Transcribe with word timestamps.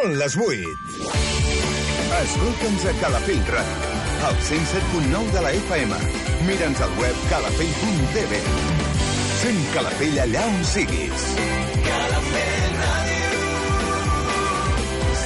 Són 0.00 0.14
les 0.16 0.32
8. 0.40 0.64
Escolta'ns 2.18 2.84
a 2.88 2.92
Calafell 3.02 3.42
Ràdio, 3.52 3.88
al 4.28 4.36
107.9 4.46 5.32
de 5.34 5.40
la 5.44 5.50
FM. 5.58 5.92
Mira'ns 6.46 6.80
al 6.86 6.92
web 7.02 7.16
calafell.tv. 7.28 8.32
Sent 9.42 9.60
Calafell 9.74 10.16
allà 10.24 10.44
on 10.48 10.56
siguis. 10.70 11.26
Calafell 11.84 12.72
Ràdio, 12.78 13.44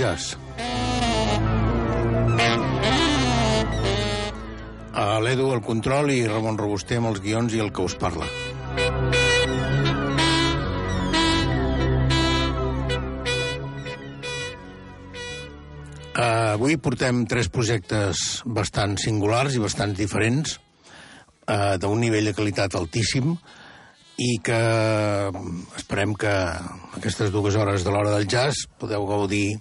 Jazz. 0.00 0.36
A 4.96 5.18
l'Edu 5.20 5.50
el 5.52 5.60
control 5.64 6.08
i 6.14 6.22
Ramon 6.28 6.56
Robuster 6.60 7.00
amb 7.00 7.10
els 7.12 7.20
guions 7.24 7.52
i 7.52 7.60
el 7.60 7.68
que 7.74 7.84
us 7.84 7.96
parla. 8.00 8.28
Avui 16.20 16.76
portem 16.80 17.22
tres 17.28 17.48
projectes 17.52 18.40
bastant 18.44 18.96
singulars 19.00 19.54
i 19.56 19.62
bastant 19.62 19.94
diferents, 19.96 20.56
uh, 21.46 21.76
d'un 21.80 22.00
nivell 22.00 22.28
de 22.28 22.36
qualitat 22.36 22.76
altíssim, 22.76 23.36
i 24.20 24.36
que 24.44 24.60
esperem 25.78 26.12
que 26.20 26.32
aquestes 26.98 27.32
dues 27.32 27.56
hores 27.56 27.86
de 27.86 27.92
l'hora 27.94 28.12
del 28.12 28.28
jazz 28.28 28.66
podeu 28.80 29.06
gaudir 29.08 29.60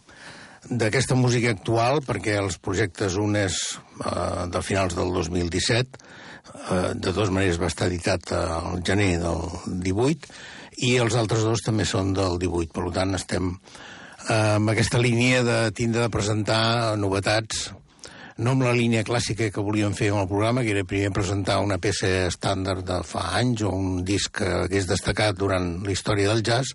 d'aquesta 0.70 1.18
música 1.18 1.52
actual 1.56 2.04
perquè 2.06 2.38
els 2.38 2.60
projectes 2.62 3.18
un 3.18 3.36
és 3.40 3.58
eh, 4.06 4.46
de 4.54 4.62
finals 4.66 4.96
del 4.98 5.12
2017 5.16 5.82
eh, 5.82 6.94
de 6.94 7.10
totes 7.10 7.34
maneres 7.34 7.60
va 7.62 7.72
estar 7.72 7.90
editat 7.90 8.32
al 8.38 8.84
gener 8.86 9.16
del 9.24 9.42
18 9.90 10.30
i 10.90 10.96
els 11.02 11.18
altres 11.20 11.44
dos 11.44 11.66
també 11.66 11.88
són 11.90 12.14
del 12.14 12.38
18 12.42 12.76
per 12.76 12.86
tant 12.96 13.18
estem 13.18 13.52
eh, 13.56 14.56
amb 14.60 14.72
aquesta 14.76 15.02
línia 15.02 15.42
de 15.44 15.60
tindre 15.76 16.06
de 16.06 16.14
presentar 16.14 16.96
novetats 17.02 17.70
no 18.40 18.54
amb 18.56 18.64
la 18.64 18.72
línia 18.72 19.04
clàssica 19.04 19.50
que 19.52 19.64
volíem 19.64 19.92
fer 19.92 20.14
amb 20.14 20.22
el 20.22 20.30
programa, 20.30 20.62
que 20.64 20.72
era 20.72 20.86
primer 20.88 21.10
presentar 21.12 21.58
una 21.60 21.76
peça 21.84 22.08
estàndard 22.30 22.86
de 22.88 23.02
fa 23.04 23.26
anys 23.36 23.66
o 23.68 23.72
un 23.76 24.06
disc 24.08 24.38
que 24.40 24.48
hagués 24.62 24.88
destacat 24.88 25.36
durant 25.36 25.82
la 25.84 25.92
història 25.92 26.30
del 26.32 26.46
jazz, 26.48 26.72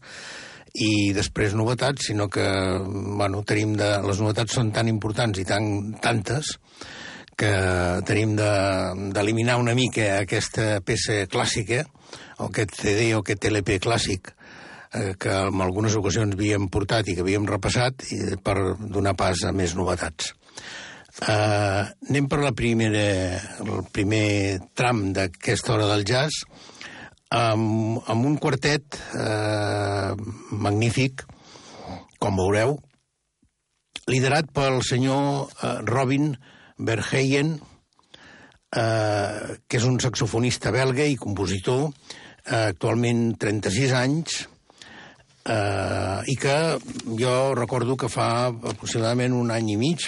i 0.74 1.12
després 1.14 1.54
novetats, 1.54 2.08
sinó 2.08 2.26
que 2.32 2.44
bueno, 2.82 3.44
tenim 3.46 3.76
de, 3.78 3.90
les 4.02 4.20
novetats 4.20 4.56
són 4.58 4.72
tan 4.74 4.90
importants 4.90 5.38
i 5.38 5.46
tan 5.46 5.94
tantes 6.02 6.56
que 7.38 7.50
tenim 8.06 8.34
d'eliminar 8.38 9.56
de, 9.56 9.62
una 9.62 9.74
mica 9.78 10.20
aquesta 10.20 10.80
peça 10.86 11.24
clàssica, 11.30 11.84
o 12.38 12.48
aquest 12.50 12.74
CD 12.82 13.12
o 13.14 13.22
aquest 13.22 13.46
LP 13.50 13.78
clàssic, 13.82 14.30
eh, 14.94 15.14
que 15.18 15.34
en 15.48 15.62
algunes 15.62 15.94
ocasions 15.98 16.34
havíem 16.34 16.68
portat 16.70 17.10
i 17.10 17.16
que 17.16 17.22
havíem 17.26 17.46
repassat, 17.50 18.06
i 18.14 18.38
per 18.42 18.56
donar 18.78 19.14
pas 19.18 19.46
a 19.46 19.54
més 19.54 19.74
novetats. 19.78 20.34
Uh, 21.14 21.86
anem 22.10 22.24
per 22.26 22.40
la 22.42 22.50
primera, 22.58 23.38
el 23.62 23.84
primer 23.94 24.58
tram 24.74 25.12
d'aquesta 25.14 25.76
hora 25.76 25.86
del 25.92 26.02
jazz 26.02 26.40
amb, 27.34 28.00
amb 28.06 28.26
un 28.28 28.36
quartet 28.38 28.98
uh, 29.18 30.14
magnífic, 30.54 31.24
com 32.22 32.38
veureu, 32.38 32.78
liderat 34.10 34.50
pel 34.54 34.80
senyor 34.86 35.48
uh, 35.50 35.78
Robin 35.88 36.32
Verheyen, 36.78 37.56
uh, 37.58 39.54
que 39.66 39.80
és 39.80 39.86
un 39.88 39.98
saxofonista 40.02 40.72
belga 40.74 41.06
i 41.10 41.18
compositor, 41.20 41.88
uh, 41.90 42.66
actualment 42.70 43.32
36 43.40 43.96
anys, 44.04 44.42
Uh, 45.44 46.24
i 46.24 46.38
que 46.40 46.80
jo 47.20 47.52
recordo 47.52 47.98
que 48.00 48.08
fa 48.08 48.46
aproximadament 48.48 49.34
un 49.36 49.50
any 49.52 49.74
i 49.74 49.76
mig, 49.76 50.06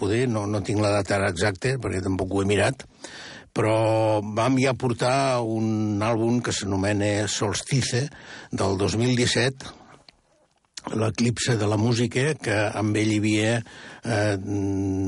poder, 0.00 0.22
no, 0.32 0.46
no 0.48 0.62
tinc 0.64 0.80
la 0.80 0.94
data 0.94 1.18
exacta 1.26 1.74
perquè 1.76 2.00
tampoc 2.00 2.32
ho 2.32 2.40
he 2.40 2.48
mirat, 2.48 2.86
però 3.56 4.20
vam 4.22 4.58
ja 4.60 4.76
portar 4.78 5.40
un 5.42 6.02
àlbum 6.04 6.40
que 6.44 6.54
s'anomena 6.54 7.28
Solstice 7.28 8.06
del 8.52 8.78
2017, 8.80 9.74
l'eclipse 10.94 11.56
de 11.58 11.66
la 11.68 11.76
música, 11.76 12.32
que 12.40 12.56
amb 12.78 12.96
ell 12.96 13.12
hi 13.12 13.18
havia 13.20 13.54
eh, 13.58 14.36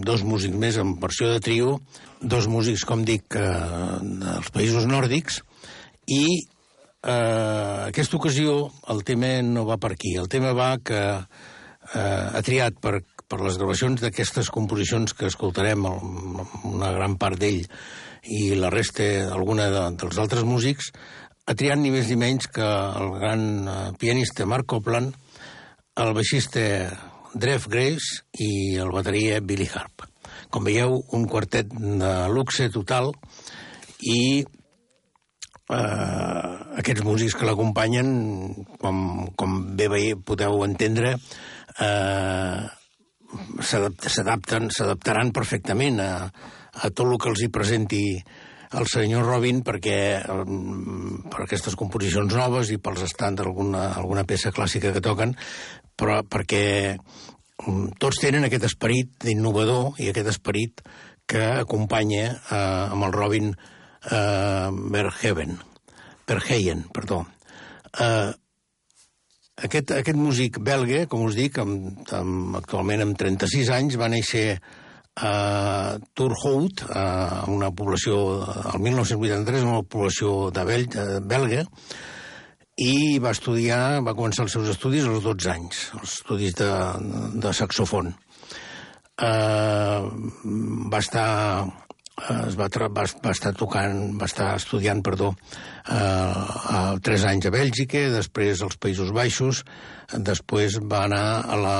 dos 0.04 0.24
músics 0.26 0.56
més 0.56 0.78
en 0.80 0.96
versió 1.00 1.30
de 1.32 1.40
trio, 1.44 1.78
dos 2.20 2.48
músics, 2.50 2.84
com 2.84 3.04
dic, 3.06 3.36
eh, 3.38 4.00
dels 4.24 4.50
països 4.52 4.88
nòrdics, 4.90 5.40
i 6.10 6.24
eh, 7.02 7.86
aquesta 7.86 8.18
ocasió 8.18 8.66
el 8.92 9.04
tema 9.08 9.38
no 9.46 9.64
va 9.68 9.78
per 9.80 9.94
aquí. 9.94 10.16
El 10.20 10.28
tema 10.28 10.52
va 10.56 10.74
que 10.82 11.00
eh, 11.00 12.26
ha 12.34 12.42
triat 12.44 12.80
per, 12.82 13.00
per 13.30 13.40
les 13.44 13.58
gravacions 13.60 14.02
d'aquestes 14.02 14.50
composicions 14.52 15.14
que 15.14 15.30
escoltarem, 15.30 15.86
el, 15.86 16.44
una 16.74 16.92
gran 16.96 17.16
part 17.20 17.40
d'ell, 17.40 17.64
i 18.24 18.54
la 18.58 18.70
resta, 18.70 19.04
alguna 19.32 19.70
de, 19.72 19.84
dels 20.00 20.18
altres 20.20 20.44
músics, 20.44 20.90
ha 21.46 21.56
triat 21.56 21.78
ni 21.80 21.90
més 21.90 22.10
ni 22.10 22.18
menys 22.20 22.46
que 22.52 22.66
el 22.66 23.14
gran 23.18 23.42
eh, 23.66 23.92
pianista 23.98 24.46
Mark 24.46 24.68
Copland, 24.70 25.14
el 26.00 26.12
baixista 26.14 26.60
Drev 27.34 27.66
Grace 27.70 28.22
i 28.38 28.76
el 28.80 28.92
bateria 28.94 29.40
Billy 29.40 29.68
Harp. 29.72 30.06
Com 30.50 30.66
veieu, 30.66 30.98
un 31.16 31.26
quartet 31.30 31.70
de 31.70 32.12
luxe 32.34 32.68
total 32.74 33.12
i 34.02 34.42
eh, 34.42 36.54
aquests 36.82 37.06
músics 37.06 37.38
que 37.38 37.48
l'acompanyen, 37.48 38.10
com, 38.82 39.30
com 39.38 39.58
bé 39.78 40.04
podeu 40.26 40.64
entendre, 40.66 41.16
eh, 41.80 42.60
s'adaptaran 43.62 45.30
perfectament 45.34 46.00
a, 46.02 46.10
a 46.74 46.90
tot 46.90 47.06
el 47.06 47.18
que 47.18 47.30
els 47.32 47.42
hi 47.42 47.50
presenti 47.52 48.04
el 48.78 48.86
senyor 48.86 49.26
Robin 49.26 49.64
perquè 49.66 49.98
per 50.22 51.42
aquestes 51.42 51.74
composicions 51.78 52.36
noves 52.38 52.70
i 52.70 52.78
pels 52.78 53.02
estàndards 53.08 53.50
alguna, 53.50 53.88
alguna 53.98 54.24
peça 54.28 54.52
clàssica 54.54 54.92
que 54.94 55.02
toquen, 55.02 55.34
però 55.98 56.20
perquè 56.22 56.96
tots 58.00 58.20
tenen 58.22 58.46
aquest 58.46 58.68
esperit 58.70 59.16
d'innovador 59.24 59.98
i 60.00 60.10
aquest 60.10 60.30
esperit 60.30 60.84
que 61.30 61.42
acompanya 61.60 62.24
eh, 62.30 62.92
amb 62.94 63.06
el 63.06 63.12
Robin 63.14 63.50
eh, 63.50 64.68
Verheven, 64.94 65.58
Verheyen, 66.26 66.86
perdó. 66.94 67.24
Eh, 67.98 68.30
aquest, 69.66 69.92
aquest 69.92 70.18
músic 70.18 70.58
belga, 70.64 71.04
com 71.10 71.26
us 71.26 71.36
dic, 71.38 71.58
amb, 71.62 72.00
amb, 72.16 72.56
actualment 72.58 73.04
amb 73.04 73.18
36 73.18 73.70
anys, 73.76 73.98
va 74.00 74.10
néixer 74.10 74.46
a 75.20 75.98
Turhout, 76.14 76.84
a 76.88 77.44
una 77.52 77.70
població, 77.76 78.16
al 78.72 78.80
1983, 78.80 79.66
una 79.68 79.82
població 79.82 80.50
de 80.54 80.64
Bel 80.68 80.88
belga, 81.28 81.66
i 82.80 83.18
va 83.20 83.34
estudiar, 83.36 84.00
va 84.06 84.16
començar 84.16 84.46
els 84.46 84.56
seus 84.56 84.70
estudis 84.72 85.04
als 85.04 85.22
12 85.26 85.52
anys, 85.52 85.84
els 86.00 86.16
estudis 86.20 86.56
de, 86.56 86.70
de 87.36 87.52
saxofon. 87.56 88.14
Uh, 89.20 90.08
va 90.88 91.00
estar 91.02 91.28
es 92.28 92.56
va, 92.58 92.68
va, 92.68 93.04
va 93.24 93.32
estar 93.32 93.52
tocant, 93.56 94.00
va 94.20 94.28
estar 94.28 94.50
estudiant, 94.58 95.00
perdó, 95.04 95.30
eh, 95.88 95.96
uh, 95.96 96.98
tres 97.04 97.24
anys 97.28 97.48
a 97.48 97.52
Bèlgica, 97.54 98.02
després 98.12 98.60
als 98.66 98.76
Països 98.80 99.12
Baixos, 99.16 99.62
després 100.18 100.78
va 100.90 101.04
anar 101.06 101.24
a 101.46 101.56
la, 101.60 101.76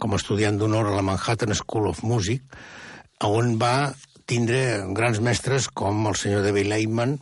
com 0.00 0.12
a 0.12 0.20
estudiant 0.20 0.58
d'honor 0.58 0.90
a 0.90 0.96
la 0.96 1.04
Manhattan 1.06 1.54
School 1.56 1.88
of 1.90 2.02
Music, 2.04 2.42
on 3.24 3.56
va 3.60 3.92
tindre 4.28 4.84
grans 4.96 5.20
mestres 5.22 5.68
com 5.70 6.06
el 6.10 6.18
senyor 6.18 6.44
David 6.44 6.68
Leitman, 6.72 7.16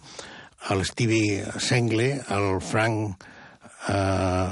el 0.73 0.85
Stevie 0.89 1.45
Sengle, 1.61 2.09
el 2.33 2.49
Frank 2.65 3.25
eh, 3.93 4.49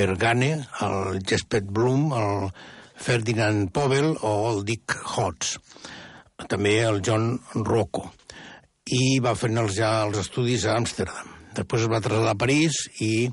Bergane, 0.00 0.50
el 0.82 1.20
Jespet 1.24 1.68
Bloom, 1.68 2.10
el 2.16 2.50
Ferdinand 2.96 3.70
Pobel 3.72 4.16
o 4.22 4.34
el 4.50 4.64
Dick 4.64 4.96
Hodge. 5.04 5.60
També 6.48 6.78
el 6.84 7.02
John 7.04 7.34
Rocco. 7.54 8.10
I 8.86 9.18
va 9.20 9.34
fer 9.36 9.52
els, 9.52 9.76
ja 9.78 9.92
els 10.06 10.20
estudis 10.20 10.66
a 10.66 10.76
Amsterdam. 10.80 11.35
Després 11.56 11.86
es 11.86 11.92
va 11.92 12.02
traslladar 12.04 12.34
a 12.36 12.40
París 12.40 12.82
i 13.04 13.30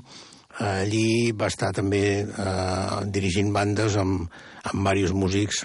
allí 0.62 1.32
va 1.34 1.50
estar 1.50 1.72
també 1.74 2.04
eh, 2.22 2.98
dirigint 3.10 3.52
bandes 3.52 3.96
amb, 4.00 4.28
amb 4.70 4.90
diversos 4.90 5.16
músics 5.18 5.62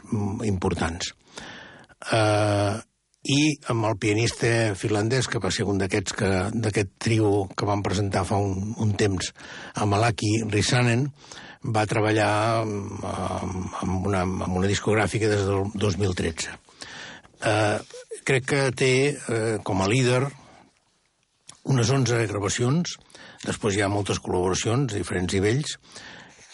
importants. 0.48 1.14
Eh, 2.12 2.78
I 3.30 3.42
amb 3.70 3.86
el 3.86 3.98
pianista 4.00 4.74
finlandès, 4.80 5.28
que 5.28 5.42
va 5.44 5.52
ser 5.52 5.66
un 5.68 5.78
d'aquests 5.82 6.16
d'aquest 6.56 6.94
trio 7.04 7.50
que 7.52 7.68
vam 7.68 7.84
presentar 7.84 8.24
fa 8.26 8.40
un, 8.40 8.74
un 8.80 8.94
temps, 8.98 9.34
amb 9.76 9.98
Alaki 9.98 10.32
Risanen, 10.48 11.04
va 11.76 11.86
treballar 11.86 12.32
amb, 12.64 13.04
amb, 13.04 14.08
una, 14.08 14.24
amb 14.24 14.56
una 14.56 14.72
discogràfica 14.72 15.28
des 15.28 15.44
del 15.46 15.68
2013. 15.76 16.56
Eh, 17.40 17.78
crec 18.24 18.48
que 18.48 18.62
té 18.76 18.94
eh, 19.12 19.58
com 19.68 19.84
a 19.84 19.90
líder 19.92 20.24
unes 21.68 21.92
11 21.92 22.28
gravacions, 22.32 22.96
després 23.46 23.76
hi 23.76 23.84
ha 23.84 23.92
moltes 23.92 24.22
col·laboracions 24.24 24.94
diferents 24.94 25.34
nivells, 25.36 25.76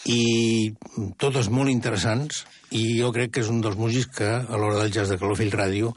i 0.06 0.72
totes 1.18 1.50
molt 1.50 1.70
interessants, 1.72 2.44
i 2.70 2.98
jo 3.00 3.10
crec 3.14 3.34
que 3.34 3.42
és 3.42 3.50
un 3.50 3.60
dels 3.62 3.78
músics 3.78 4.12
que 4.18 4.30
a 4.38 4.58
l'hora 4.58 4.80
del 4.82 4.92
jazz 4.94 5.10
de 5.10 5.18
Calafell 5.18 5.54
Ràdio 5.54 5.92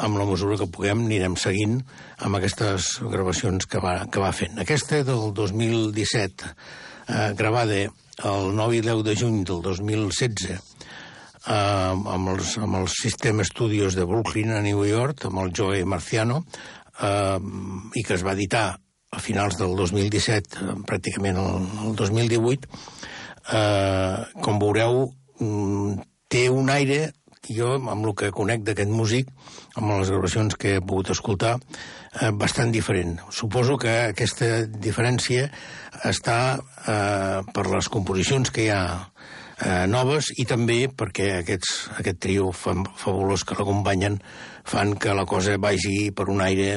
amb 0.00 0.16
la 0.16 0.26
mesura 0.26 0.56
que 0.56 0.68
puguem 0.70 1.04
anirem 1.04 1.36
seguint 1.36 1.80
amb 2.24 2.38
aquestes 2.38 2.96
gravacions 3.12 3.66
que 3.68 3.82
va, 3.82 4.06
que 4.10 4.22
va 4.22 4.32
fent. 4.32 4.56
Aquesta 4.62 5.02
del 5.04 5.34
2017, 5.36 6.54
eh, 7.08 7.32
gravada 7.36 7.82
el 7.84 8.54
9 8.56 8.78
i 8.78 8.82
10 8.86 9.04
de 9.04 9.16
juny 9.16 9.42
del 9.48 9.62
2016 9.64 10.50
eh, 10.50 11.54
amb, 11.54 12.32
els, 12.34 12.56
amb 12.60 12.80
els 12.82 12.96
System 13.02 13.42
Studios 13.48 13.96
de 13.96 14.06
Brooklyn 14.08 14.54
a 14.56 14.62
New 14.64 14.84
York, 14.88 15.26
amb 15.28 15.44
el 15.44 15.52
Joe 15.56 15.84
Marciano, 15.84 16.44
eh, 17.02 17.38
i 17.94 18.04
que 18.06 18.16
es 18.16 18.24
va 18.26 18.36
editar 18.36 18.66
a 19.10 19.20
finals 19.22 19.58
del 19.58 19.74
2017, 19.76 20.60
eh, 20.60 20.76
pràcticament 20.86 21.40
el, 21.40 21.70
el 21.86 21.96
2018, 21.98 22.68
eh, 23.52 24.18
com 24.44 24.60
veureu, 24.62 25.08
mm, 25.40 25.96
té 26.30 26.48
un 26.50 26.70
aire 26.70 27.08
jo, 27.48 27.72
amb 27.78 28.04
el 28.04 28.14
que 28.14 28.30
conec 28.34 28.62
d'aquest 28.66 28.90
músic, 28.92 29.30
amb 29.74 29.94
les 29.96 30.10
gravacions 30.12 30.56
que 30.60 30.76
he 30.76 30.82
pogut 30.84 31.10
escoltar, 31.14 31.56
eh, 32.20 32.30
bastant 32.32 32.70
diferent. 32.72 33.18
Suposo 33.30 33.78
que 33.80 33.94
aquesta 34.12 34.66
diferència 34.66 35.48
està 36.04 36.38
eh, 36.86 37.40
per 37.54 37.66
les 37.70 37.88
composicions 37.88 38.50
que 38.50 38.66
hi 38.66 38.70
ha 38.74 38.84
eh, 39.60 39.86
noves 39.90 40.32
i 40.40 40.46
també 40.48 40.84
perquè 40.88 41.30
aquests, 41.40 41.76
aquest 42.00 42.20
trio 42.22 42.50
fabulós 42.52 43.44
que 43.44 43.56
l'acompanyen 43.58 44.18
fan 44.64 44.96
que 45.00 45.14
la 45.16 45.26
cosa 45.28 45.58
vagi 45.60 46.10
per 46.16 46.28
un 46.32 46.42
aire 46.44 46.70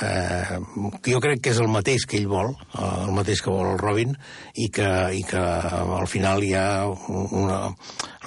eh, 0.00 0.58
jo 1.06 1.20
crec 1.22 1.42
que 1.42 1.52
és 1.52 1.60
el 1.62 1.70
mateix 1.72 2.06
que 2.08 2.18
ell 2.20 2.28
vol, 2.30 2.54
eh, 2.54 2.92
el 3.06 3.12
mateix 3.16 3.42
que 3.42 3.52
vol 3.52 3.74
el 3.74 3.80
Robin, 3.80 4.14
i 4.54 4.68
que, 4.72 4.88
i 5.16 5.22
que 5.28 5.42
al 5.42 6.08
final 6.10 6.44
hi 6.44 6.54
ha 6.58 6.68
una, 6.88 7.60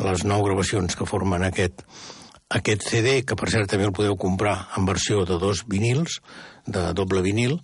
les 0.06 0.26
nou 0.28 0.46
gravacions 0.46 0.96
que 0.96 1.10
formen 1.10 1.46
aquest, 1.48 1.86
aquest 2.54 2.86
CD, 2.86 3.20
que 3.26 3.38
per 3.40 3.50
cert 3.54 3.72
també 3.72 3.88
el 3.90 3.96
podeu 3.96 4.18
comprar 4.22 4.58
en 4.78 4.86
versió 4.86 5.26
de 5.26 5.40
dos 5.42 5.66
vinils, 5.72 6.22
de 6.66 6.92
doble 6.98 7.24
vinil, 7.26 7.60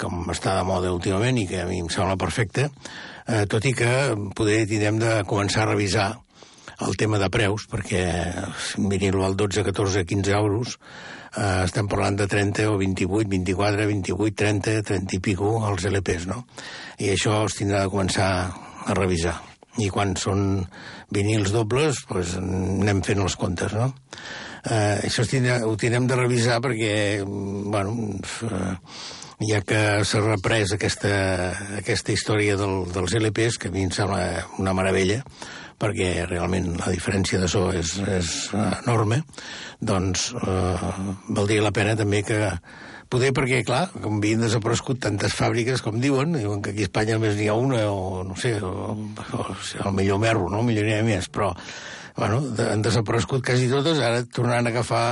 com 0.00 0.24
està 0.32 0.56
de 0.58 0.66
moda 0.66 0.92
últimament 0.92 1.38
i 1.38 1.46
que 1.46 1.62
a 1.62 1.68
mi 1.68 1.78
em 1.82 1.90
sembla 1.92 2.18
perfecte, 2.20 2.70
eh, 3.26 3.46
tot 3.50 3.64
i 3.68 3.72
que 3.76 3.92
poder 4.36 4.64
tindrem 4.70 4.98
de 5.02 5.16
començar 5.28 5.64
a 5.64 5.72
revisar 5.72 6.10
el 6.82 6.96
tema 6.98 7.18
de 7.20 7.28
preus, 7.30 7.66
perquè 7.70 8.02
vinil 8.90 9.20
al 9.22 9.36
12, 9.38 9.62
14, 9.68 10.04
15 10.08 10.34
euros, 10.34 10.76
eh, 11.36 11.62
estem 11.64 11.88
parlant 11.88 12.18
de 12.18 12.26
30 12.26 12.68
o 12.72 12.76
28, 12.80 13.28
24, 13.30 13.86
28, 13.92 14.36
30, 14.42 14.76
30 14.90 15.16
i 15.16 15.22
pico 15.22 15.54
els 15.68 15.86
LPs, 15.90 16.26
no? 16.30 16.42
I 16.98 17.12
això 17.14 17.44
es 17.46 17.58
tindrà 17.60 17.84
de 17.84 17.92
començar 17.92 18.30
a 18.86 18.98
revisar. 18.98 19.38
I 19.80 19.88
quan 19.88 20.16
són 20.20 20.66
vinils 21.14 21.52
dobles, 21.54 22.02
doncs 22.08 22.36
anem 22.40 23.00
fent 23.06 23.22
els 23.24 23.38
comptes, 23.40 23.72
no? 23.72 23.92
Eh, 24.62 25.08
això 25.08 25.24
tindrà, 25.26 25.62
ho 25.66 25.76
tindrem 25.80 26.06
de 26.06 26.18
revisar 26.18 26.60
perquè, 26.62 26.94
bueno, 27.24 27.94
eh, 28.46 28.74
ja 29.40 29.62
que 29.66 29.80
s'ha 30.04 30.20
reprès 30.24 30.74
aquesta, 30.76 31.10
aquesta 31.80 32.12
història 32.12 32.56
del, 32.60 32.86
dels 32.92 33.16
LPs, 33.18 33.58
que 33.58 33.70
a 33.70 33.74
mi 33.74 33.86
em 33.86 33.92
sembla 33.94 34.46
una 34.62 34.74
meravella, 34.76 35.22
perquè 35.82 36.26
realment 36.28 36.76
la 36.78 36.92
diferència 36.94 37.40
de 37.42 37.48
so 37.50 37.66
és, 37.74 37.96
és 38.06 38.30
enorme, 38.54 39.22
doncs 39.80 40.30
eh, 40.38 40.90
valdria 41.34 41.64
la 41.64 41.74
pena 41.74 41.96
també 41.98 42.22
que 42.26 42.38
poder 43.12 43.32
perquè, 43.36 43.60
clar, 43.66 43.86
com 43.92 44.20
havien 44.20 44.40
desaparegut 44.40 45.02
tantes 45.04 45.34
fàbriques, 45.36 45.82
com 45.84 45.98
diuen, 46.00 46.38
diuen 46.38 46.62
que 46.64 46.72
aquí 46.72 46.86
a 46.86 46.88
Espanya 46.88 47.18
només 47.18 47.34
n'hi 47.36 47.50
ha 47.52 47.56
una, 47.60 47.82
o 47.92 48.22
no 48.24 48.36
sé, 48.40 48.54
o, 48.64 48.94
o, 48.96 49.42
o 49.84 49.92
millor 49.92 50.22
merro, 50.22 50.48
no? 50.52 50.62
millor 50.64 50.88
n'hi 50.88 50.96
ha 50.96 51.02
més, 51.04 51.28
però, 51.32 51.50
bueno, 52.16 52.40
han 52.64 52.84
desaparegut 52.84 53.44
quasi 53.44 53.68
totes, 53.68 54.00
ara 54.00 54.24
tornaran 54.24 54.70
a 54.70 54.72
agafar 54.72 55.04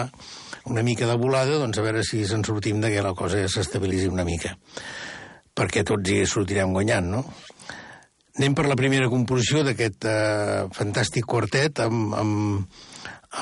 una 0.69 0.83
mica 0.83 1.07
de 1.09 1.17
volada, 1.17 1.59
doncs 1.61 1.79
a 1.79 1.85
veure 1.87 2.05
si 2.07 2.25
se'n 2.29 2.45
sortim 2.45 2.81
de 2.83 2.90
que 2.93 3.05
la 3.05 3.14
cosa 3.17 3.40
s'estabilitzi 3.49 4.11
una 4.12 4.26
mica. 4.29 4.52
Perquè 5.57 5.85
tots 5.87 6.11
hi 6.11 6.25
sortirem 6.29 6.75
guanyant, 6.76 7.09
no? 7.17 7.25
Anem 8.38 8.55
per 8.57 8.67
la 8.69 8.79
primera 8.79 9.09
composició 9.12 9.64
d'aquest 9.67 10.07
eh, 10.09 10.69
fantàstic 10.76 11.26
quartet 11.29 11.83
amb, 11.83 12.14
amb, 12.17 12.85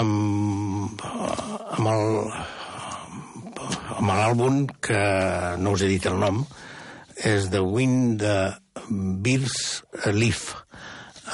amb, 0.00 1.04
amb 1.76 1.92
el 1.92 2.08
amb 3.98 4.12
l'àlbum 4.14 4.64
que 4.84 5.02
no 5.60 5.74
us 5.74 5.82
he 5.84 5.90
dit 5.90 6.06
el 6.08 6.18
nom 6.20 6.42
és 7.28 7.48
The 7.52 7.60
Wind 7.64 8.20
de 8.22 8.34
Beers 9.24 9.56
Leaf 10.14 10.44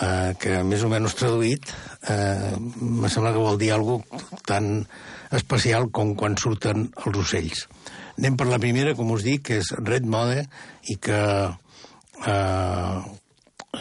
eh, 0.01 0.33
que 0.41 0.63
més 0.67 0.85
o 0.85 0.91
menys 0.93 1.17
traduït 1.19 1.69
eh, 2.09 2.55
me 2.57 3.11
sembla 3.13 3.35
que 3.35 3.45
vol 3.45 3.61
dir 3.61 3.75
alguna 3.75 4.23
tan 4.49 4.87
especial 5.41 5.91
com 5.95 6.15
quan 6.19 6.39
surten 6.41 6.89
els 7.05 7.19
ocells. 7.25 7.67
Anem 8.19 8.39
per 8.39 8.47
la 8.51 8.61
primera, 8.63 8.95
com 8.95 9.11
us 9.15 9.27
dic, 9.27 9.49
que 9.49 9.61
és 9.63 9.75
Red 9.81 10.07
Mode 10.07 10.45
i 10.93 10.97
que 11.03 11.21
eh, 12.27 13.05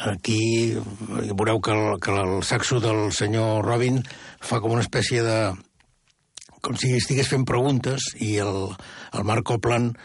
Aquí 0.01 0.74
veureu 1.38 1.62
que 1.62 1.72
el, 1.72 2.00
que 2.01 2.12
el 2.12 2.41
saxo 2.43 2.79
del 2.81 3.12
senyor 3.13 3.65
Robin 3.65 4.01
fa 4.41 4.60
com 4.60 4.74
una 4.74 4.86
espècie 4.86 5.22
de... 5.25 5.38
com 6.63 6.77
si 6.79 6.93
estigués 6.95 7.27
fent 7.27 7.43
preguntes 7.43 8.05
i 8.24 8.38
el, 8.39 8.69
el 9.13 9.25
Mark 9.27 9.43
Copland 9.50 9.98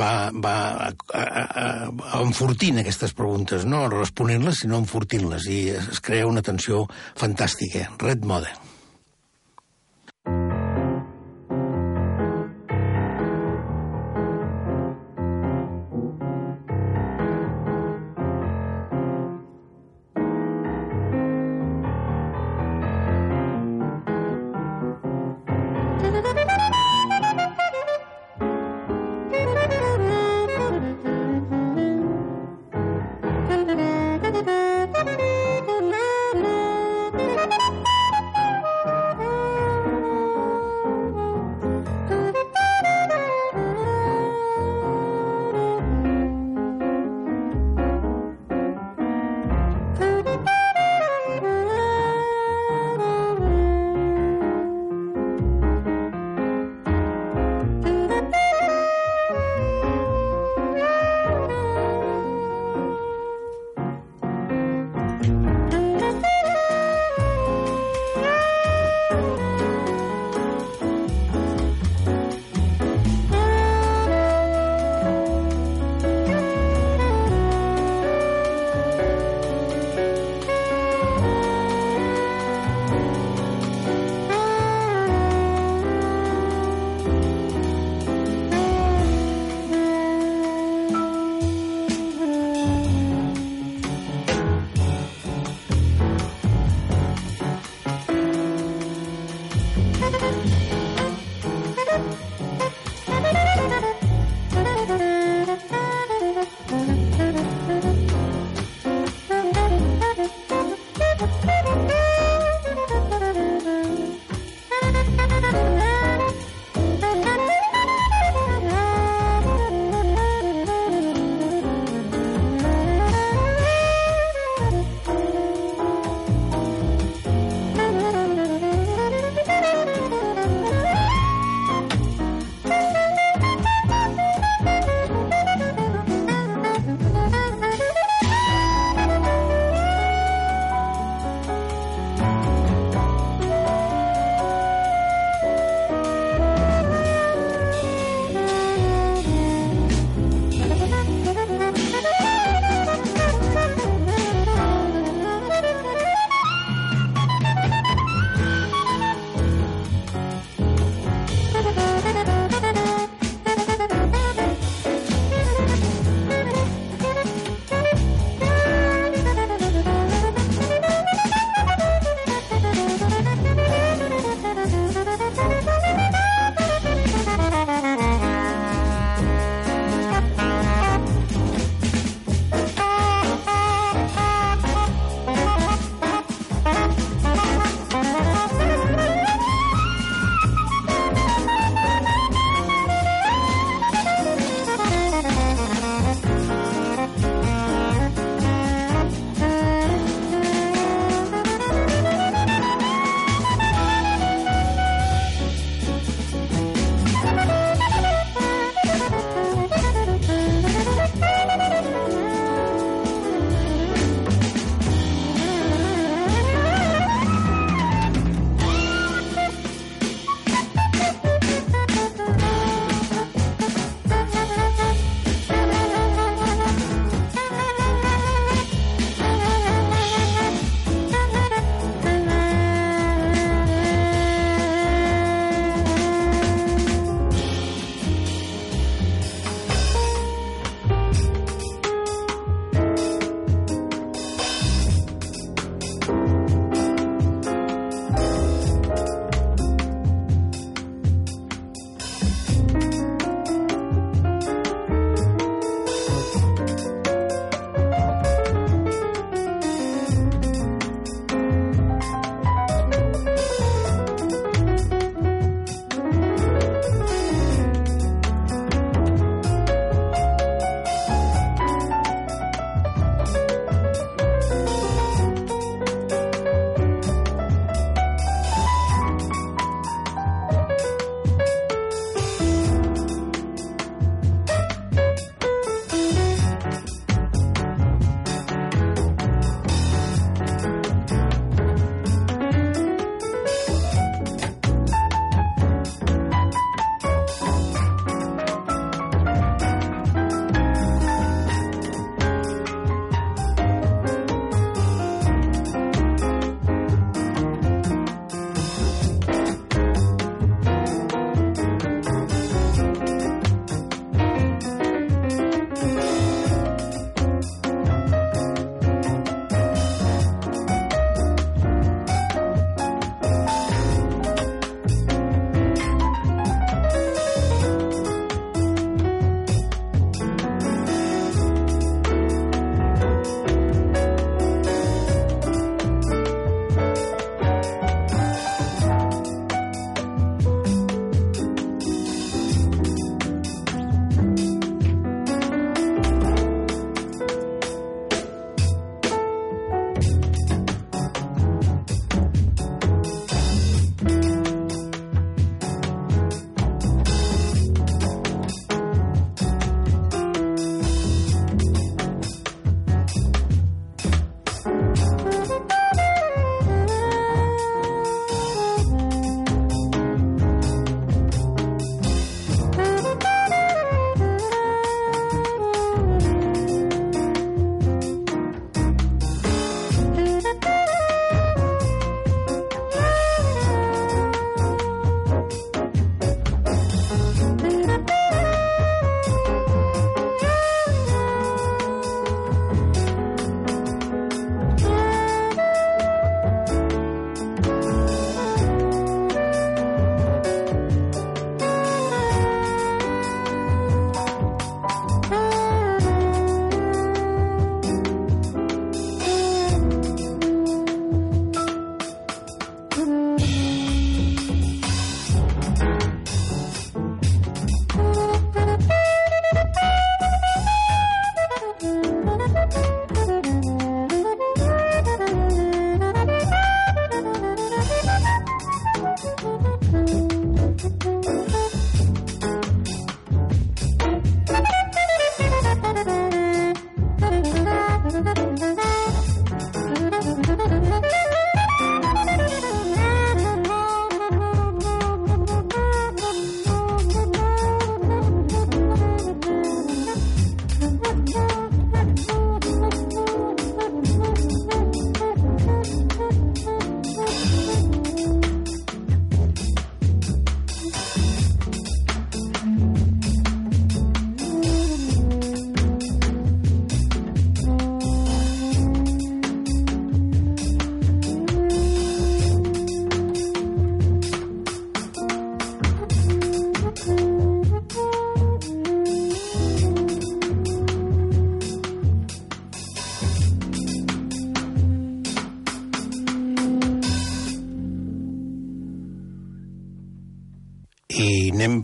va, 0.00 0.32
va 0.32 0.54
a, 0.88 0.90
a, 1.12 1.66
a 1.92 2.22
enfortint 2.24 2.80
aquestes 2.80 3.12
preguntes, 3.12 3.66
no 3.68 3.84
responent-les, 3.92 4.62
sinó 4.64 4.80
enfortint-les, 4.80 5.50
i 5.52 5.60
es 5.76 6.00
crea 6.00 6.26
una 6.26 6.42
tensió 6.42 6.86
fantàstica. 7.20 7.90
Red 8.00 8.24
Mode. 8.24 8.54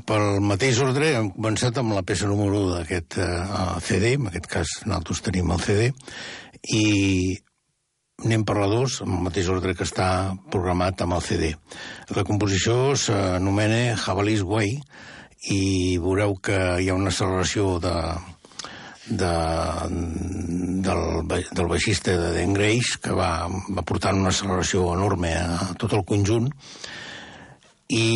Pel 0.08 0.40
mateix 0.44 0.80
ordre. 0.84 1.12
Hem 1.18 1.30
començat 1.36 1.78
amb 1.80 1.94
la 1.96 2.04
peça 2.06 2.28
número 2.30 2.60
1 2.66 2.74
d'aquest 2.76 3.18
uh, 3.22 3.78
CD, 3.84 4.14
en 4.18 4.28
aquest 4.30 4.50
cas 4.50 4.74
nosaltres 4.86 5.22
tenim 5.28 5.50
el 5.54 5.62
CD, 5.64 5.88
i 6.74 6.84
anem 8.22 8.44
per 8.46 8.58
la 8.60 8.68
2, 8.70 9.00
amb 9.06 9.16
el 9.16 9.24
mateix 9.28 9.48
ordre 9.50 9.74
que 9.78 9.86
està 9.88 10.08
programat 10.52 11.02
amb 11.02 11.16
el 11.18 11.24
CD. 11.26 11.52
La 12.14 12.26
composició 12.28 12.94
s'anomena 12.98 13.96
Jabalís 13.98 14.44
Way 14.46 14.76
i 15.52 15.62
veureu 15.98 16.36
que 16.38 16.58
hi 16.78 16.90
ha 16.90 16.98
una 16.98 17.10
acceleració 17.10 17.80
de, 17.82 17.96
de, 19.08 19.32
del, 20.86 21.02
del 21.28 21.68
baixista 21.70 22.14
de 22.18 22.30
Dan 22.36 22.54
Grace 22.54 23.00
que 23.02 23.14
va, 23.16 23.48
va 23.50 23.86
portar 23.86 24.14
una 24.14 24.30
acceleració 24.30 24.92
enorme 24.94 25.34
a 25.34 25.72
tot 25.78 25.96
el 25.98 26.06
conjunt 26.06 26.50
i 27.92 28.06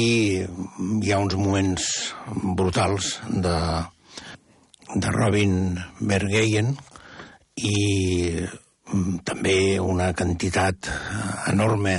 hi 0.40 1.12
ha 1.12 1.22
uns 1.22 1.36
moments 1.36 1.88
brutals 2.56 3.16
de, 3.28 3.56
de 4.94 5.16
Robin 5.16 5.76
Bergeyen 6.00 6.74
i 7.56 7.76
Mm, 8.86 9.18
també 9.26 9.80
una 9.82 10.12
quantitat 10.14 10.86
enorme 11.50 11.96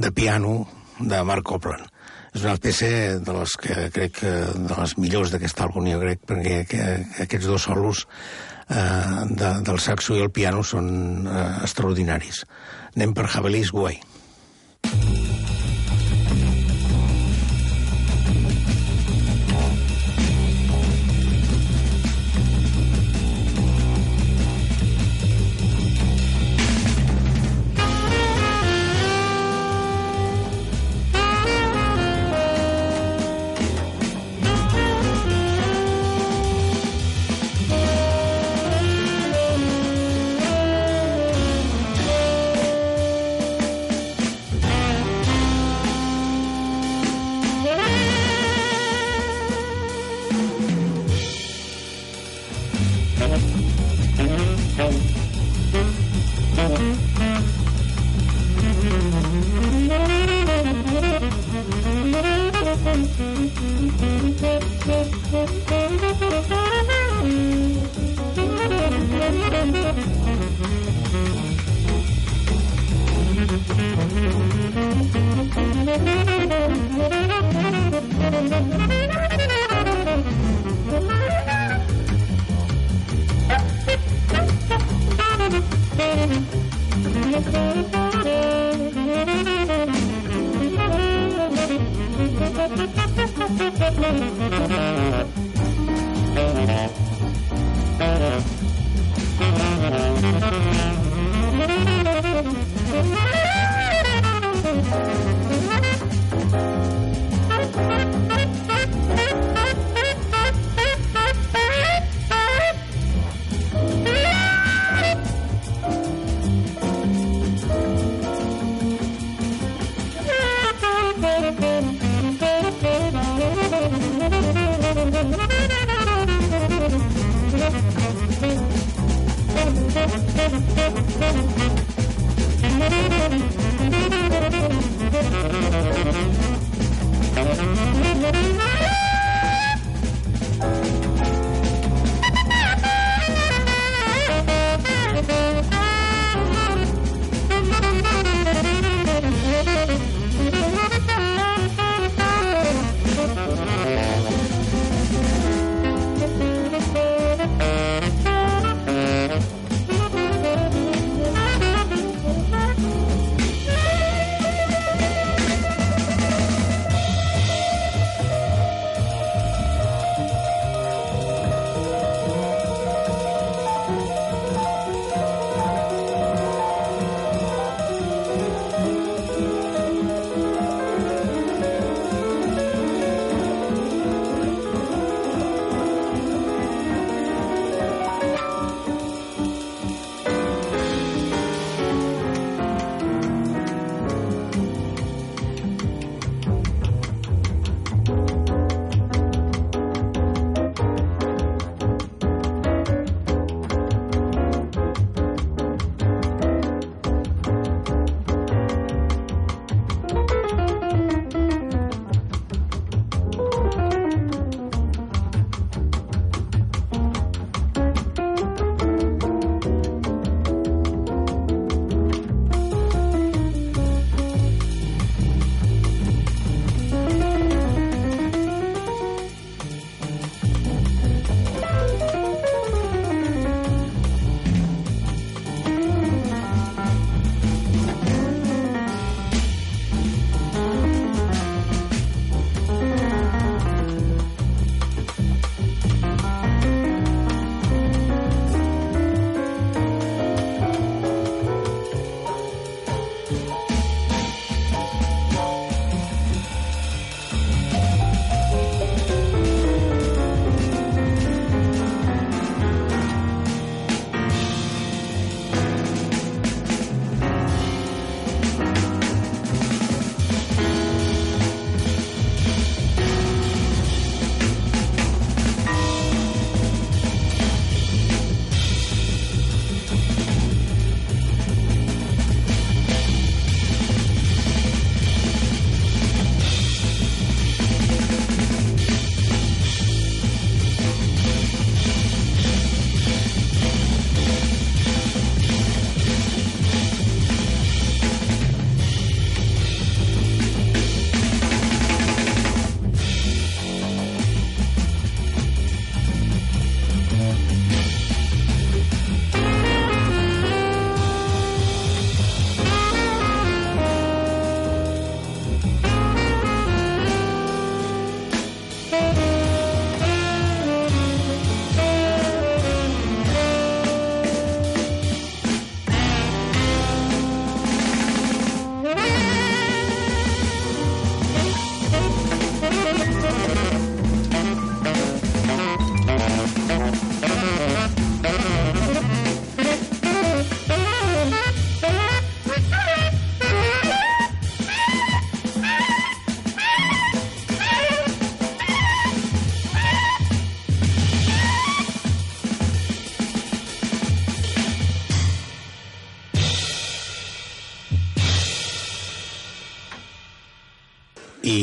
de 0.00 0.10
piano 0.12 0.62
de 0.98 1.20
Mark 1.22 1.44
Copland. 1.44 1.90
És 2.34 2.42
una 2.42 2.56
peça 2.58 2.88
de 3.22 3.34
les 3.36 3.56
que 3.60 3.90
crec 3.94 4.16
que 4.22 4.32
de 4.56 4.78
les 4.78 4.96
millors 4.98 5.34
d'aquest 5.34 5.60
àlbum, 5.66 5.86
jo 5.90 6.00
crec, 6.00 6.24
perquè 6.26 6.56
que, 6.70 6.86
que 7.12 7.26
aquests 7.28 7.50
dos 7.50 7.68
solos 7.68 8.06
eh, 8.66 9.28
de, 9.30 9.52
del 9.68 9.78
saxo 9.84 10.16
i 10.16 10.24
el 10.24 10.32
piano 10.34 10.64
són 10.66 10.88
eh, 11.28 11.44
extraordinaris. 11.68 12.42
Anem 12.96 13.14
per 13.14 13.28
Javelis 13.36 13.74
Guai. 13.76 14.00
Thank 14.84 15.58
you. 15.58 15.63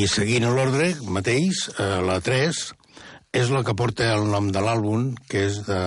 I 0.01 0.07
seguint 0.09 0.47
l'ordre 0.49 0.87
mateix, 1.13 1.67
eh, 1.77 1.99
la 2.01 2.15
3 2.25 2.59
és 3.37 3.49
la 3.53 3.59
que 3.61 3.75
porta 3.77 4.07
el 4.15 4.23
nom 4.31 4.47
de 4.49 4.61
l'àlbum, 4.63 5.11
que 5.29 5.43
és 5.45 5.59
de 5.67 5.77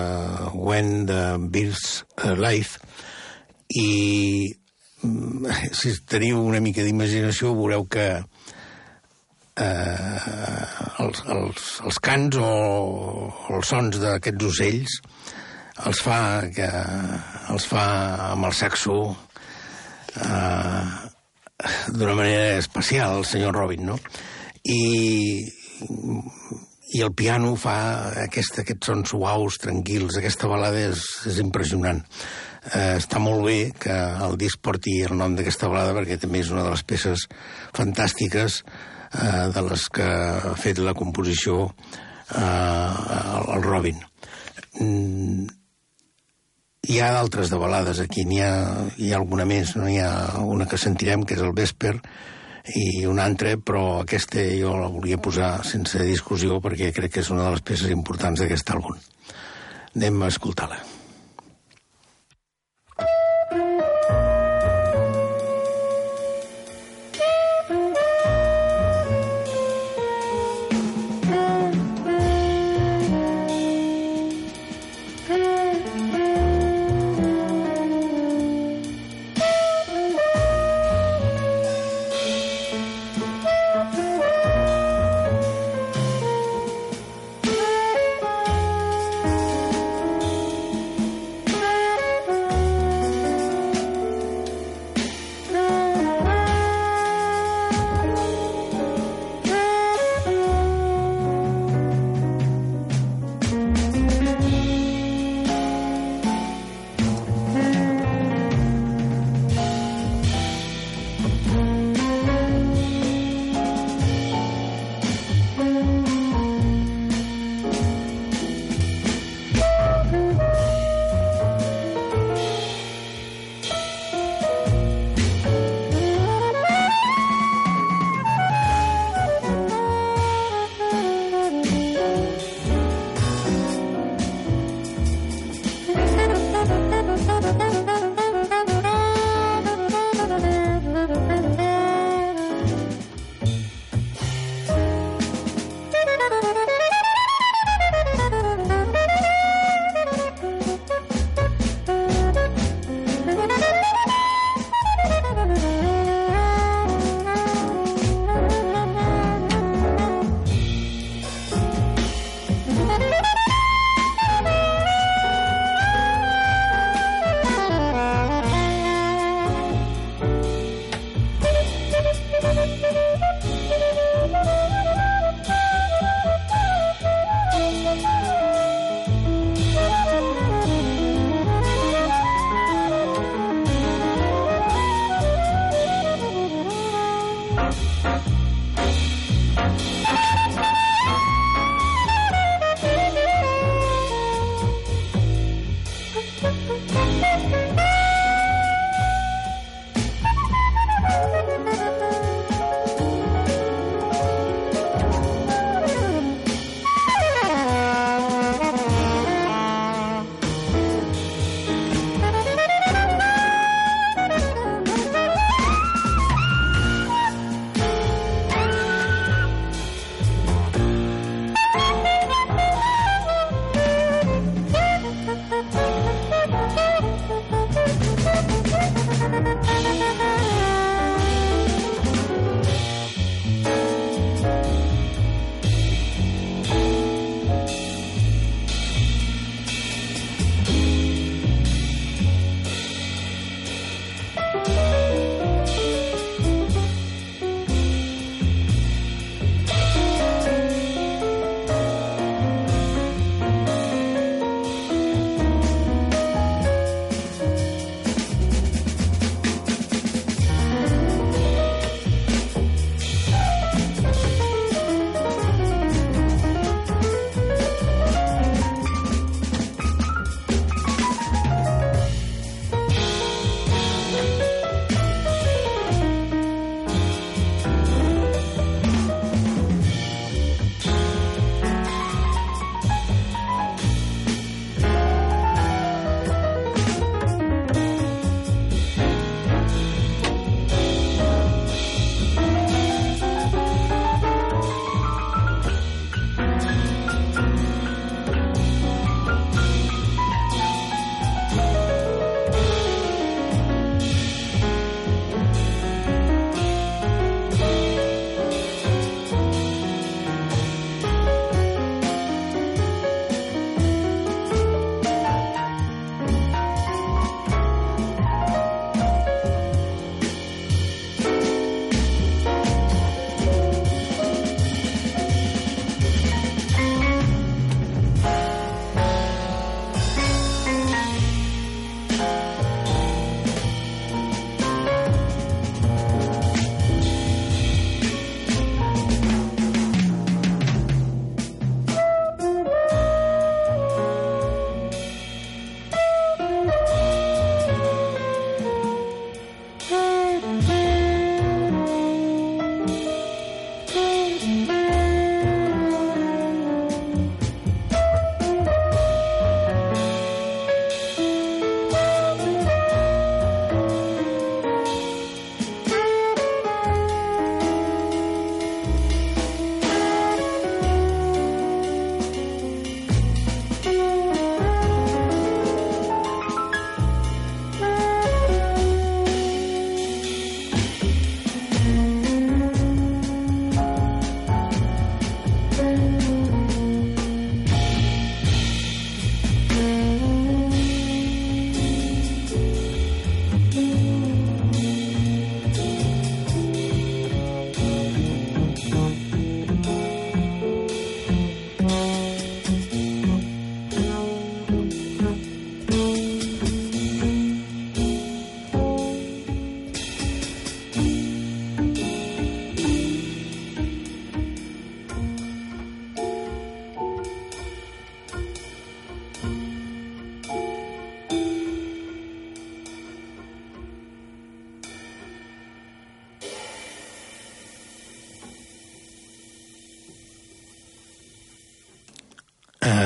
When 0.55 1.03
the 1.09 1.23
Birds 1.51 2.05
Life, 2.39 2.79
i 3.75 3.89
mm, 5.03 5.51
si 5.79 5.91
teniu 6.07 6.39
una 6.45 6.61
mica 6.63 6.85
d'imaginació 6.85 7.51
veureu 7.57 7.83
que 7.91 8.05
eh, 9.59 10.19
els, 11.03 11.23
els, 11.35 11.67
els 11.83 11.99
cants 12.07 12.39
o 12.39 12.51
els 13.57 13.73
sons 13.73 13.99
d'aquests 13.99 14.47
ocells 14.51 14.99
els 15.89 15.99
fa, 16.07 16.19
que, 16.55 16.69
els 17.51 17.67
fa 17.67 17.85
amb 18.31 18.47
el 18.47 18.55
saxo 18.55 19.01
eh, 20.15 21.04
d'una 21.87 22.15
manera 22.15 22.57
especial, 22.57 23.19
el 23.19 23.25
senyor 23.25 23.55
Robin, 23.55 23.85
no? 23.91 23.99
I, 24.65 25.45
i 26.95 27.01
el 27.01 27.13
piano 27.15 27.53
fa 27.59 27.77
aquest, 28.25 28.59
aquests 28.63 28.91
sons 28.91 29.13
suaus, 29.13 29.59
tranquils. 29.61 30.17
Aquesta 30.19 30.49
balada 30.51 30.81
és, 30.89 31.05
és 31.31 31.39
impressionant. 31.43 32.01
Eh, 32.73 32.95
està 32.97 33.21
molt 33.21 33.45
bé 33.45 33.59
que 33.77 33.95
el 34.25 34.39
disc 34.41 34.59
porti 34.61 34.97
el 35.05 35.13
nom 35.19 35.35
d'aquesta 35.37 35.69
balada 35.69 35.93
perquè 35.99 36.17
també 36.21 36.41
és 36.41 36.49
una 36.53 36.63
de 36.65 36.73
les 36.73 36.85
peces 36.87 37.27
fantàstiques 37.77 38.63
eh, 38.63 39.45
de 39.53 39.65
les 39.69 39.85
que 39.93 40.07
ha 40.07 40.55
fet 40.57 40.81
la 40.81 40.95
composició 40.97 41.67
eh, 41.69 42.89
el 43.53 43.61
Robin. 43.63 44.01
Mm, 44.81 45.45
hi 46.87 46.99
ha 47.01 47.11
d'altres 47.15 47.51
de 47.51 47.59
balades 47.61 47.99
aquí, 48.03 48.25
n'hi 48.25 48.41
ha, 48.45 48.53
hi 48.97 49.11
ha 49.11 49.19
alguna 49.19 49.45
més, 49.49 49.75
no? 49.79 49.89
hi 49.89 49.99
ha 50.03 50.41
una 50.43 50.67
que 50.69 50.79
sentirem, 50.81 51.25
que 51.25 51.37
és 51.37 51.43
el 51.45 51.53
Vesper, 51.57 51.95
i 52.75 53.05
una 53.05 53.27
altra, 53.29 53.53
però 53.61 54.01
aquesta 54.01 54.41
jo 54.57 54.73
la 54.79 54.89
volia 54.89 55.21
posar 55.21 55.59
sense 55.67 56.01
discussió 56.05 56.57
perquè 56.63 56.91
crec 56.95 57.17
que 57.17 57.25
és 57.25 57.31
una 57.33 57.45
de 57.45 57.55
les 57.55 57.65
peces 57.65 57.93
importants 57.93 58.41
d'aquest 58.41 58.75
àlbum. 58.77 58.97
Anem 59.95 60.23
a 60.25 60.33
escoltar-la. 60.33 60.94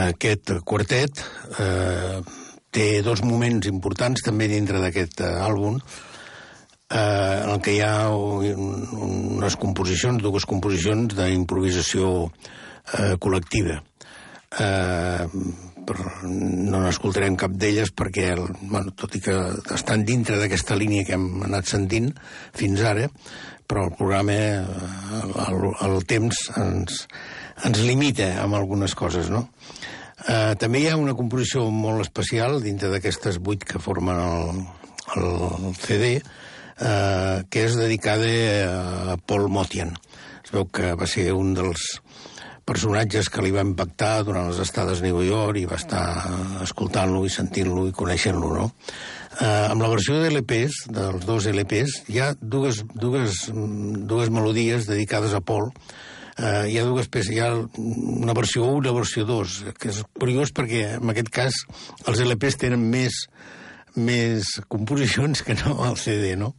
Aquest 0.08 0.54
quartet 0.68 1.24
eh, 1.60 2.20
té 2.72 2.88
dos 3.06 3.24
moments 3.26 3.68
importants 3.70 4.24
també 4.26 4.48
dintre 4.52 4.82
d'aquest 4.82 5.24
eh, 5.26 5.34
àlbum 5.46 5.80
eh, 5.80 7.54
en 7.54 7.62
que 7.64 7.76
hi 7.76 7.82
ha 7.86 8.10
un, 8.14 8.86
unes 9.38 9.58
composicions, 9.62 10.22
dues 10.24 10.46
composicions 10.50 11.16
d'improvisació 11.18 12.14
eh, 12.28 13.16
col·lectiva. 13.22 13.80
Eh, 14.50 15.26
però 15.90 16.06
no 16.30 16.82
n'escoltarem 16.84 17.38
cap 17.40 17.54
d'elles 17.58 17.92
perquè, 17.98 18.32
bueno, 18.62 18.94
tot 18.98 19.16
i 19.18 19.22
que 19.26 19.36
estan 19.74 20.04
dintre 20.06 20.38
d'aquesta 20.42 20.78
línia 20.78 21.06
que 21.06 21.16
hem 21.18 21.46
anat 21.48 21.70
sentint 21.70 22.12
fins 22.58 22.82
ara, 22.86 23.08
però 23.70 23.86
el 23.88 23.96
programa, 23.98 24.34
eh, 24.34 25.22
el, 25.48 25.70
el 25.88 26.02
temps 26.10 26.42
ens, 26.58 27.04
ens 27.67 27.82
limita 27.84 28.32
amb 28.43 28.56
algunes 28.60 28.95
coses, 28.95 29.30
no? 29.34 29.48
Eh, 30.28 30.56
també 30.60 30.84
hi 30.84 30.89
ha 30.91 31.00
una 31.00 31.15
composició 31.15 31.65
molt 31.72 32.04
especial 32.04 32.60
dintre 32.63 32.91
d'aquestes 32.91 33.39
vuit 33.43 33.63
que 33.63 33.80
formen 33.80 34.19
el, 34.19 34.63
el 35.19 35.76
CD, 35.80 36.17
eh, 36.19 37.38
que 37.50 37.65
és 37.67 37.78
dedicada 37.80 38.30
a 39.13 39.17
Paul 39.17 39.48
Motian. 39.52 39.95
Es 40.43 40.52
veu 40.56 40.67
que 40.74 40.95
va 41.00 41.08
ser 41.08 41.32
un 41.36 41.54
dels 41.56 42.00
personatges 42.69 43.32
que 43.34 43.41
li 43.41 43.54
va 43.54 43.65
impactar 43.65 44.24
durant 44.28 44.50
les 44.52 44.60
estades 44.62 45.00
a 45.02 45.08
Nova 45.08 45.24
York 45.26 45.58
i 45.58 45.69
va 45.69 45.80
estar 45.80 46.04
escoltant-lo 46.65 47.24
i 47.26 47.32
sentint-lo 47.34 47.88
i 47.89 47.95
coneixent-lo, 47.95 48.52
no? 48.54 48.67
Eh, 49.39 49.65
amb 49.72 49.82
la 49.82 49.89
versió 49.89 50.19
de 50.19 50.30
LPs, 50.34 50.84
dels 50.93 51.26
dos 51.26 51.48
LPs, 51.50 52.04
hi 52.12 52.19
ha 52.22 52.34
dues, 52.41 52.84
dues, 52.93 53.48
dues 53.54 54.30
melodies 54.36 54.89
dedicades 54.89 55.34
a 55.34 55.41
Paul, 55.41 55.72
eh, 56.39 56.65
hi 56.71 56.80
ha 56.80 56.88
dues 56.88 57.10
peces, 57.12 57.34
hi 57.36 57.41
ha 57.43 57.52
una 57.54 58.36
versió 58.38 58.65
1 58.65 58.75
i 58.75 58.80
una 58.88 58.95
versió 58.97 59.25
2, 59.28 59.58
que 59.80 59.91
és 59.91 60.02
curiós 60.19 60.54
perquè 60.56 60.86
en 60.97 61.13
aquest 61.13 61.32
cas 61.36 61.63
els 62.08 62.23
LPs 62.25 62.60
tenen 62.63 62.86
més, 62.91 63.25
més 63.99 64.56
composicions 64.71 65.43
que 65.45 65.58
no 65.60 65.80
al 65.86 65.99
CD, 65.99 66.36
no? 66.39 66.54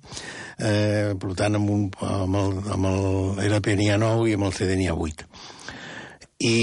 Eh, 0.58 1.16
per 1.20 1.32
tant, 1.38 1.56
amb, 1.56 1.70
un, 1.72 1.86
amb, 2.04 2.36
el, 2.42 2.58
amb 2.76 2.90
el 2.90 3.46
LP 3.48 3.78
n'hi 3.78 3.88
ha 3.94 4.00
9 4.00 4.28
i 4.28 4.36
amb 4.36 4.50
el 4.50 4.56
CD 4.56 4.76
n'hi 4.76 4.90
ha 4.90 4.98
8. 4.98 5.30
I 6.50 6.58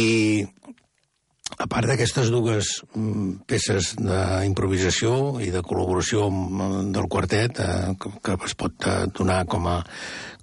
a 1.57 1.65
part 1.69 1.87
d'aquestes 1.89 2.29
dues 2.29 2.69
mm, 2.93 3.47
peces 3.49 3.93
d'improvisació 3.97 5.39
i 5.41 5.49
de 5.53 5.63
col·laboració 5.65 6.27
del 6.93 7.07
quartet, 7.09 7.61
eh, 7.63 7.95
que, 7.97 8.11
que 8.21 8.37
es 8.45 8.53
pot 8.59 8.85
eh, 8.85 8.97
donar 9.17 9.43
com 9.49 9.65
a, 9.71 9.79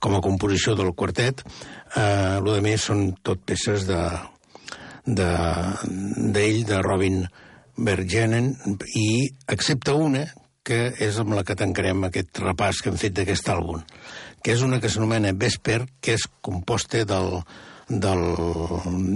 com 0.03 0.17
a 0.17 0.23
composició 0.25 0.75
del 0.79 0.91
quartet, 0.99 1.45
eh, 1.97 2.37
el 2.39 2.51
de 2.51 2.61
més 2.65 2.87
són 2.91 3.11
tot 3.23 3.43
peces 3.47 3.89
de 3.89 4.01
d'ell, 5.05 6.33
de, 6.33 6.65
de 6.65 6.79
Robin 6.81 7.25
Bergenen, 7.77 8.55
i 8.97 9.29
excepte 9.53 9.93
una, 9.93 10.25
que 10.65 10.95
és 11.05 11.19
amb 11.21 11.35
la 11.37 11.45
que 11.45 11.57
tancarem 11.59 12.07
aquest 12.07 12.41
repàs 12.41 12.81
que 12.81 12.89
hem 12.89 12.97
fet 13.01 13.17
d'aquest 13.19 13.51
àlbum, 13.53 13.83
que 14.41 14.55
és 14.55 14.63
una 14.65 14.81
que 14.81 14.89
s'anomena 14.89 15.35
Vesper, 15.37 15.83
que 16.01 16.17
és 16.17 16.25
composta 16.41 17.05
del, 17.05 17.43
del 17.89 18.25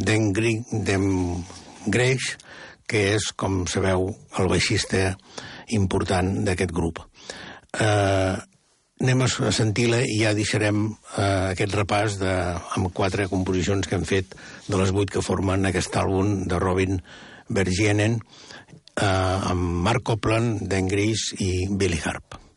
Den, 0.04 0.28
Den 0.84 1.08
Greix, 1.88 2.34
que 2.88 3.04
és, 3.14 3.30
com 3.36 3.62
sabeu, 3.68 4.10
el 4.40 4.48
baixista 4.48 5.14
important 5.76 6.44
d'aquest 6.44 6.72
grup. 6.72 7.00
Eh, 7.80 8.36
anem 8.98 9.22
a 9.24 9.52
sentir-la 9.54 10.00
i 10.06 10.20
ja 10.24 10.34
deixarem 10.34 10.88
eh, 10.88 11.52
aquest 11.54 11.76
repàs 11.76 12.18
de, 12.20 12.32
amb 12.78 12.90
quatre 12.94 13.28
composicions 13.30 13.86
que 13.86 13.98
hem 13.98 14.06
fet 14.08 14.34
de 14.66 14.80
les 14.80 14.92
vuit 14.94 15.10
que 15.10 15.24
formen 15.24 15.68
aquest 15.68 15.94
àlbum 16.00 16.48
de 16.50 16.58
Robin 16.62 16.98
Bergienen 17.48 18.18
eh, 18.18 19.06
amb 19.06 19.86
Mark 19.86 20.04
Copland, 20.10 20.66
Dan 20.68 20.90
Gris 20.90 21.30
i 21.38 21.68
Billy 21.70 22.02
Harp. 22.04 22.47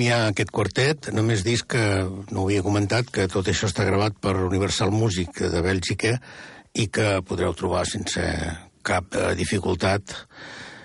Ja 0.00 0.28
aquest 0.30 0.50
quartet, 0.54 1.10
només 1.12 1.42
dis 1.44 1.60
que, 1.68 1.82
no 2.32 2.42
ho 2.42 2.46
havia 2.46 2.64
comentat, 2.64 3.10
que 3.12 3.26
tot 3.28 3.48
això 3.50 3.68
està 3.68 3.84
gravat 3.84 4.16
per 4.22 4.32
Universal 4.40 4.92
Music 4.94 5.42
de 5.52 5.60
Bèlgica 5.64 6.14
i 6.72 6.86
que 6.88 7.20
podreu 7.28 7.52
trobar 7.52 7.82
sense 7.84 8.22
cap 8.82 9.12
eh, 9.12 9.34
dificultat 9.36 10.14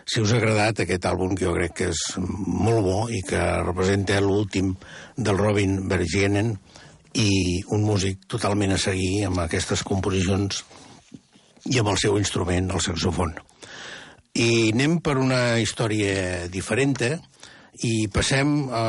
si 0.07 0.21
us 0.23 0.31
ha 0.31 0.39
agradat 0.39 0.81
aquest 0.83 1.05
àlbum 1.07 1.35
que 1.35 1.45
jo 1.45 1.53
crec 1.55 1.73
que 1.77 1.87
és 1.91 2.01
molt 2.17 2.83
bo 2.85 2.99
i 3.11 3.21
que 3.27 3.39
representa 3.63 4.19
l'últim 4.23 4.73
del 5.15 5.39
Robin 5.39 5.81
Bergenen 5.87 6.53
i 7.15 7.63
un 7.75 7.83
músic 7.83 8.27
totalment 8.31 8.75
a 8.75 8.81
seguir 8.81 9.25
amb 9.27 9.43
aquestes 9.43 9.83
composicions 9.87 10.63
i 11.67 11.79
amb 11.79 11.91
el 11.91 11.99
seu 11.99 12.15
instrument, 12.19 12.71
el 12.71 12.83
saxofon. 12.83 13.33
I 14.37 14.71
anem 14.71 14.99
per 15.03 15.17
una 15.19 15.57
història 15.59 16.47
diferent, 16.51 16.95
i 17.85 18.07
passem 18.13 18.67
a, 18.73 18.83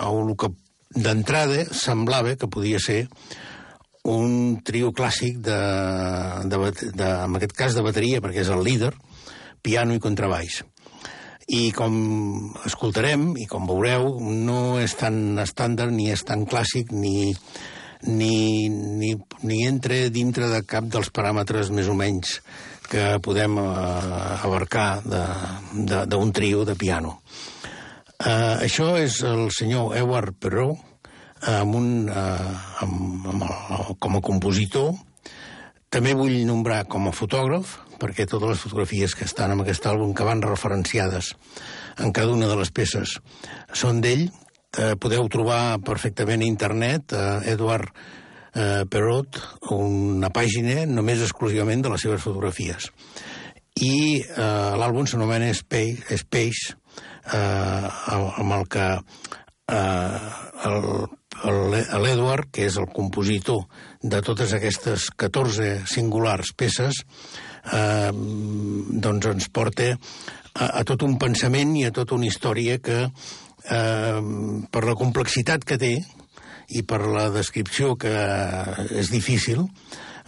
a 0.00 0.10
un 0.10 0.34
que 0.38 0.50
d'entrada 0.94 1.64
semblava 1.74 2.36
que 2.38 2.50
podia 2.50 2.78
ser 2.82 3.04
un 4.04 4.60
trio 4.62 4.92
clàssic 4.92 5.40
de, 5.40 5.58
de, 6.50 6.58
de, 6.92 7.08
en 7.08 7.36
aquest 7.38 7.54
cas 7.56 7.76
de 7.76 7.84
bateria, 7.84 8.20
perquè 8.20 8.42
és 8.44 8.52
el 8.52 8.62
líder, 8.64 8.92
piano 9.64 9.96
i 9.96 10.02
contrabaix. 10.02 10.60
I 11.48 11.72
com 11.76 11.94
escoltarem 12.68 13.32
i 13.40 13.46
com 13.48 13.66
veureu, 13.68 14.18
no 14.20 14.78
és 14.80 14.94
tan 15.00 15.40
estàndard, 15.40 15.92
ni 15.92 16.10
és 16.12 16.24
tan 16.24 16.44
clàssic, 16.48 16.92
ni, 16.92 17.32
ni, 18.04 18.68
ni, 18.68 19.14
ni 19.42 19.64
entra 19.64 20.04
dintre 20.12 20.52
de 20.52 20.62
cap 20.68 20.88
dels 20.92 21.10
paràmetres 21.12 21.72
més 21.72 21.88
o 21.88 21.96
menys 21.96 22.38
que 22.92 23.16
podem 23.24 23.56
uh, 23.58 24.44
abarcar 24.44 25.00
d'un 25.04 26.32
trio 26.36 26.64
de 26.68 26.76
piano. 26.76 27.18
Uh, 28.24 28.56
això 28.64 28.94
és 28.96 29.18
el 29.28 29.50
senyor 29.52 29.90
Edward 29.98 30.32
Perrault, 30.40 30.80
amb 31.44 31.76
un, 31.76 31.88
uh, 32.08 32.52
amb, 32.80 33.26
amb 33.28 33.42
el, 33.44 33.90
com 34.00 34.14
a 34.16 34.22
compositor. 34.24 34.94
També 35.92 36.14
vull 36.16 36.38
nombrar 36.48 36.86
com 36.88 37.10
a 37.10 37.12
fotògraf, 37.12 37.74
perquè 38.00 38.24
totes 38.24 38.54
les 38.54 38.62
fotografies 38.62 39.12
que 39.12 39.26
estan 39.28 39.52
en 39.52 39.60
aquest 39.60 39.84
àlbum, 39.90 40.14
que 40.16 40.24
van 40.24 40.40
referenciades 40.40 41.34
en 42.00 42.14
cada 42.16 42.32
una 42.32 42.48
de 42.48 42.56
les 42.56 42.72
peces, 42.72 43.18
són 43.76 44.00
d'ell. 44.00 44.30
Uh, 44.72 44.94
podeu 44.96 45.28
trobar 45.28 45.76
perfectament 45.84 46.40
a 46.40 46.48
internet 46.48 47.12
uh, 47.12 47.42
Edward 47.44 47.90
uh, 47.92 48.86
Perot, 48.88 49.36
una 49.76 50.32
pàgina 50.32 50.86
només 50.88 51.20
exclusivament 51.28 51.84
de 51.84 51.92
les 51.92 52.08
seves 52.08 52.24
fotografies. 52.24 52.88
I 53.84 54.24
uh, 54.24 54.80
l'àlbum 54.80 55.04
s'anomena 55.10 55.52
Space, 55.52 56.16
Space 56.24 56.72
eh, 57.32 57.88
amb 58.12 58.56
el 58.58 58.66
que 58.68 58.88
eh, 59.68 60.18
l'Edward, 62.04 62.50
que 62.52 62.66
és 62.68 62.76
el 62.80 62.88
compositor 62.94 63.64
de 64.02 64.20
totes 64.24 64.52
aquestes 64.56 65.08
14 65.16 65.84
singulars 65.90 66.52
peces, 66.56 67.04
eh, 67.72 68.10
doncs 68.12 69.30
ens 69.32 69.48
porta 69.48 69.94
a, 69.94 70.68
a 70.80 70.84
tot 70.84 71.02
un 71.06 71.18
pensament 71.18 71.74
i 71.80 71.86
a 71.88 71.94
tota 71.94 72.16
una 72.18 72.28
història 72.28 72.78
que, 72.78 73.00
eh, 73.08 74.20
per 74.70 74.84
la 74.84 74.96
complexitat 74.98 75.64
que 75.64 75.80
té 75.80 75.94
i 76.74 76.82
per 76.88 77.02
la 77.04 77.28
descripció 77.32 77.94
que 78.00 78.14
és 78.90 79.10
difícil, 79.12 79.66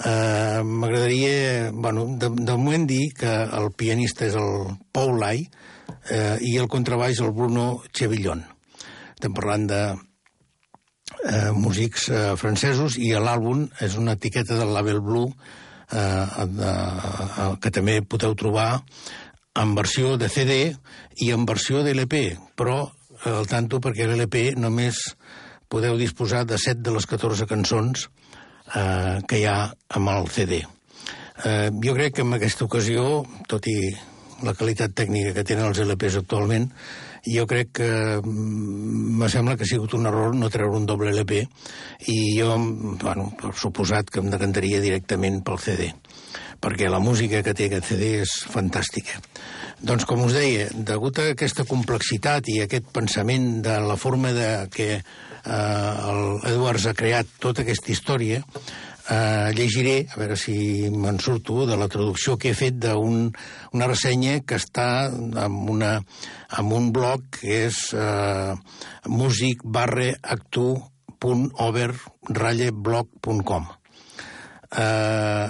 eh, 0.05 0.61
m'agradaria, 0.63 1.71
bueno, 1.73 2.07
de, 2.21 2.29
de 2.29 2.57
moment 2.57 2.87
dir 2.89 3.13
que 3.17 3.33
el 3.61 3.73
pianista 3.77 4.27
és 4.27 4.37
el 4.37 4.77
Paul 4.93 5.19
Lai, 5.21 5.47
eh, 6.11 6.37
i 6.43 6.57
el 6.61 6.69
contrabaix 6.69 7.21
el 7.21 7.33
Bruno 7.37 7.83
Chevillon. 7.93 8.43
Estem 9.17 9.35
parlant 9.37 9.67
de 9.71 9.83
eh, 9.93 11.53
músics 11.57 12.09
eh, 12.11 12.35
francesos 12.41 12.99
i 13.01 13.13
l'àlbum 13.13 13.67
és 13.85 13.97
una 14.01 14.17
etiqueta 14.19 14.59
del 14.59 14.75
Label 14.75 15.01
Blue 15.01 15.31
eh, 15.31 16.45
de, 16.59 16.73
eh, 16.73 17.51
que 17.63 17.73
també 17.73 18.01
podeu 18.03 18.37
trobar 18.39 18.71
en 19.57 19.75
versió 19.75 20.17
de 20.21 20.29
CD 20.29 20.77
i 21.25 21.33
en 21.33 21.47
versió 21.49 21.83
de 21.83 21.95
LP, 21.97 22.25
però 22.57 22.83
eh, 22.85 23.33
al 23.33 23.49
tanto 23.49 23.81
perquè 23.81 24.09
l'LP 24.09 24.57
només 24.61 25.01
podeu 25.73 25.97
disposar 25.99 26.45
de 26.47 26.59
7 26.61 26.83
de 26.85 26.95
les 26.95 27.07
14 27.09 27.49
cançons 27.51 28.09
eh, 28.75 29.23
que 29.27 29.41
hi 29.41 29.47
ha 29.49 29.73
amb 29.99 30.13
el 30.13 30.29
CD. 30.31 30.61
Eh, 31.45 31.71
jo 31.85 31.97
crec 31.97 32.17
que 32.17 32.25
en 32.25 32.37
aquesta 32.37 32.65
ocasió, 32.65 33.25
tot 33.49 33.67
i 33.69 33.79
la 34.45 34.55
qualitat 34.55 34.93
tècnica 34.97 35.33
que 35.37 35.45
tenen 35.47 35.71
els 35.71 35.81
LPs 35.81 36.19
actualment, 36.21 36.69
jo 37.27 37.47
crec 37.51 37.73
que 37.81 37.91
mm, 38.21 39.19
me 39.21 39.29
sembla 39.33 39.57
que 39.57 39.65
ha 39.65 39.71
sigut 39.71 39.97
un 39.99 40.07
error 40.07 40.35
no 40.37 40.51
treure 40.53 40.77
un 40.77 40.87
doble 40.87 41.13
LP 41.15 41.43
i 42.13 42.19
jo, 42.39 42.57
bueno, 43.03 43.31
per 43.41 43.55
suposat 43.57 44.11
que 44.11 44.23
em 44.23 44.31
decantaria 44.31 44.83
directament 44.85 45.43
pel 45.47 45.63
CD 45.63 45.93
perquè 46.61 46.89
la 46.89 47.03
música 47.03 47.43
que 47.45 47.55
té 47.55 47.67
aquest 47.69 47.91
CD 47.91 48.07
és 48.23 48.33
fantàstica. 48.49 49.21
Doncs, 49.77 50.07
com 50.09 50.23
us 50.25 50.33
deia, 50.37 50.71
degut 50.89 51.21
a 51.21 51.29
aquesta 51.35 51.67
complexitat 51.69 52.49
i 52.49 52.63
aquest 52.65 52.89
pensament 52.97 53.61
de 53.67 53.77
la 53.85 53.99
forma 54.01 54.33
de 54.33 54.49
que 54.73 54.89
eh, 54.97 56.51
Edwards 56.51 56.89
ha 56.89 56.97
creat 56.97 57.37
tota 57.43 57.63
aquesta 57.63 57.93
història, 57.93 58.41
eh, 59.11 59.53
llegiré, 59.55 60.07
a 60.11 60.19
veure 60.21 60.37
si 60.39 60.89
me'n 60.91 61.19
surto, 61.23 61.65
de 61.69 61.77
la 61.79 61.89
traducció 61.93 62.37
que 62.39 62.51
he 62.51 62.59
fet 62.59 62.79
d'una 62.83 62.99
un, 62.99 63.87
ressenya 63.87 64.41
que 64.47 64.59
està 64.59 65.07
en, 65.09 65.61
una, 65.77 65.93
en 66.59 66.73
un 66.75 66.91
blog 66.95 67.29
que 67.39 67.67
és 67.67 67.83
eh, 67.95 68.55
music 69.07 69.63
barre. 69.65 70.15
Eh, 74.77 75.47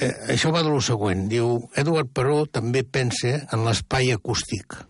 eh, 0.00 0.14
això 0.34 0.52
va 0.54 0.64
de 0.64 0.72
lo 0.72 0.80
següent. 0.84 1.26
Diu, 1.30 1.58
Edward 1.76 2.12
Peró 2.14 2.44
també 2.46 2.84
pensa 2.84 3.36
en 3.52 3.66
l'espai 3.66 4.12
acústic, 4.14 4.80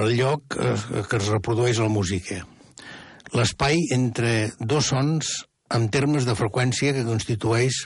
el 0.00 0.16
lloc 0.18 0.58
eh, 0.58 0.74
que 1.08 1.22
es 1.22 1.30
reprodueix 1.30 1.78
la 1.78 1.92
música. 1.92 2.42
L'espai 3.32 3.78
entre 3.94 4.50
dos 4.60 4.90
sons 4.92 5.32
en 5.74 5.88
termes 5.88 6.26
de 6.28 6.36
freqüència 6.36 6.92
que 6.96 7.06
constitueix 7.06 7.84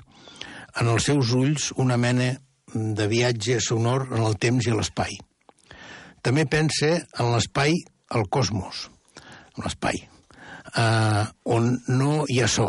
en 0.80 0.90
els 0.92 1.06
seus 1.08 1.32
ulls 1.36 1.70
una 1.80 1.96
mena 2.00 2.34
de 2.74 3.06
viatge 3.08 3.60
sonor 3.62 4.08
en 4.10 4.24
el 4.26 4.36
temps 4.42 4.66
i 4.66 4.74
l'espai. 4.74 5.16
També 6.26 6.44
pense 6.50 6.90
en 7.06 7.30
l'espai, 7.32 7.76
al 8.10 8.26
cosmos, 8.30 8.88
l'espai, 9.62 10.00
eh, 10.74 11.24
on 11.44 11.76
no 11.88 12.24
hi 12.28 12.40
ha 12.42 12.48
so, 12.50 12.66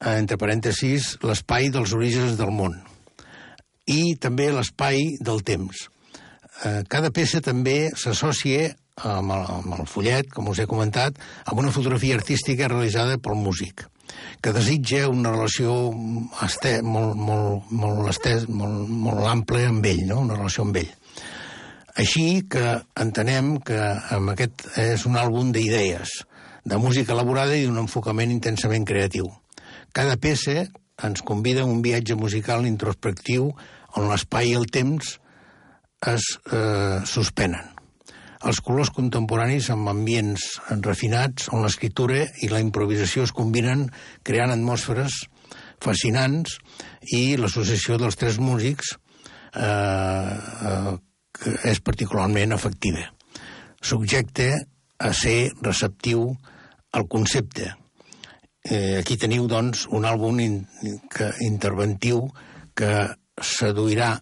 eh, 0.00 0.16
entre 0.16 0.38
parèntesis, 0.40 1.16
l'espai 1.22 1.70
dels 1.70 1.94
orígens 1.94 2.36
del 2.38 2.50
món, 2.50 2.74
i 3.86 4.16
també 4.20 4.50
l'espai 4.52 5.14
del 5.22 5.42
temps. 5.46 5.86
Eh, 6.64 6.82
cada 6.90 7.10
peça 7.14 7.40
també 7.40 7.88
s'associa 7.94 8.74
amb 9.04 9.34
el, 9.34 9.44
amb 9.58 9.76
el 9.78 9.86
follet, 9.90 10.30
com 10.32 10.48
us 10.50 10.60
he 10.62 10.66
comentat, 10.70 11.18
amb 11.46 11.62
una 11.62 11.72
fotografia 11.74 12.18
artística 12.18 12.68
realitzada 12.70 13.18
pel 13.22 13.38
músic, 13.38 13.84
que 14.42 14.52
desitja 14.56 15.08
una 15.12 15.32
relació 15.34 15.74
este, 16.44 16.78
molt, 16.82 17.14
molt, 17.16 17.70
molt, 17.70 18.08
estès, 18.12 18.48
molt, 18.48 18.88
molt 18.88 19.26
àmplia 19.28 19.70
amb 19.72 19.86
ell, 19.86 20.04
no? 20.08 20.22
una 20.26 20.38
relació 20.38 20.66
amb 20.66 20.80
ell. 20.82 20.90
Així 21.98 22.44
que 22.50 22.76
entenem 23.02 23.56
que 23.66 23.78
amb 24.14 24.34
aquest 24.34 24.68
és 24.78 25.06
un 25.08 25.18
àlbum 25.18 25.50
d'idees, 25.54 26.20
de 26.68 26.78
música 26.78 27.14
elaborada 27.14 27.56
i 27.56 27.64
d'un 27.66 27.80
enfocament 27.80 28.30
intensament 28.30 28.84
creatiu. 28.86 29.30
Cada 29.96 30.18
peça 30.20 30.66
ens 31.02 31.24
convida 31.26 31.64
a 31.64 31.70
un 31.70 31.80
viatge 31.82 32.18
musical 32.18 32.66
introspectiu 32.68 33.48
on 33.96 34.10
l'espai 34.10 34.52
i 34.52 34.58
el 34.58 34.68
temps 34.70 35.16
es 36.12 36.28
eh, 36.52 37.00
suspenen 37.08 37.77
els 38.46 38.60
colors 38.62 38.90
contemporanis 38.94 39.70
amb 39.74 39.90
ambients 39.90 40.44
refinats 40.84 41.48
on 41.50 41.64
l'escriptura 41.64 42.22
i 42.44 42.50
la 42.52 42.60
improvisació 42.62 43.24
es 43.26 43.34
combinen 43.34 43.88
creant 44.22 44.54
atmosferes 44.54 45.24
fascinants 45.82 46.58
i 47.14 47.36
l'associació 47.38 47.98
dels 47.98 48.18
tres 48.18 48.38
músics 48.38 48.94
eh, 49.54 50.34
eh, 50.70 50.94
és 51.70 51.80
particularment 51.82 52.54
efectiva. 52.54 53.08
Subjecte 53.82 54.50
a 54.98 55.12
ser 55.14 55.50
receptiu 55.62 56.24
al 56.92 57.06
concepte. 57.06 57.72
Eh, 58.64 58.98
aquí 58.98 59.16
teniu, 59.16 59.46
doncs, 59.50 59.86
un 59.94 60.06
àlbum 60.08 60.40
in, 60.42 60.58
que, 61.14 61.30
interventiu 61.46 62.26
que 62.76 63.06
seduirà 63.38 64.16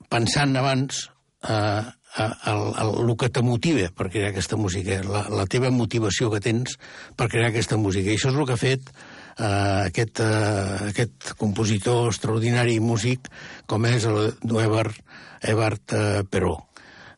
pensant 0.09 0.57
abans 0.57 1.05
eh, 1.49 1.83
el, 2.17 2.73
el, 2.81 3.09
el 3.09 3.17
que 3.17 3.29
te 3.29 3.43
motiva 3.43 3.89
per 3.95 4.09
crear 4.09 4.31
aquesta 4.31 4.57
música, 4.57 5.01
la, 5.03 5.25
la 5.29 5.45
teva 5.51 5.71
motivació 5.73 6.29
que 6.31 6.41
tens 6.43 6.77
per 7.17 7.27
crear 7.31 7.49
aquesta 7.51 7.77
música. 7.77 8.09
I 8.09 8.15
això 8.15 8.31
és 8.31 8.39
el 8.39 8.47
que 8.47 8.55
ha 8.55 8.61
fet 8.61 8.91
eh, 8.91 9.87
aquest, 9.89 10.21
eh, 10.23 10.91
aquest 10.91 11.33
compositor 11.39 12.09
extraordinari 12.11 12.77
i 12.77 12.83
músic 12.83 13.27
com 13.67 13.87
és 13.89 14.07
el 14.07 14.31
Ebert, 14.63 15.01
Ebert 15.43 15.95
eh, 15.97 16.23
Peró. 16.29 16.55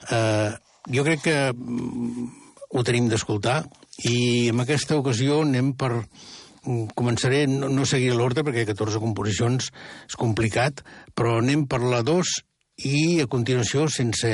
Eh, 0.09 0.49
jo 0.93 1.05
crec 1.05 1.23
que 1.27 1.37
mm, 1.51 2.27
ho 2.73 2.83
tenim 2.87 3.11
d'escoltar 3.11 3.61
i 4.07 4.49
en 4.51 4.63
aquesta 4.63 4.97
ocasió 4.97 5.41
anem 5.43 5.73
per 5.77 5.91
mm, 5.99 6.89
començaré, 6.97 7.45
no, 7.51 7.69
no 7.69 7.85
seguiré 7.85 8.17
l'ordre 8.17 8.45
perquè 8.47 8.65
14 8.73 9.01
composicions 9.03 9.69
és 10.07 10.17
complicat, 10.17 10.81
però 11.13 11.37
anem 11.41 11.67
per 11.69 11.83
la 11.85 12.01
2 12.07 12.35
i 12.87 13.21
a 13.23 13.29
continuació, 13.29 13.87
sense 13.89 14.29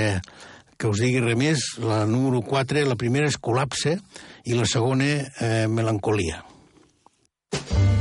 que 0.83 0.89
us 0.91 0.99
digui 0.99 1.21
res 1.23 1.37
més, 1.39 1.61
la 1.79 2.01
número 2.03 2.41
4, 2.43 2.81
la 2.83 2.97
primera 2.99 3.29
és 3.31 3.39
col·lapse 3.39 3.95
i 4.43 4.59
la 4.59 4.67
segona, 4.67 5.07
eh, 5.39 5.65
melancolia. 5.71 6.43
eh, 7.55 7.92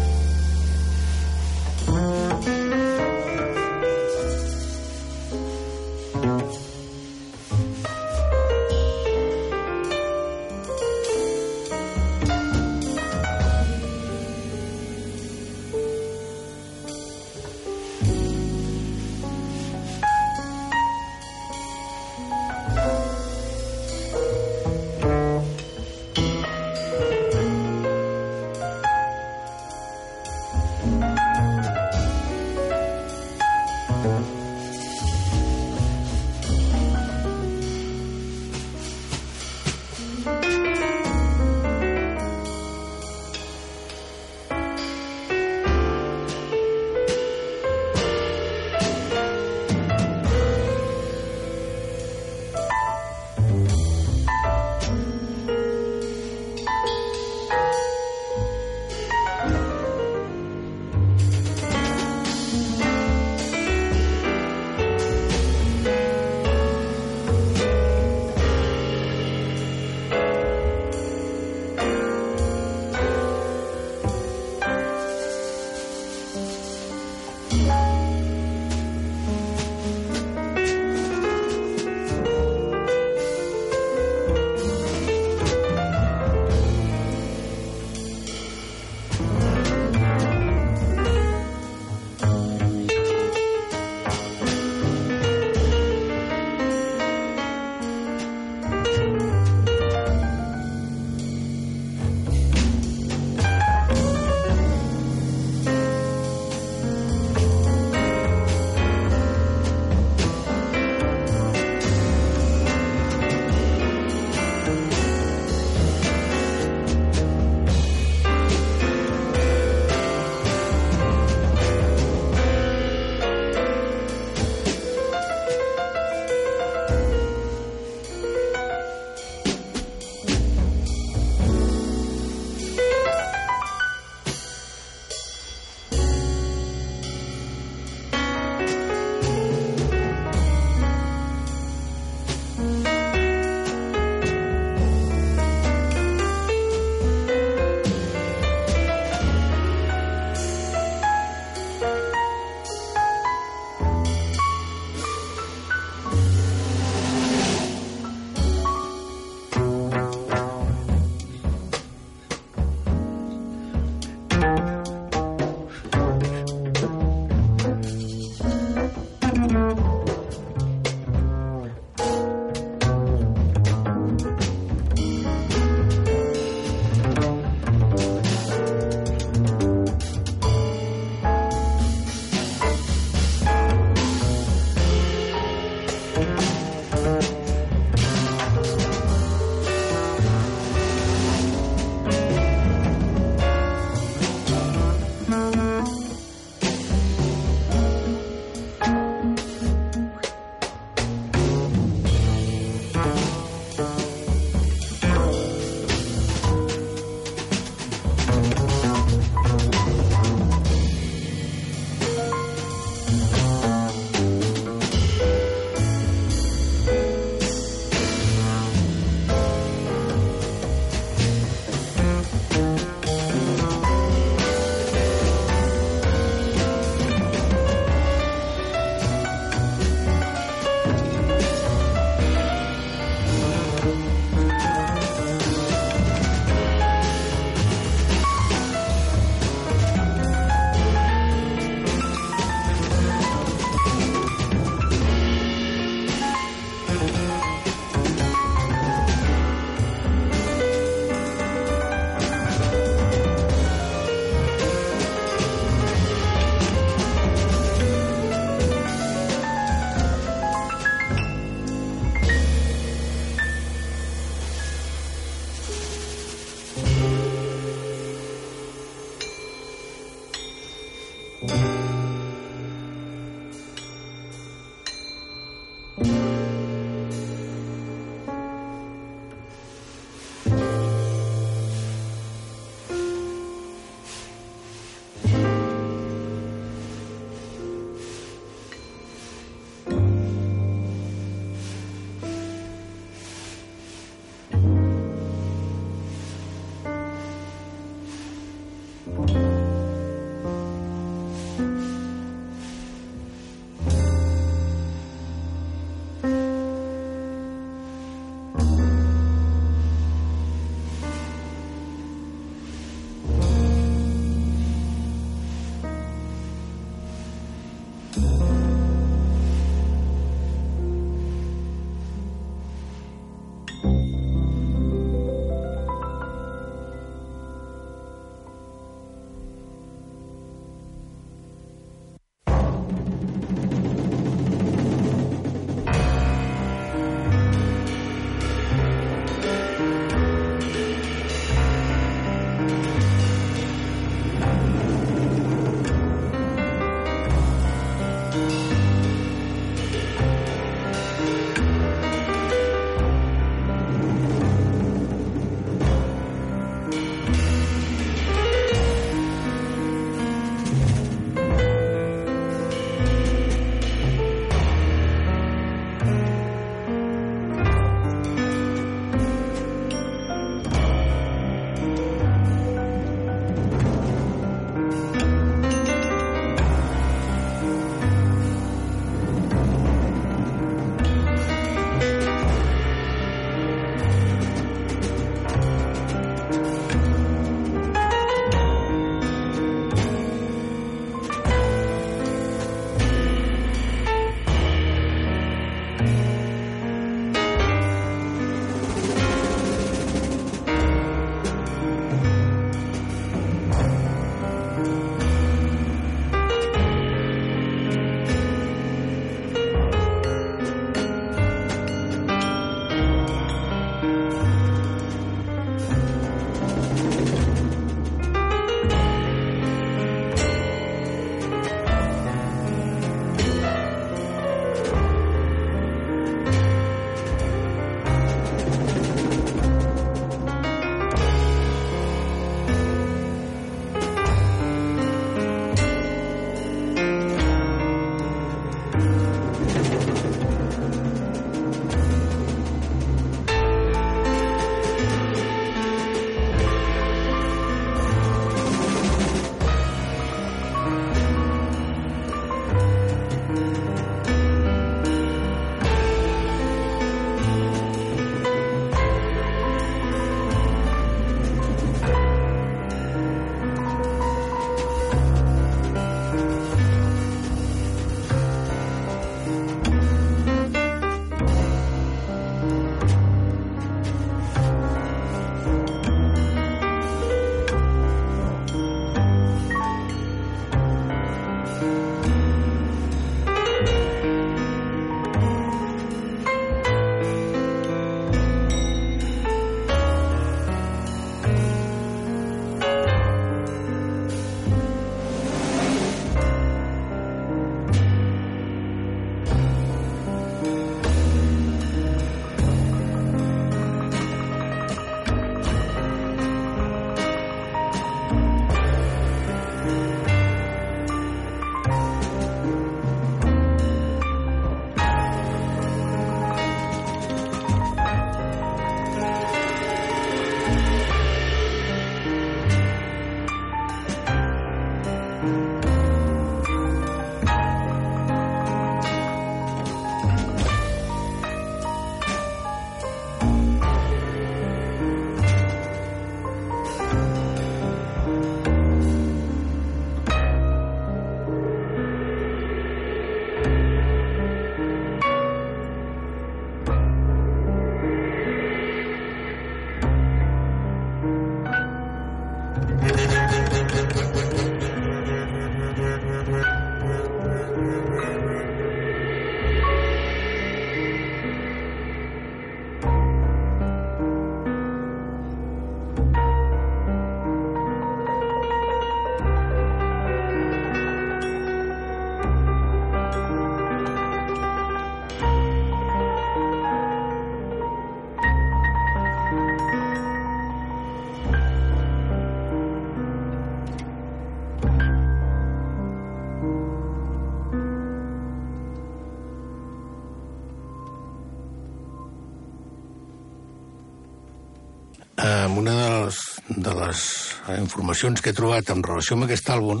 Informacions 598.00 598.40
que 598.40 598.54
he 598.54 598.56
trobat 598.56 598.88
en 598.94 599.02
relació 599.04 599.36
amb 599.36 599.44
aquest 599.44 599.68
àlbum, 599.68 600.00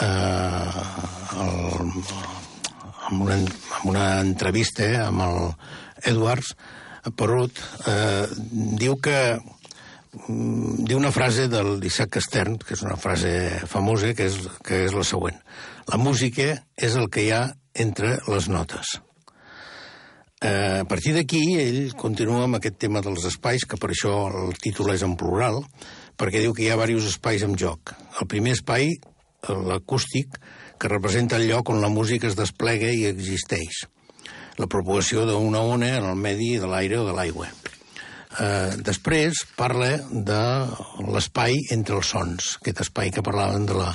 eh, 0.00 0.84
el, 1.44 1.90
amb, 3.10 3.18
una, 3.26 3.36
amb 3.36 3.90
una 3.92 4.06
entrevista 4.22 4.86
eh, 4.86 4.96
amb 5.04 5.20
el 5.26 5.50
Edwards 6.14 6.54
Perut, 7.16 7.60
eh, 7.90 8.24
diu 8.80 8.96
que 9.04 9.18
mm, 9.36 10.86
diu 10.88 10.96
una 10.96 11.12
frase 11.12 11.46
del 11.52 11.76
d'Isaac 11.82 12.16
Stern, 12.24 12.56
que 12.64 12.72
és 12.78 12.86
una 12.88 12.96
frase 12.96 13.34
famosa, 13.68 14.14
que 14.16 14.30
és, 14.32 14.40
que 14.64 14.86
és 14.88 14.96
la 14.96 15.04
següent. 15.04 15.36
La 15.92 16.00
música 16.00 16.54
és 16.76 16.96
el 16.96 17.12
que 17.12 17.26
hi 17.26 17.30
ha 17.36 17.44
entre 17.84 18.16
les 18.32 18.48
notes. 18.48 18.96
Eh, 20.40 20.80
a 20.80 20.88
partir 20.88 21.12
d'aquí, 21.12 21.44
ell 21.60 21.92
continua 22.00 22.46
amb 22.46 22.56
aquest 22.56 22.80
tema 22.80 23.04
dels 23.04 23.28
espais, 23.28 23.68
que 23.68 23.76
per 23.76 23.92
això 23.92 24.22
el 24.46 24.56
títol 24.56 24.94
és 24.94 25.04
en 25.04 25.18
plural, 25.20 25.60
perquè 26.20 26.42
diu 26.44 26.52
que 26.52 26.66
hi 26.66 26.68
ha 26.68 26.76
diversos 26.76 27.14
espais 27.14 27.42
en 27.46 27.56
joc. 27.56 27.94
El 28.20 28.28
primer 28.28 28.52
espai, 28.58 28.92
l'acústic, 29.48 30.36
que 30.80 30.92
representa 30.92 31.40
el 31.40 31.48
lloc 31.48 31.72
on 31.72 31.80
la 31.80 31.88
música 31.92 32.28
es 32.28 32.36
desplega 32.36 32.92
i 32.92 33.06
existeix. 33.08 33.86
La 34.60 34.68
propagació 34.68 35.24
d'una 35.28 35.64
ona 35.64 35.94
en 35.98 36.08
el 36.12 36.20
medi 36.20 36.54
de 36.60 36.68
l'aire 36.68 37.00
o 37.00 37.06
de 37.08 37.16
l'aigua. 37.16 37.48
Eh, 38.40 38.76
després 38.84 39.44
parla 39.56 39.94
de 40.10 40.42
l'espai 41.08 41.56
entre 41.74 41.96
els 41.98 42.12
sons, 42.14 42.56
aquest 42.60 42.84
espai 42.86 43.10
que 43.10 43.24
parlaven 43.26 43.64
de 43.66 43.76
la, 43.80 43.94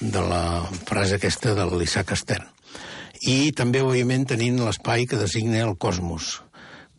de 0.00 0.22
la 0.22 0.44
frase 0.86 1.18
aquesta 1.18 1.54
de 1.58 1.66
l'Isaac 1.74 2.14
Stern 2.16 2.52
i 3.26 3.52
també, 3.56 3.82
òbviament, 3.82 4.26
tenint 4.28 4.58
l'espai 4.62 5.06
que 5.08 5.18
designa 5.20 5.62
el 5.64 5.76
cosmos, 5.80 6.42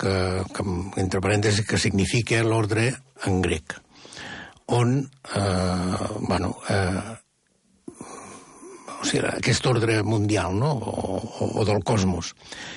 que, 0.02 0.14
que 0.54 0.66
entre 1.02 1.22
parèntesis, 1.24 1.66
que 1.68 1.80
significa 1.82 2.42
l'ordre 2.44 2.90
en 3.26 3.42
grec, 3.42 3.78
on, 4.68 5.10
eh, 5.36 6.08
bueno, 6.28 6.58
eh, 6.70 7.16
o 9.02 9.06
sigui, 9.06 9.26
aquest 9.30 9.66
ordre 9.70 10.02
mundial, 10.04 10.58
no?, 10.58 10.72
o, 10.74 11.20
o, 11.22 11.52
o 11.62 11.66
del 11.68 11.84
cosmos. 11.88 12.34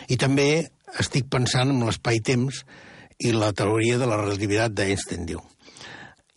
I 0.09 0.19
també 0.21 0.71
estic 1.01 1.29
pensant 1.31 1.73
en 1.73 1.83
l'espai-temps 1.87 2.65
i 3.27 3.33
la 3.35 3.53
teoria 3.57 3.99
de 4.01 4.09
la 4.09 4.19
relativitat 4.21 4.75
d'Einstein, 4.75 5.27
diu. 5.29 5.41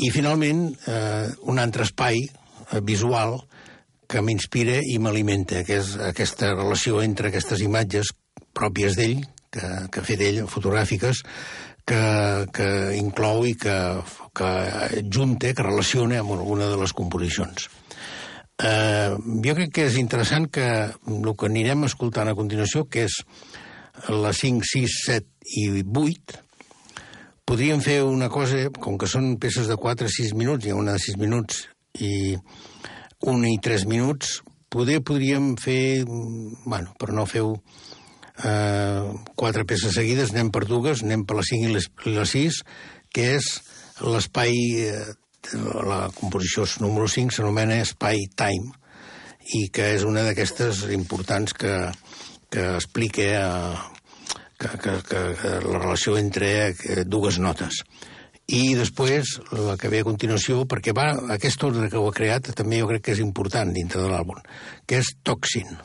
I, 0.01 0.09
finalment, 0.11 0.65
eh, 0.89 1.27
un 1.47 1.61
altre 1.61 1.85
espai 1.85 2.17
eh, 2.25 2.81
visual 2.81 3.37
que 4.09 4.21
m'inspira 4.21 4.79
i 4.83 4.97
m'alimenta, 4.99 5.63
que 5.63 5.77
és 5.79 5.93
aquesta 6.01 6.51
relació 6.55 7.01
entre 7.05 7.29
aquestes 7.29 7.61
imatges 7.63 8.11
pròpies 8.53 8.97
d'ell, 8.97 9.21
que, 9.53 9.69
que 9.93 10.01
ha 10.01 10.07
fet 10.07 10.21
ell, 10.25 10.43
fotogràfiques, 10.49 11.21
que, 11.85 12.03
que 12.55 12.67
inclou 12.97 13.45
i 13.45 13.53
que, 13.59 13.77
que 14.33 15.03
junta, 15.13 15.53
que 15.53 15.65
relaciona 15.65 16.21
amb 16.21 16.35
alguna 16.35 16.69
de 16.71 16.77
les 16.81 16.93
composicions. 16.93 17.69
Eh, 18.63 19.13
jo 19.45 19.55
crec 19.57 19.73
que 19.73 19.87
és 19.89 19.97
interessant 20.01 20.47
que 20.53 20.65
el 20.89 21.33
que 21.37 21.49
anirem 21.49 21.85
escoltant 21.87 22.29
a 22.29 22.37
continuació, 22.37 22.85
que 22.85 23.07
és 23.09 23.19
la 24.09 24.33
5, 24.33 24.65
6, 24.65 24.97
7 25.05 25.53
i 25.61 25.67
8, 25.83 26.39
podríem 27.45 27.81
fer 27.85 28.01
una 28.07 28.29
cosa, 28.33 28.69
com 28.79 28.97
que 28.97 29.09
són 29.09 29.35
peces 29.41 29.69
de 29.69 29.77
4 29.77 30.09
a 30.09 30.15
6 30.17 30.33
minuts, 30.39 30.65
hi 30.65 30.73
ha 30.73 30.79
una 30.79 30.97
de 30.97 31.05
6 31.05 31.21
minuts, 31.21 31.67
i 31.99 32.37
un 33.29 33.45
i 33.45 33.57
tres 33.61 33.85
minuts, 33.85 34.41
poder 34.73 35.01
podríem 35.05 35.53
fer, 35.61 36.03
bueno, 36.65 36.93
per 36.99 37.13
no 37.13 37.27
feu 37.29 37.53
eh, 38.43 39.13
quatre 39.37 39.65
peces 39.69 39.95
seguides, 39.95 40.33
anem 40.33 40.49
per 40.51 40.65
dues, 40.65 41.03
anem 41.05 41.25
per 41.25 41.37
la 41.37 41.45
cinc 41.45 41.69
i 41.69 42.15
la 42.15 42.25
sis, 42.25 42.63
que 43.13 43.35
és 43.37 43.53
l'espai, 44.01 44.55
eh, 44.87 45.13
la 45.85 46.07
composició 46.15 46.65
número 46.81 47.07
5 47.07 47.35
s'anomena 47.35 47.81
Espai 47.83 48.25
Time, 48.35 48.71
i 49.53 49.67
que 49.75 49.93
és 49.97 50.05
una 50.07 50.23
d'aquestes 50.23 50.85
importants 50.95 51.53
que, 51.53 51.75
que 52.49 52.63
explica 52.77 53.27
que, 54.57 54.69
que, 54.79 54.97
que, 55.03 55.21
que 55.41 55.53
la 55.67 55.79
relació 55.81 56.17
entre 56.17 56.53
eh, 56.71 57.03
dues 57.05 57.39
notes 57.43 57.83
i 58.51 58.75
després 58.75 59.37
la 59.55 59.77
que 59.79 59.89
ve 59.91 60.01
a 60.03 60.07
continuació, 60.07 60.65
perquè 60.67 60.91
va, 60.95 61.13
aquest 61.35 61.63
ordre 61.63 61.89
que 61.89 61.99
ho 61.99 62.09
ha 62.09 62.15
creat 62.15 62.51
també 62.57 62.81
jo 62.81 62.89
crec 62.89 63.05
que 63.05 63.15
és 63.15 63.23
important 63.23 63.71
dintre 63.71 64.01
de 64.03 64.09
l'àlbum, 64.11 64.41
que 64.85 64.99
és 64.99 65.13
Toxin. 65.23 65.77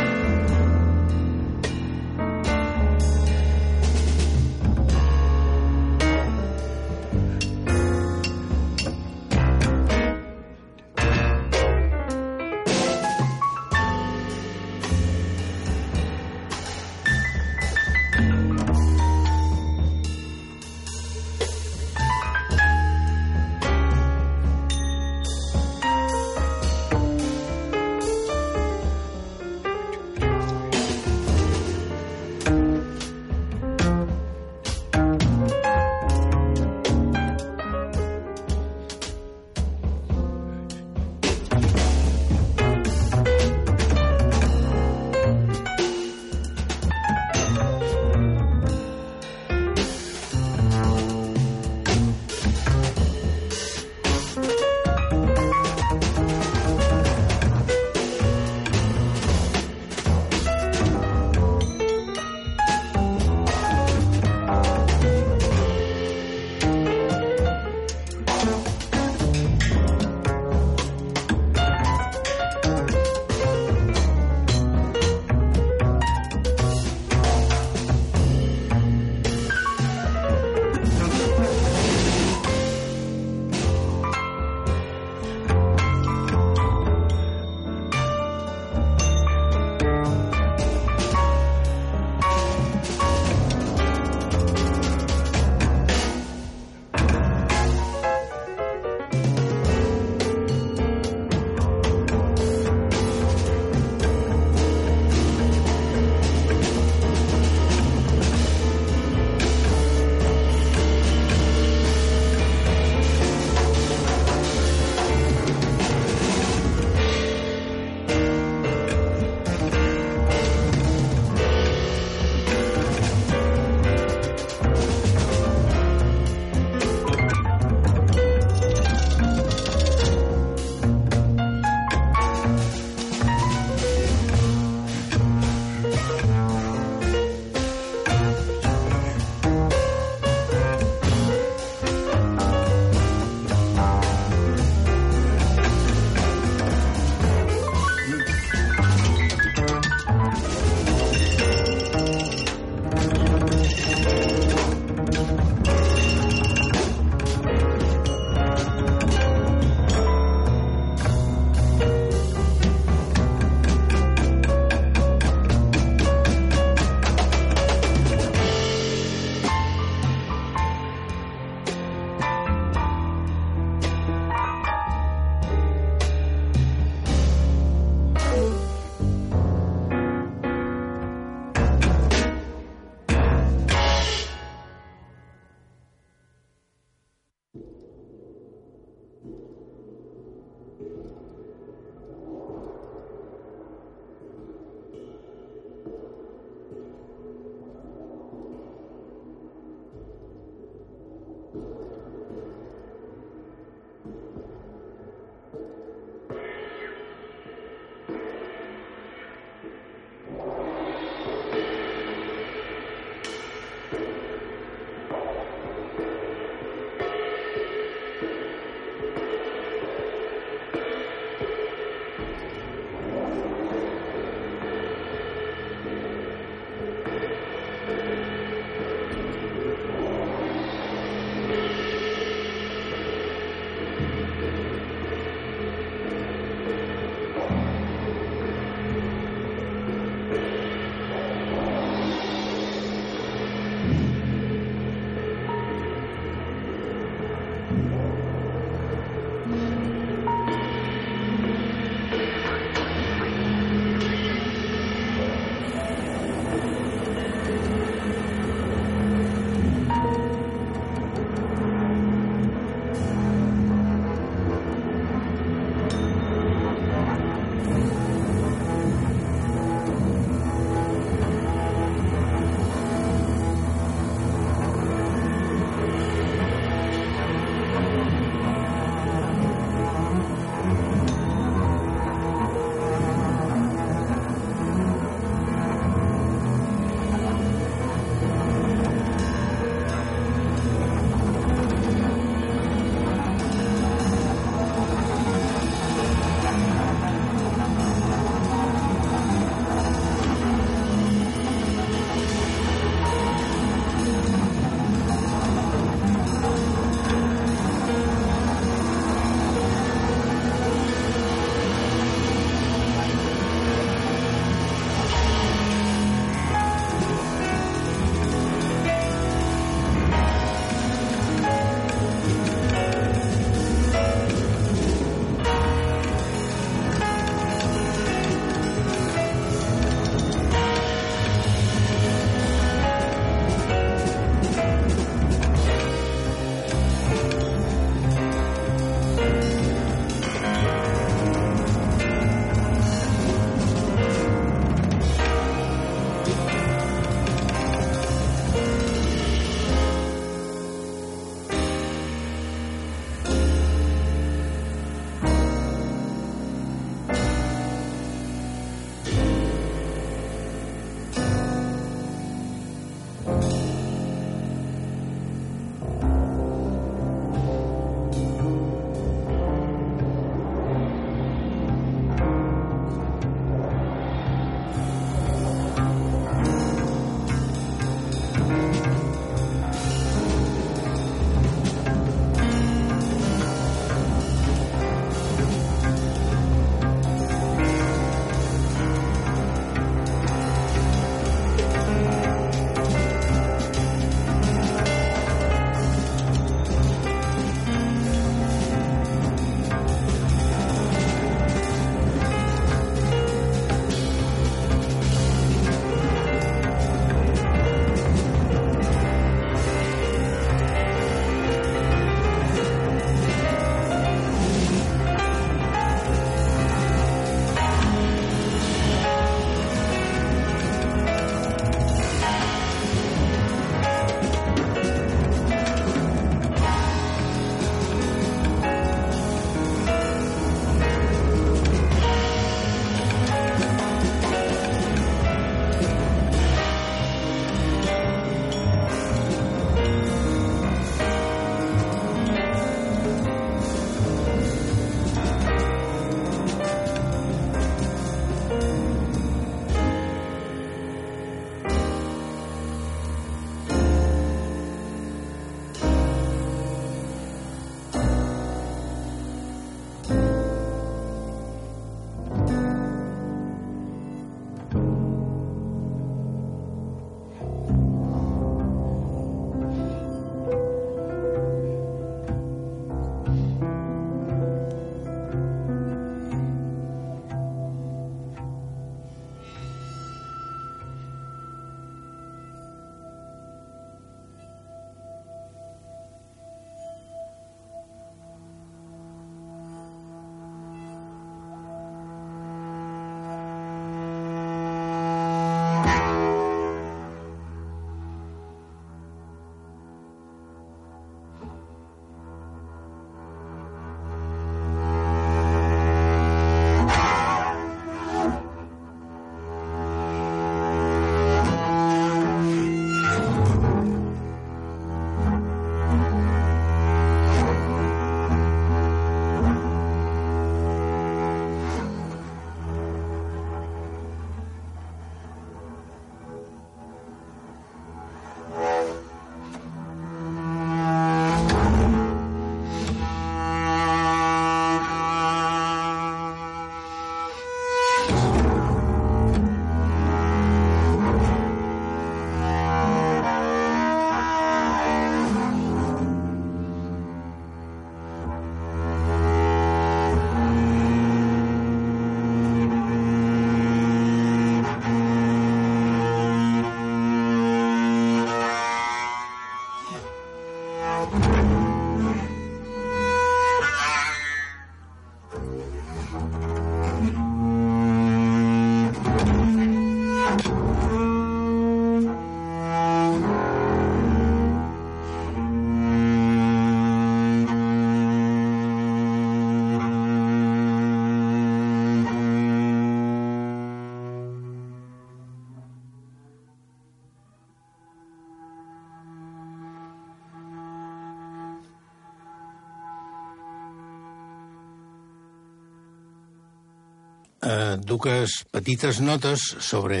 Eh, 597.46 597.76
dues 597.78 598.42
petites 598.52 599.00
notes 599.00 599.44
sobre 599.62 600.00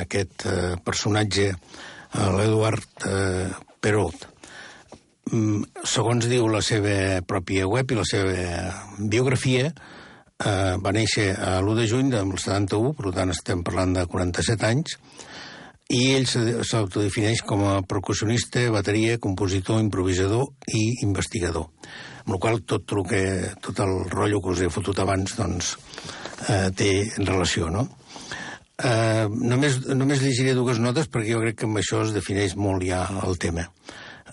aquest 0.00 0.46
eh, 0.46 0.74
personatge, 0.84 1.52
eh, 1.54 2.28
l'Eduard 2.36 3.06
eh, 3.06 3.48
Perot. 3.80 4.26
Mm, 5.30 5.84
segons 5.86 6.26
diu 6.26 6.48
la 6.50 6.62
seva 6.64 7.22
pròpia 7.22 7.68
web 7.70 7.92
i 7.92 7.98
la 7.98 8.06
seva 8.08 8.34
biografia, 8.98 9.70
eh, 9.70 10.76
va 10.82 10.94
néixer 10.96 11.30
a 11.36 11.58
l'1 11.60 11.78
de 11.78 11.88
juny 11.90 12.10
del 12.12 12.34
71, 12.36 12.94
per 12.98 13.14
tant 13.14 13.30
estem 13.30 13.62
parlant 13.66 13.94
de 13.94 14.06
47 14.10 14.66
anys, 14.66 14.98
i 15.90 16.12
ell 16.14 16.26
s'autodefineix 16.26 17.42
com 17.42 17.64
a 17.66 17.80
percussionista, 17.82 18.62
bateria, 18.70 19.18
compositor, 19.18 19.80
improvisador 19.82 20.46
i 20.70 20.84
investigador. 21.02 21.66
Amb 22.22 22.36
la 22.36 22.38
qual 22.42 22.60
tot 22.62 22.92
el 22.94 23.02
que, 23.10 23.22
tot 23.64 23.80
el 23.82 23.96
rotllo 24.12 24.38
que 24.42 24.52
us 24.54 24.62
he 24.62 24.70
fotut 24.70 25.00
abans, 25.02 25.34
doncs, 25.38 25.72
eh, 26.48 26.68
té 26.76 26.90
relació, 27.18 27.68
no? 27.72 27.88
Eh, 28.80 29.26
només, 29.28 29.76
només 29.92 30.22
llegiré 30.24 30.54
dues 30.56 30.80
notes 30.80 31.10
perquè 31.12 31.34
jo 31.34 31.42
crec 31.42 31.58
que 31.60 31.68
amb 31.68 31.82
això 31.82 32.00
es 32.06 32.14
defineix 32.16 32.56
molt 32.56 32.84
ja 32.86 33.04
el 33.26 33.36
tema. 33.40 33.66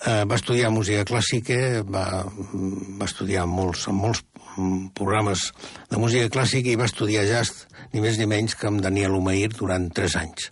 Eh, 0.05 0.23
va 0.29 0.37
estudiar 0.37 0.71
música 0.71 1.03
clàssica, 1.09 1.83
va, 1.83 2.23
va 2.23 3.09
estudiar 3.09 3.47
molts, 3.49 3.87
molts 3.91 4.23
programes 4.97 5.51
de 5.91 5.99
música 6.01 6.29
clàssica 6.33 6.71
i 6.71 6.77
va 6.79 6.87
estudiar 6.89 7.25
jazz, 7.29 7.65
ni 7.93 8.01
més 8.01 8.17
ni 8.17 8.27
menys 8.29 8.55
que 8.57 8.69
amb 8.69 8.81
Daniel 8.81 9.17
Umair 9.17 9.51
durant 9.57 9.89
tres 9.93 10.15
anys 10.19 10.51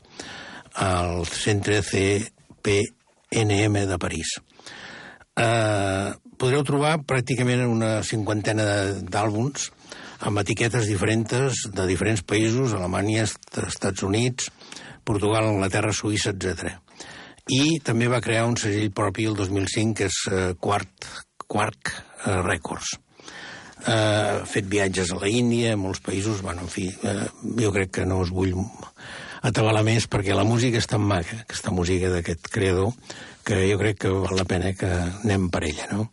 al 0.82 1.23
centre 1.30 1.80
CPNM 1.86 3.86
de 3.88 3.98
París. 4.02 4.36
Eh, 5.36 6.11
podreu 6.40 6.64
trobar 6.68 6.98
pràcticament 7.07 7.64
una 7.68 8.02
cinquantena 8.03 8.65
d'àlbums 9.07 9.69
amb 10.26 10.41
etiquetes 10.41 10.88
diferents 10.89 11.68
de 11.69 11.85
diferents 11.88 12.23
països, 12.26 12.73
Alemanya, 12.73 13.27
Estats 13.27 14.03
Units, 14.03 14.49
Portugal, 15.06 15.52
Anglaterra, 15.52 15.93
Suïssa, 15.93 16.34
etc. 16.34 16.73
I 17.53 17.77
també 17.85 18.10
va 18.10 18.23
crear 18.26 18.47
un 18.49 18.57
segell 18.57 18.89
propi 18.95 19.27
el 19.30 19.38
2005, 19.38 19.93
que 19.99 20.10
és 20.10 20.22
eh, 20.31 20.45
Quark, 20.60 21.10
Quark 21.45 21.91
eh, 21.93 22.39
Records. 22.41 22.95
Eh, 23.85 23.93
ha 23.93 24.47
fet 24.49 24.65
viatges 24.72 25.14
a 25.14 25.19
la 25.22 25.30
Índia, 25.30 25.76
a 25.76 25.80
molts 25.80 26.02
països, 26.02 26.41
bueno, 26.41 26.65
en 26.65 26.73
fi, 26.73 26.89
eh, 26.89 27.30
jo 27.61 27.69
crec 27.76 27.93
que 27.99 28.10
no 28.10 28.23
us 28.23 28.34
vull 28.34 28.56
atabalar 29.45 29.84
més 29.85 30.07
perquè 30.10 30.34
la 30.34 30.47
música 30.47 30.81
és 30.81 30.89
tan 30.89 31.06
maca, 31.06 31.43
aquesta 31.43 31.69
música 31.69 32.10
d'aquest 32.10 32.49
creador, 32.49 32.95
que 33.45 33.61
jo 33.69 33.77
crec 33.77 34.02
que 34.02 34.10
val 34.10 34.39
la 34.39 34.47
pena 34.49 34.73
que 34.73 34.89
anem 34.89 35.52
per 35.53 35.68
ella, 35.69 35.85
no? 35.91 36.10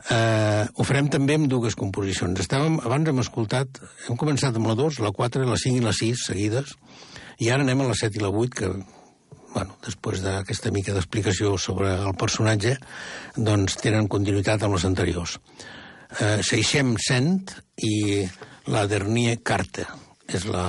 Uh, 0.00 0.64
ho 0.80 0.84
farem 0.88 1.10
també 1.12 1.36
amb 1.36 1.50
dues 1.52 1.76
composicions. 1.76 2.40
Estàvem, 2.40 2.78
abans 2.86 3.10
hem 3.10 3.20
escoltat, 3.20 3.82
hem 4.08 4.16
començat 4.20 4.56
amb 4.56 4.70
la 4.70 4.76
2, 4.78 5.02
la 5.04 5.12
4, 5.16 5.44
la 5.48 5.58
5 5.60 5.80
i 5.80 5.84
la 5.84 5.92
6 5.96 6.24
seguides, 6.30 6.72
i 7.40 7.50
ara 7.52 7.66
anem 7.66 7.84
a 7.84 7.90
la 7.90 7.98
7 7.98 8.16
i 8.16 8.22
la 8.24 8.32
8, 8.32 8.54
que, 8.56 8.70
bueno, 9.52 9.76
després 9.84 10.24
d'aquesta 10.24 10.72
mica 10.72 10.96
d'explicació 10.96 11.52
sobre 11.60 11.92
el 11.98 12.16
personatge, 12.16 12.78
doncs 13.36 13.76
tenen 13.82 14.08
continuïtat 14.08 14.64
amb 14.64 14.78
les 14.78 14.88
anteriors. 14.88 15.36
Uh, 16.16 16.40
Seixem 16.46 16.96
Cent 17.04 17.52
i 17.84 18.24
la 18.72 18.86
Dernier 18.88 19.36
Carta 19.44 19.84
és 20.30 20.48
la 20.48 20.64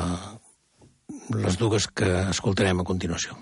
les 1.39 1.57
dues 1.57 1.87
que 1.87 2.09
escoltarem 2.31 2.81
a 2.81 2.87
continuació. 2.87 3.37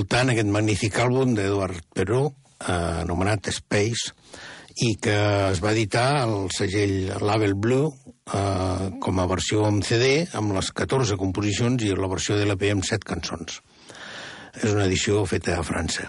Escoltant 0.00 0.30
aquest 0.32 0.48
magnífic 0.48 0.94
àlbum 0.96 1.34
d'Eduard 1.36 1.82
Peró, 1.92 2.32
eh, 2.56 2.72
anomenat 3.04 3.50
Space, 3.52 4.14
i 4.80 4.94
que 4.96 5.16
es 5.50 5.60
va 5.60 5.74
editar 5.74 6.22
al 6.22 6.48
segell 6.56 7.10
Label 7.20 7.52
Blue 7.52 7.90
eh, 8.32 8.86
com 8.96 9.20
a 9.20 9.26
versió 9.28 9.66
en 9.68 9.82
CD, 9.84 10.24
amb 10.32 10.54
les 10.56 10.70
14 10.72 11.18
composicions 11.20 11.84
i 11.84 11.92
la 11.92 12.08
versió 12.08 12.38
de 12.38 12.46
l'EP 12.48 12.64
amb 12.72 12.86
7 12.88 13.04
cançons. 13.04 13.60
És 14.56 14.72
una 14.72 14.86
edició 14.86 15.26
feta 15.28 15.58
a 15.58 15.66
França. 15.68 16.08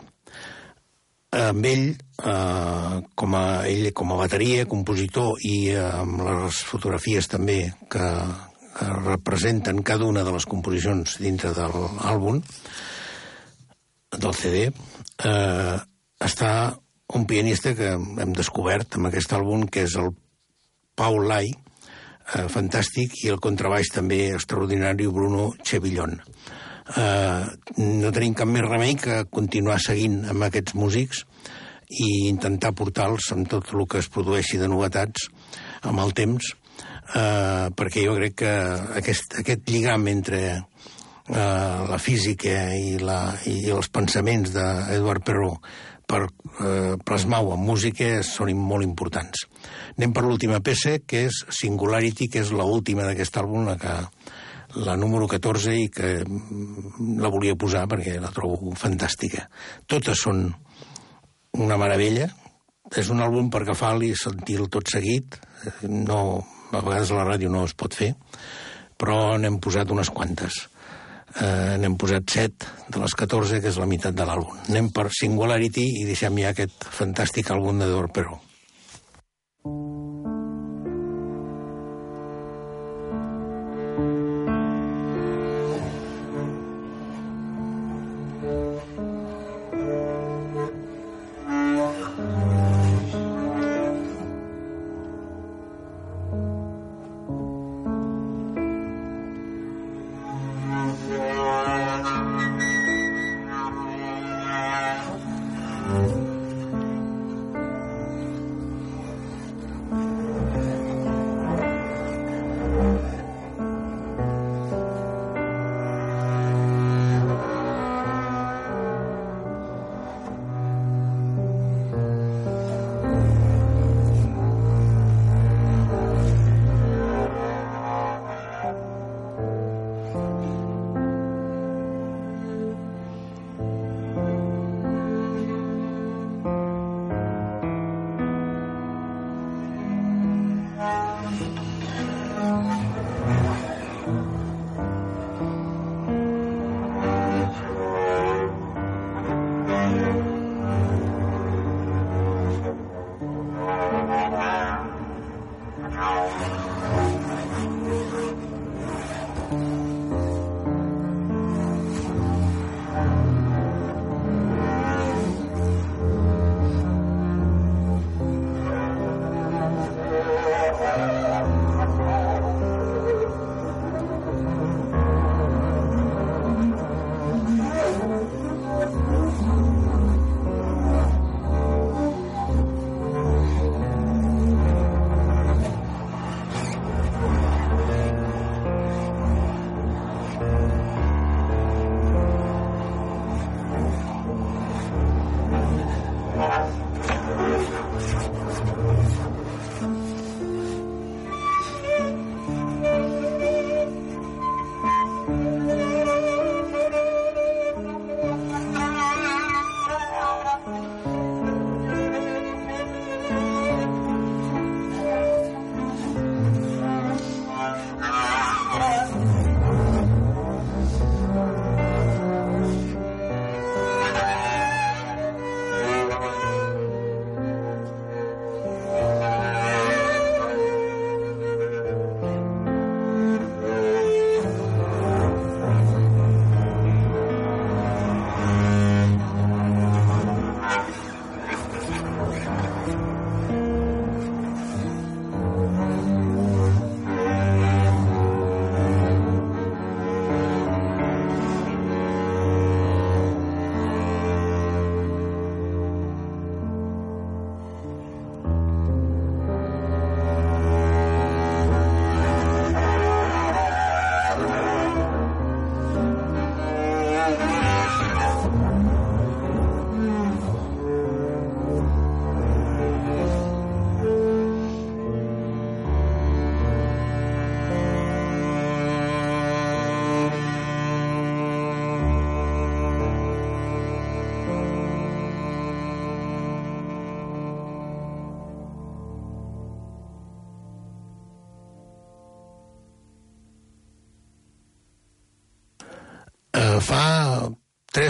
Amb 1.36 1.68
ell, 1.68 1.90
eh, 1.92 3.02
com, 3.14 3.36
a, 3.36 3.66
ell 3.68 3.92
com 3.92 4.16
a 4.16 4.22
bateria, 4.22 4.70
compositor 4.72 5.36
i 5.44 5.74
eh, 5.74 5.84
amb 5.84 6.24
les 6.30 6.64
fotografies 6.64 7.28
també 7.28 7.60
que, 7.92 8.08
que 8.80 8.88
representen 9.02 9.84
cada 9.84 10.08
una 10.08 10.24
de 10.24 10.32
les 10.32 10.48
composicions 10.48 11.20
dintre 11.20 11.52
de 11.60 11.68
l'àlbum, 11.68 12.40
del 14.22 14.38
CD, 14.38 14.68
eh, 15.26 15.78
està 16.22 16.52
un 17.18 17.26
pianista 17.28 17.74
que 17.76 17.92
hem 17.96 18.34
descobert 18.38 18.96
amb 18.96 19.10
aquest 19.10 19.34
àlbum, 19.36 19.68
que 19.68 19.86
és 19.88 19.98
el 20.00 20.14
Paul 20.96 21.28
Lai, 21.28 21.52
eh, 21.52 22.48
fantàstic, 22.52 23.18
i 23.26 23.32
el 23.34 23.42
contrabaix 23.44 23.92
també 23.94 24.30
extraordinari, 24.36 25.08
Bruno 25.08 25.52
Chevillon. 25.64 26.20
Eh, 26.98 27.44
no 27.78 28.12
tenim 28.12 28.34
cap 28.36 28.48
més 28.48 28.66
remei 28.68 28.96
que 29.00 29.24
continuar 29.32 29.80
seguint 29.80 30.26
amb 30.30 30.44
aquests 30.48 30.76
músics 30.76 31.26
i 31.92 32.28
intentar 32.30 32.74
portar-los 32.76 33.32
amb 33.36 33.48
tot 33.52 33.72
el 33.74 33.86
que 33.88 34.00
es 34.00 34.10
produeixi 34.12 34.60
de 34.60 34.68
novetats 34.72 35.28
amb 35.88 36.00
el 36.04 36.14
temps, 36.16 36.54
eh, 37.16 37.68
perquè 37.76 38.06
jo 38.06 38.16
crec 38.20 38.38
que 38.44 38.54
aquest, 39.02 39.40
aquest 39.44 39.70
lligam 39.70 40.08
entre 40.08 40.42
eh, 41.32 41.88
la 41.90 42.00
física 42.00 42.72
i, 42.76 42.98
la, 43.00 43.22
i 43.48 43.72
els 43.72 43.90
pensaments 43.94 44.54
d'Eduard 44.56 45.26
Perrault 45.26 45.72
per 46.12 46.26
eh, 46.28 46.98
plasmar-ho 47.08 47.56
en 47.56 47.64
música 47.64 48.10
són 48.28 48.52
molt 48.60 48.86
importants. 48.86 49.46
Anem 49.96 50.14
per 50.16 50.26
l'última 50.26 50.60
peça, 50.64 50.98
que 51.08 51.26
és 51.30 51.44
Singularity, 51.62 52.28
que 52.32 52.44
és 52.44 52.52
l'última 52.56 53.08
d'aquest 53.08 53.40
àlbum, 53.42 53.70
la, 53.70 53.78
que, 53.80 53.96
la 54.84 54.98
número 55.00 55.30
14, 55.32 55.78
i 55.86 55.88
que 55.94 56.12
mm, 56.26 57.16
la 57.24 57.32
volia 57.32 57.56
posar 57.60 57.86
perquè 57.92 58.18
la 58.20 58.34
trobo 58.36 58.76
fantàstica. 58.80 59.48
Totes 59.88 60.26
són 60.28 60.50
una 61.60 61.80
meravella. 61.80 62.28
És 62.92 63.08
un 63.08 63.24
àlbum 63.24 63.48
per 63.48 63.62
agafar-li 63.64 64.10
i 64.12 64.18
sentir-lo 64.20 64.68
tot 64.68 64.90
seguit. 64.92 65.38
No, 65.88 66.42
a 66.76 66.82
vegades 66.82 67.14
a 67.14 67.22
la 67.22 67.28
ràdio 67.30 67.48
no 67.54 67.64
es 67.64 67.76
pot 67.78 67.96
fer, 67.96 68.10
però 69.00 69.38
n'hem 69.40 69.62
posat 69.64 69.94
unes 69.96 70.12
quantes 70.12 70.66
eh, 71.40 71.78
n'hem 71.82 71.98
posat 71.98 72.28
7 72.30 72.72
de 72.92 73.02
les 73.04 73.16
14, 73.24 73.62
que 73.64 73.72
és 73.72 73.80
la 73.82 73.90
meitat 73.90 74.16
de 74.16 74.28
l'àlbum. 74.28 74.64
Anem 74.70 74.92
per 74.96 75.10
Singularity 75.16 75.88
i 76.02 76.08
deixem 76.10 76.40
ja 76.44 76.56
aquest 76.56 76.88
fantàstic 77.00 77.54
àlbum 77.54 77.80
de 77.80 77.92
Dorpero. 77.92 78.40
fa 79.64 80.21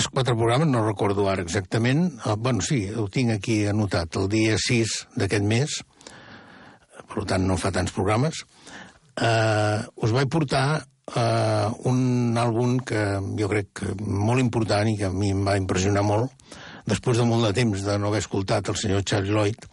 tres, 0.01 0.09
quatre 0.09 0.35
programes, 0.35 0.67
no 0.67 0.81
recordo 0.81 1.27
ara 1.29 1.43
exactament, 1.43 2.07
uh, 2.25 2.33
bueno, 2.33 2.61
sí, 2.65 2.87
ho 2.89 3.05
tinc 3.11 3.35
aquí 3.35 3.67
anotat, 3.69 4.15
el 4.17 4.29
dia 4.31 4.55
6 4.57 4.93
d'aquest 5.19 5.45
mes, 5.45 5.75
per 7.11 7.25
tant 7.29 7.45
no 7.45 7.57
fa 7.61 7.69
tants 7.75 7.93
programes, 7.93 8.39
uh, 9.21 9.85
us 10.01 10.15
vaig 10.15 10.31
portar 10.33 10.81
uh, 10.81 11.67
un 11.85 12.33
àlbum 12.33 12.79
que 12.81 13.03
jo 13.37 13.51
crec 13.51 13.69
que 13.77 13.91
molt 14.01 14.41
important 14.41 14.89
i 14.89 14.97
que 14.97 15.11
a 15.11 15.13
mi 15.13 15.35
em 15.35 15.45
va 15.45 15.59
impressionar 15.59 16.01
molt, 16.07 16.33
després 16.89 17.21
de 17.21 17.27
molt 17.29 17.45
de 17.45 17.53
temps 17.61 17.85
de 17.85 17.99
no 18.01 18.09
haver 18.09 18.23
escoltat 18.25 18.73
el 18.73 18.81
senyor 18.81 19.05
Charlie 19.05 19.37
Lloyd, 19.37 19.69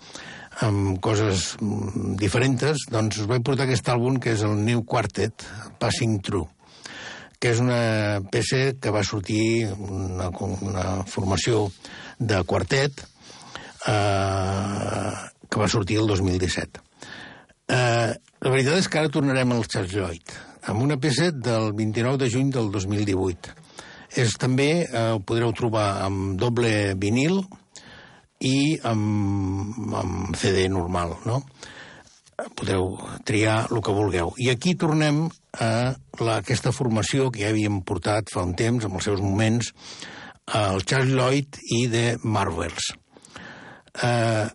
amb 0.69 1.01
coses 1.01 1.55
mm, 1.57 2.19
diferents, 2.21 2.85
doncs 2.93 3.23
us 3.23 3.33
vaig 3.33 3.47
portar 3.47 3.65
aquest 3.65 3.89
àlbum 3.97 4.21
que 4.21 4.37
és 4.37 4.45
el 4.45 4.61
New 4.61 4.85
Quartet, 4.85 5.49
Passing 5.81 6.21
Through 6.21 6.58
que 7.39 7.53
és 7.55 7.61
una 7.63 8.21
peça 8.33 8.73
que 8.83 8.93
va 8.95 9.05
sortir 9.07 9.69
una, 9.71 10.29
una 10.59 10.87
formació 11.07 11.69
de 12.19 12.43
quartet 12.51 13.05
eh, 13.87 15.13
que 15.49 15.61
va 15.61 15.71
sortir 15.71 16.01
el 16.03 16.11
2017. 16.11 16.83
Eh, 17.69 18.11
la 18.17 18.53
veritat 18.53 18.81
és 18.81 18.89
que 18.91 19.01
ara 19.01 19.13
tornarem 19.13 19.55
al 19.55 19.67
Charles 19.71 19.95
Lloyd, 19.95 20.35
amb 20.71 20.83
una 20.85 20.99
peça 21.01 21.31
del 21.31 21.73
29 21.79 22.21
de 22.25 22.31
juny 22.33 22.53
del 22.55 22.73
2018. 22.75 23.55
És 24.19 24.35
també, 24.41 24.71
eh, 24.89 25.09
ho 25.15 25.21
podreu 25.21 25.53
trobar 25.55 25.89
amb 26.05 26.39
doble 26.41 26.95
vinil 26.99 27.43
i 28.41 28.79
amb, 28.87 29.95
amb 30.03 30.37
CD 30.39 30.69
normal, 30.73 31.17
no? 31.27 31.43
Podeu 32.55 32.93
triar 33.27 33.65
el 33.73 33.81
que 33.83 33.95
vulgueu. 33.95 34.31
I 34.39 34.53
aquí 34.53 34.75
tornem 34.79 35.25
a 35.59 35.71
la, 36.21 36.37
aquesta 36.39 36.73
formació 36.75 37.33
que 37.35 37.43
ja 37.43 37.51
havíem 37.51 37.81
portat 37.87 38.31
fa 38.33 38.45
un 38.47 38.55
temps, 38.59 38.87
amb 38.87 39.01
els 39.01 39.09
seus 39.11 39.23
moments, 39.25 39.73
el 40.55 40.85
Charles 40.87 41.15
Lloyd 41.15 41.59
i 41.75 41.83
The 41.91 42.05
Marvels. 42.23 42.93
Eh, 44.03 44.47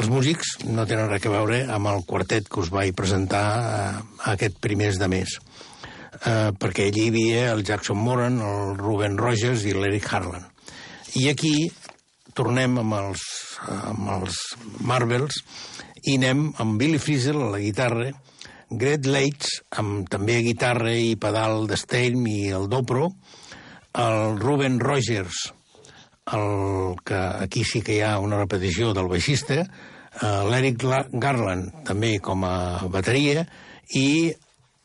els 0.00 0.08
músics 0.08 0.56
no 0.64 0.86
tenen 0.88 1.10
res 1.10 1.26
a 1.28 1.34
veure 1.34 1.58
amb 1.74 1.90
el 1.92 2.06
quartet 2.08 2.48
que 2.48 2.62
us 2.62 2.72
vaig 2.72 2.94
presentar 2.96 3.44
eh, 3.60 3.92
aquest 4.32 4.56
primers 4.64 4.96
de 4.98 5.10
mes, 5.12 5.36
eh, 6.24 6.50
perquè 6.56 6.88
allí 6.88 7.04
hi 7.04 7.12
havia 7.12 7.44
el 7.52 7.62
Jackson 7.68 8.00
Moran, 8.00 8.40
el 8.40 8.74
Ruben 8.80 9.20
Rogers 9.20 9.68
i 9.68 9.76
l'Eric 9.76 10.08
Harlan. 10.08 10.48
I 11.20 11.28
aquí 11.28 11.54
tornem 12.32 12.78
amb 12.80 12.96
els, 12.96 13.22
amb 13.68 14.08
els 14.16 14.40
Marvels, 14.80 15.42
i 16.02 16.16
anem 16.18 16.48
amb 16.62 16.78
Billy 16.80 16.98
Frizzle 16.98 17.46
a 17.46 17.50
la 17.54 17.62
guitarra, 17.62 18.10
Gret 18.72 19.06
Leitz, 19.06 19.58
amb 19.78 20.08
també 20.10 20.40
guitarra 20.42 20.94
i 20.96 21.14
pedal 21.20 21.66
de 21.68 21.76
Stein 21.76 22.24
i 22.26 22.50
el 22.56 22.68
Dobro, 22.72 23.10
el 24.00 24.38
Ruben 24.40 24.80
Rogers, 24.80 25.52
el 26.32 26.96
que 27.04 27.18
aquí 27.44 27.64
sí 27.64 27.82
que 27.84 27.98
hi 27.98 28.04
ha 28.06 28.16
una 28.18 28.38
repetició 28.40 28.94
del 28.96 29.10
baixista, 29.12 29.60
uh, 29.62 30.48
l'Eric 30.48 30.80
Garland, 31.12 31.84
també 31.84 32.16
com 32.24 32.46
a 32.48 32.88
bateria, 32.88 33.44
i 33.98 34.32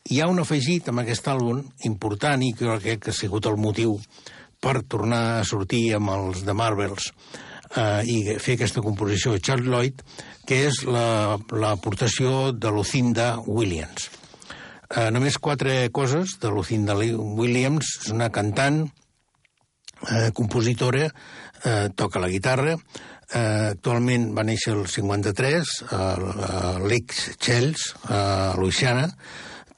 hi 0.08 0.20
ha 0.20 0.28
un 0.28 0.42
afegit 0.44 0.88
amb 0.88 1.02
aquest 1.02 1.26
àlbum 1.32 1.64
important 1.88 2.44
i 2.44 2.52
crec 2.56 3.06
que 3.06 3.14
ha 3.14 3.16
sigut 3.16 3.48
el 3.48 3.58
motiu 3.60 3.96
per 4.60 4.82
tornar 4.90 5.38
a 5.38 5.44
sortir 5.46 5.94
amb 5.96 6.12
els 6.14 6.44
de 6.44 6.54
Marvels 6.56 7.12
uh, 7.76 8.00
i 8.04 8.38
fer 8.38 8.56
aquesta 8.56 8.84
composició 8.84 9.34
de 9.34 9.42
Charles 9.44 9.68
Lloyd, 9.68 10.04
que 10.48 10.64
és 10.68 10.84
l'aportació 10.88 12.48
la, 12.48 12.54
de 12.56 12.72
Lucinda 12.72 13.34
Williams. 13.44 14.08
Eh, 14.88 15.10
només 15.12 15.36
quatre 15.36 15.90
coses 15.92 16.38
de 16.40 16.48
Lucinda 16.48 16.94
Williams. 16.96 17.90
És 18.04 18.12
una 18.14 18.30
cantant, 18.32 18.86
eh, 20.08 20.30
compositora, 20.32 21.10
eh, 21.64 21.88
toca 21.94 22.20
la 22.20 22.28
guitarra, 22.28 22.78
eh, 23.34 23.74
actualment 23.74 24.32
va 24.36 24.44
néixer 24.44 24.72
el 24.72 24.86
53 24.86 25.82
a, 25.90 26.78
Lake 26.80 27.36
Chells, 27.38 27.94
a 28.08 28.54
Louisiana, 28.56 29.10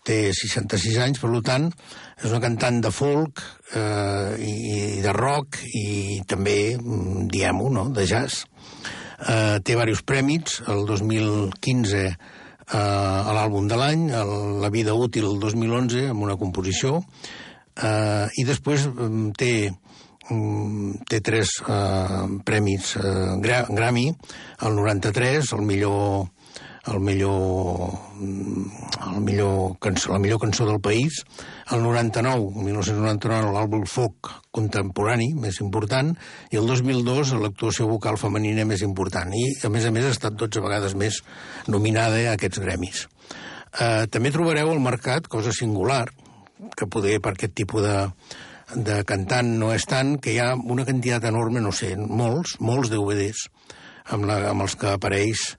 té 0.05 0.33
66 0.33 0.99
anys, 0.99 1.19
per 1.19 1.43
tant, 1.43 1.73
és 2.21 2.29
una 2.29 2.41
cantant 2.43 2.81
de 2.85 2.91
folk 2.93 3.43
eh, 3.77 4.37
i 4.45 5.01
de 5.05 5.13
rock 5.17 5.61
i 5.73 6.21
també, 6.29 6.77
mm, 6.77 7.29
diem-ho, 7.33 7.71
no?, 7.73 7.89
de 7.97 8.07
jazz 8.09 8.45
eh, 9.29 9.61
té 9.61 9.73
diversos 9.73 10.03
premis, 10.07 10.61
el 10.69 10.85
2015 10.89 12.03
eh, 12.07 12.17
a 12.71 13.37
l'àlbum 13.37 13.69
de 13.71 13.79
l'any, 13.79 14.09
la 14.63 14.71
vida 14.73 14.95
útil 14.95 15.29
el 15.31 15.39
2011 15.43 16.11
amb 16.15 16.27
una 16.27 16.39
composició, 16.41 17.01
eh, 17.77 18.27
i 18.37 18.47
després 18.49 18.87
mm, 18.91 19.31
té 19.39 19.53
mm, 20.31 21.07
té 21.11 21.23
tres 21.25 21.57
eh, 21.67 22.27
premis 22.47 22.95
eh, 23.01 23.65
Grammy, 23.71 24.11
el 24.67 24.77
93, 24.79 25.55
el 25.57 25.67
millor 25.67 26.29
el 26.89 27.01
millor, 27.01 27.93
el 28.21 29.21
millor 29.21 29.77
cançó, 29.85 30.15
la 30.15 30.19
millor 30.19 30.41
cançó 30.41 30.65
del 30.67 30.81
país, 30.81 31.25
el 31.71 31.83
99, 31.83 32.47
el 32.57 32.65
1999, 32.65 33.53
l'àlbum 33.53 33.85
Foc 33.85 34.31
contemporani 34.51 35.35
més 35.37 35.61
important, 35.61 36.15
i 36.51 36.57
el 36.57 36.67
2002 36.71 37.35
l'actuació 37.43 37.91
vocal 37.91 38.17
femenina 38.21 38.65
més 38.65 38.85
important. 38.87 39.29
I, 39.37 39.45
a 39.63 39.71
més 39.73 39.85
a 39.85 39.93
més, 39.93 40.09
ha 40.09 40.17
estat 40.17 40.39
12 40.41 40.65
vegades 40.65 40.97
més 40.97 41.21
nominada 41.69 42.23
a 42.25 42.37
aquests 42.39 42.63
gremis. 42.65 43.05
Eh, 43.79 44.07
també 44.11 44.33
trobareu 44.33 44.73
al 44.73 44.81
mercat, 44.83 45.29
cosa 45.29 45.53
singular, 45.53 46.07
que 46.77 46.89
poder 46.89 47.21
per 47.21 47.35
aquest 47.37 47.55
tipus 47.57 47.85
de, 47.85 47.99
de 48.75 49.03
cantant 49.05 49.53
no 49.61 49.71
és 49.77 49.85
tant, 49.89 50.17
que 50.19 50.33
hi 50.33 50.41
ha 50.41 50.55
una 50.57 50.89
quantitat 50.89 51.29
enorme, 51.29 51.61
no 51.61 51.73
sé, 51.77 51.93
molts, 51.97 52.57
molts 52.61 52.91
DVDs, 52.93 53.47
amb, 54.17 54.27
la, 54.27 54.41
amb 54.51 54.65
els 54.65 54.77
que 54.81 54.97
apareix 54.97 55.51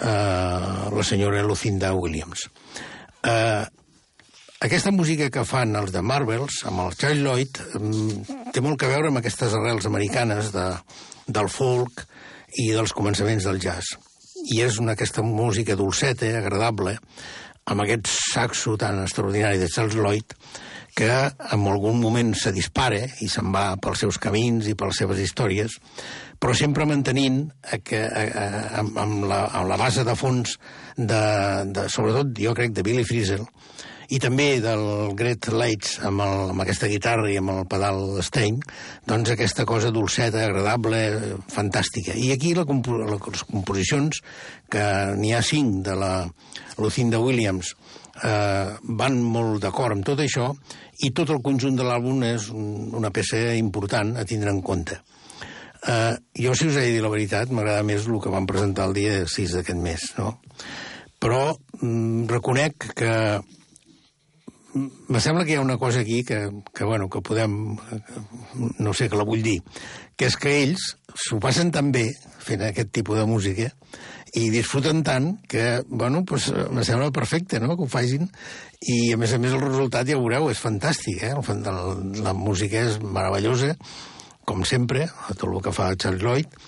eh, 0.00 0.90
la 0.94 1.04
senyora 1.04 1.42
Lucinda 1.42 1.92
Williams. 1.94 2.48
Eh, 3.22 3.64
aquesta 4.60 4.90
música 4.90 5.28
que 5.30 5.44
fan 5.46 5.76
els 5.78 5.92
de 5.94 6.02
Marvels, 6.02 6.64
amb 6.66 6.82
el 6.82 6.96
Charles 6.98 7.22
Lloyd, 7.22 7.60
mm, 7.78 8.52
té 8.52 8.60
molt 8.60 8.80
que 8.80 8.90
veure 8.90 9.12
amb 9.12 9.20
aquestes 9.20 9.54
arrels 9.54 9.86
americanes 9.86 10.50
de, 10.54 10.68
del 11.26 11.48
folk 11.48 12.02
i 12.58 12.70
dels 12.72 12.92
començaments 12.92 13.46
del 13.46 13.60
jazz. 13.62 13.94
I 14.50 14.62
és 14.64 14.78
una, 14.82 14.96
aquesta 14.96 15.22
música 15.22 15.76
dolceta, 15.76 16.26
agradable, 16.38 16.96
amb 17.68 17.84
aquest 17.84 18.08
saxo 18.08 18.76
tan 18.80 19.02
extraordinari 19.02 19.60
de 19.60 19.68
Charles 19.68 19.94
Lloyd, 19.94 20.34
que 20.96 21.10
en 21.12 21.66
algun 21.70 22.00
moment 22.00 22.32
se 22.34 22.50
dispara 22.50 23.04
i 23.22 23.28
se'n 23.30 23.52
va 23.54 23.76
pels 23.78 24.00
seus 24.02 24.18
camins 24.18 24.66
i 24.66 24.74
per 24.74 24.88
les 24.90 24.98
seves 25.04 25.20
històries, 25.22 25.76
però 26.38 26.54
sempre 26.54 26.86
mantenint 26.86 27.42
que, 27.84 28.00
a, 28.06 28.24
a, 28.24 28.46
amb, 28.82 28.98
amb, 28.98 29.26
la, 29.30 29.44
amb 29.58 29.70
la 29.70 29.78
base 29.80 30.06
de 30.06 30.14
fons, 30.18 30.56
de, 30.96 31.22
de, 31.74 31.88
sobretot, 31.92 32.32
jo 32.38 32.54
crec, 32.54 32.74
de 32.76 32.86
Billy 32.86 33.04
Frizzle, 33.06 33.46
i 34.08 34.16
també 34.22 34.46
del 34.64 35.12
Gret 35.18 35.50
Leitz 35.52 35.98
amb, 36.06 36.22
el, 36.24 36.52
amb 36.54 36.62
aquesta 36.64 36.88
guitarra 36.88 37.28
i 37.28 37.36
amb 37.40 37.52
el 37.52 37.66
pedal 37.68 38.00
Stein, 38.24 38.56
doncs 39.08 39.34
aquesta 39.34 39.66
cosa 39.68 39.92
dolceta, 39.92 40.46
agradable, 40.46 41.02
fantàstica. 41.52 42.16
I 42.16 42.32
aquí 42.32 42.54
la, 42.56 42.64
la, 42.64 43.18
les 43.18 43.44
composicions, 43.50 44.22
que 44.72 44.86
n'hi 45.18 45.34
ha 45.36 45.44
cinc 45.44 45.82
de 45.90 45.98
la 46.00 46.12
Lucinda 46.80 47.20
Williams, 47.20 47.74
eh, 48.24 48.78
van 49.02 49.20
molt 49.20 49.60
d'acord 49.66 49.98
amb 49.98 50.08
tot 50.08 50.24
això, 50.24 50.54
i 51.04 51.12
tot 51.12 51.34
el 51.34 51.44
conjunt 51.44 51.76
de 51.76 51.84
l'àlbum 51.84 52.24
és 52.32 52.48
una 52.54 53.12
peça 53.14 53.52
important 53.60 54.16
a 54.16 54.24
tindre 54.28 54.54
en 54.54 54.64
compte. 54.64 55.02
Uh, 55.78 56.16
jo, 56.34 56.54
si 56.58 56.66
us 56.66 56.76
he 56.76 56.88
de 56.88 56.96
dir 56.96 57.04
la 57.04 57.12
veritat, 57.12 57.52
m'agrada 57.54 57.84
més 57.86 58.08
el 58.08 58.18
que 58.22 58.32
vam 58.32 58.48
presentar 58.50 58.88
el 58.88 58.96
dia 58.96 59.20
6 59.30 59.54
d'aquest 59.58 59.78
mes, 59.78 60.08
no? 60.18 60.32
Però 61.22 61.52
mm, 61.54 62.26
reconec 62.30 62.90
que 62.98 63.12
me 65.08 65.20
sembla 65.20 65.44
que 65.44 65.54
hi 65.54 65.56
ha 65.58 65.64
una 65.64 65.78
cosa 65.78 66.00
aquí 66.00 66.24
que, 66.24 66.50
que, 66.74 66.84
bueno, 66.84 67.08
que 67.08 67.22
podem... 67.22 67.76
No 68.78 68.92
sé, 68.94 69.08
que 69.08 69.16
la 69.16 69.26
vull 69.26 69.42
dir. 69.42 69.60
Que 70.18 70.28
és 70.28 70.36
que 70.36 70.52
ells 70.62 70.92
s'ho 71.14 71.38
passen 71.42 71.72
tan 71.74 71.90
bé 71.94 72.08
fent 72.44 72.62
aquest 72.66 72.92
tipus 72.94 73.18
de 73.18 73.26
música 73.26 73.70
i 74.36 74.50
disfruten 74.52 75.00
tant 75.06 75.30
que, 75.48 75.80
bueno, 75.88 76.24
pues, 76.28 76.50
me 76.70 76.84
sembla 76.84 77.10
perfecte, 77.10 77.60
no?, 77.60 77.76
que 77.76 77.86
ho 77.86 77.90
facin. 77.90 78.28
I, 78.82 79.14
a 79.14 79.18
més 79.20 79.32
a 79.32 79.40
més, 79.40 79.54
el 79.56 79.64
resultat, 79.64 80.06
ja 80.06 80.18
ho 80.18 80.22
veureu, 80.22 80.50
és 80.52 80.60
fantàstic, 80.60 81.22
eh? 81.24 81.32
El, 81.32 81.64
el, 81.72 82.22
la 82.26 82.34
música 82.36 82.84
és 82.90 83.00
meravellosa, 83.00 83.72
com 84.48 84.64
sempre, 84.68 85.10
tot 85.34 85.50
el 85.50 85.60
que 85.64 85.74
fa 85.76 85.92
Charles 86.00 86.24
Lloyd, 86.24 86.58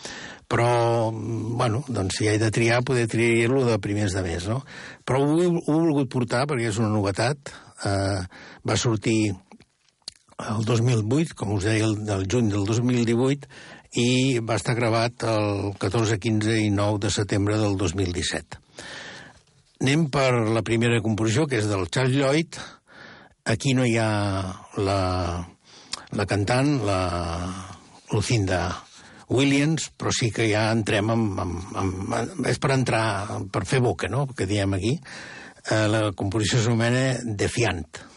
però, 0.51 1.13
bueno, 1.15 1.85
doncs 1.87 2.17
si 2.19 2.27
he 2.27 2.35
de 2.43 2.51
triar, 2.51 2.83
poder 2.83 3.07
triar-lo 3.09 3.63
de 3.69 3.79
primers 3.79 4.17
de 4.17 4.25
mes, 4.27 4.49
no? 4.51 4.65
Però 5.07 5.21
ho, 5.23 5.37
ho 5.39 5.45
he 5.47 5.77
volgut 5.77 6.11
portar 6.11 6.43
perquè 6.51 6.73
és 6.73 6.81
una 6.83 6.91
novetat. 6.91 7.53
Eh, 7.87 8.19
va 8.67 8.77
sortir 8.77 9.31
el 9.31 10.67
2008, 10.67 11.37
com 11.39 11.55
us 11.55 11.69
deia, 11.69 11.87
el, 11.87 11.95
el 12.03 12.27
juny 12.27 12.51
del 12.51 12.67
2018, 12.67 13.47
i 14.03 14.09
va 14.43 14.59
estar 14.59 14.75
gravat 14.75 15.23
el 15.31 15.71
14, 15.79 16.19
15 16.19 16.59
i 16.67 16.69
9 16.75 16.99
de 17.07 17.15
setembre 17.15 17.59
del 17.63 17.79
2017. 17.79 18.59
Anem 19.81 20.09
per 20.11 20.33
la 20.51 20.67
primera 20.67 20.99
composició, 21.01 21.47
que 21.47 21.63
és 21.63 21.71
del 21.71 21.87
Charles 21.95 22.19
Lloyd. 22.19 22.59
Aquí 23.55 23.71
no 23.79 23.87
hi 23.87 23.95
ha 24.03 24.11
la, 24.83 25.01
la 26.11 26.27
cantant, 26.27 26.81
la 26.85 27.03
Lucinda 28.13 28.61
Williams, 29.31 29.91
però 29.97 30.11
sí 30.15 30.31
que 30.35 30.49
ja 30.51 30.69
entrem 30.75 31.13
amb... 31.15 31.39
amb, 31.39 31.75
amb, 31.79 32.15
amb 32.19 32.49
és 32.51 32.59
per 32.63 32.75
entrar, 32.75 33.05
per 33.53 33.65
fer 33.69 33.81
boca, 33.85 34.11
no?, 34.11 34.27
que 34.35 34.49
diem 34.51 34.75
aquí. 34.79 34.97
Eh, 35.71 35.87
la 35.91 36.11
composició 36.17 36.63
s'anomena 36.65 37.21
Defiant. 37.25 37.85
Fiant. 37.91 38.09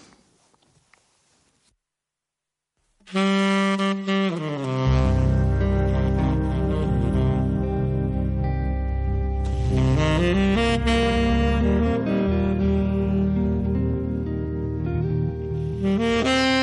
Mm-hmm. 15.83 16.62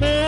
Hey. 0.00 0.27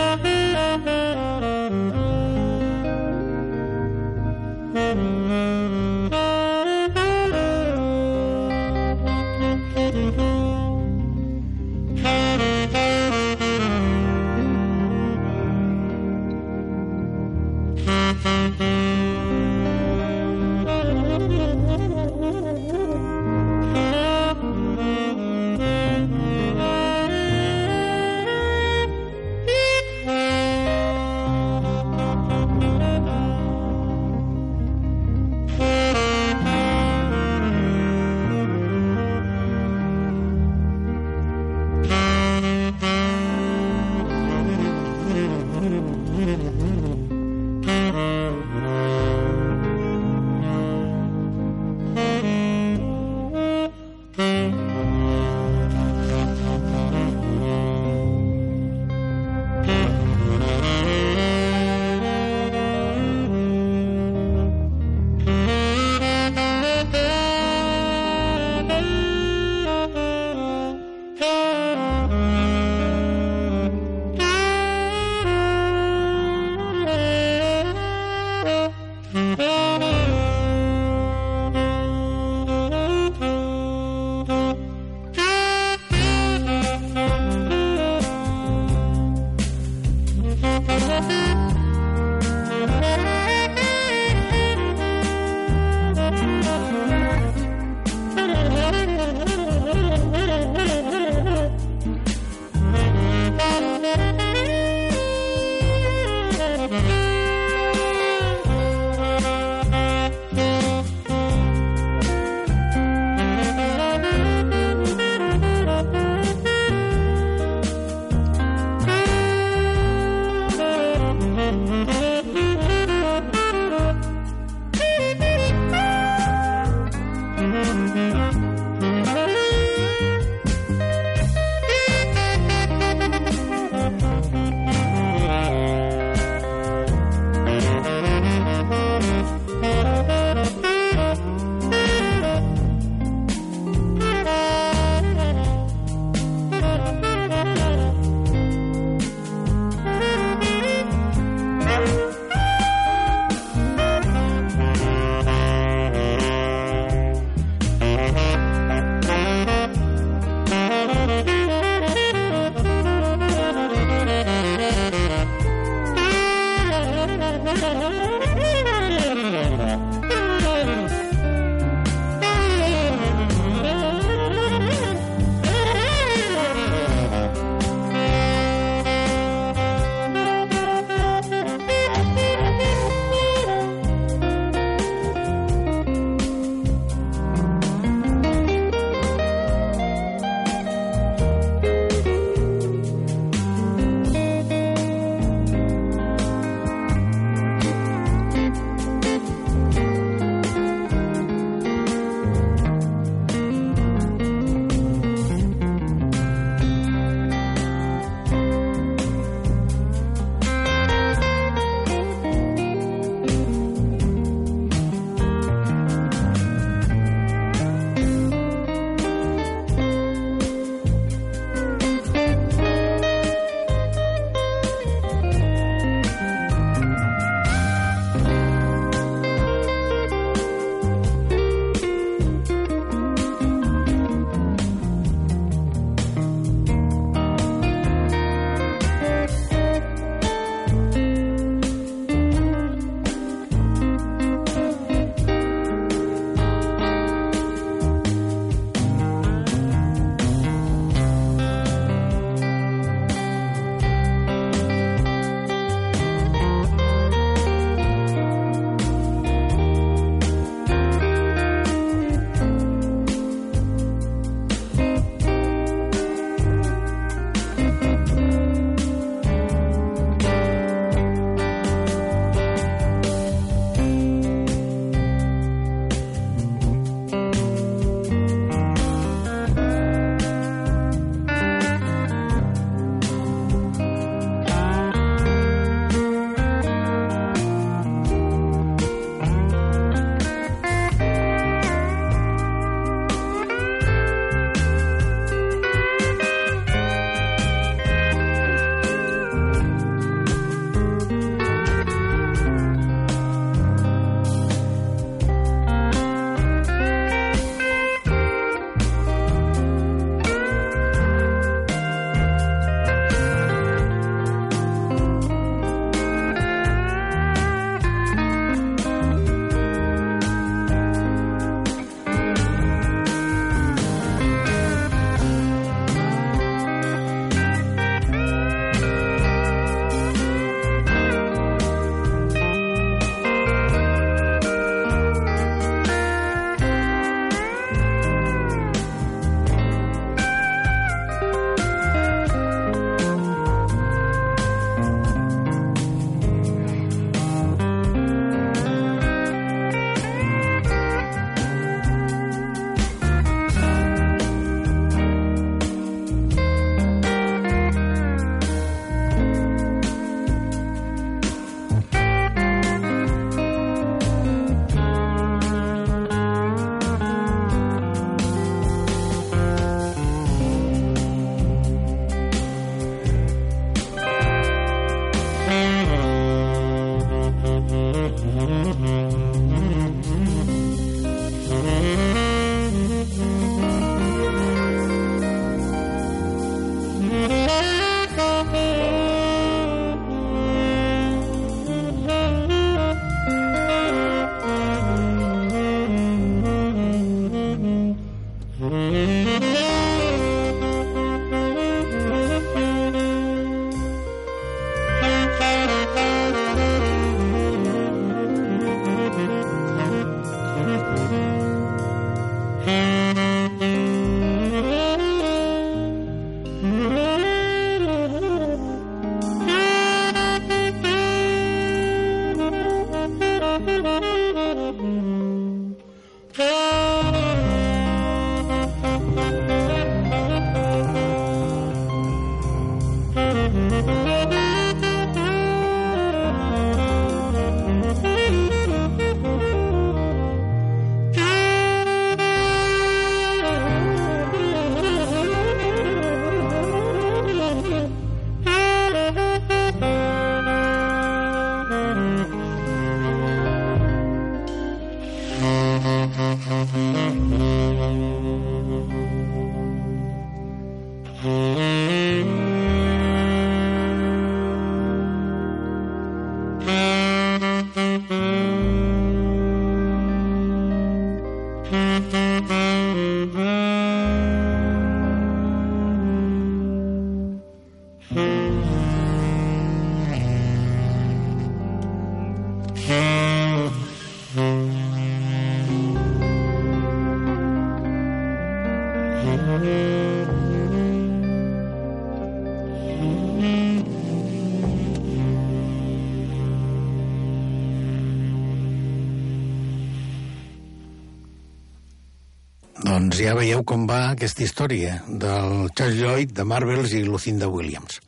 Doncs 503.20 503.28
ja 503.28 503.36
veieu 503.36 503.60
com 503.68 503.82
va 503.84 504.14
aquesta 504.14 504.40
història 504.46 504.94
del 505.04 505.66
Charles 505.76 505.98
Lloyd, 506.00 506.30
de 506.32 506.44
Marvels 506.48 506.94
i 506.96 507.02
Lucinda 507.04 507.50
Williams. 507.52 507.98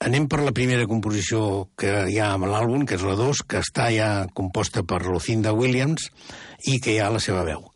Anem 0.00 0.30
per 0.32 0.38
la 0.40 0.54
primera 0.56 0.86
composició 0.88 1.66
que 1.76 2.06
hi 2.08 2.16
ha 2.16 2.30
amb 2.38 2.48
l'àlbum, 2.48 2.86
que 2.88 2.96
és 2.96 3.04
la 3.04 3.18
2, 3.20 3.42
que 3.44 3.60
està 3.60 3.90
ja 3.92 4.08
composta 4.32 4.80
per 4.80 5.02
Lucinda 5.04 5.52
Williams 5.52 6.08
i 6.72 6.78
que 6.80 6.94
hi 6.94 7.02
ha 7.04 7.12
la 7.12 7.20
seva 7.20 7.44
veu. 7.44 7.68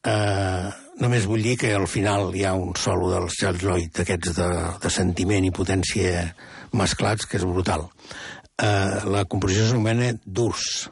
Uh, 0.00 0.72
només 1.04 1.28
vull 1.28 1.44
dir 1.44 1.58
que 1.60 1.76
al 1.76 1.84
final 1.84 2.32
hi 2.32 2.48
ha 2.48 2.56
un 2.56 2.72
solo 2.72 3.12
dels 3.12 3.36
Charles 3.36 3.68
Lloyd, 3.68 3.92
d'aquests 4.00 4.38
de, 4.40 4.50
de 4.80 4.94
sentiment 4.96 5.44
i 5.44 5.52
potència 5.52 6.24
mesclats, 6.72 7.28
que 7.28 7.36
és 7.36 7.44
brutal. 7.44 7.84
Uh, 8.56 9.12
la 9.12 9.28
composició 9.28 9.68
s'anomena 9.68 10.14
Durs. 10.24 10.88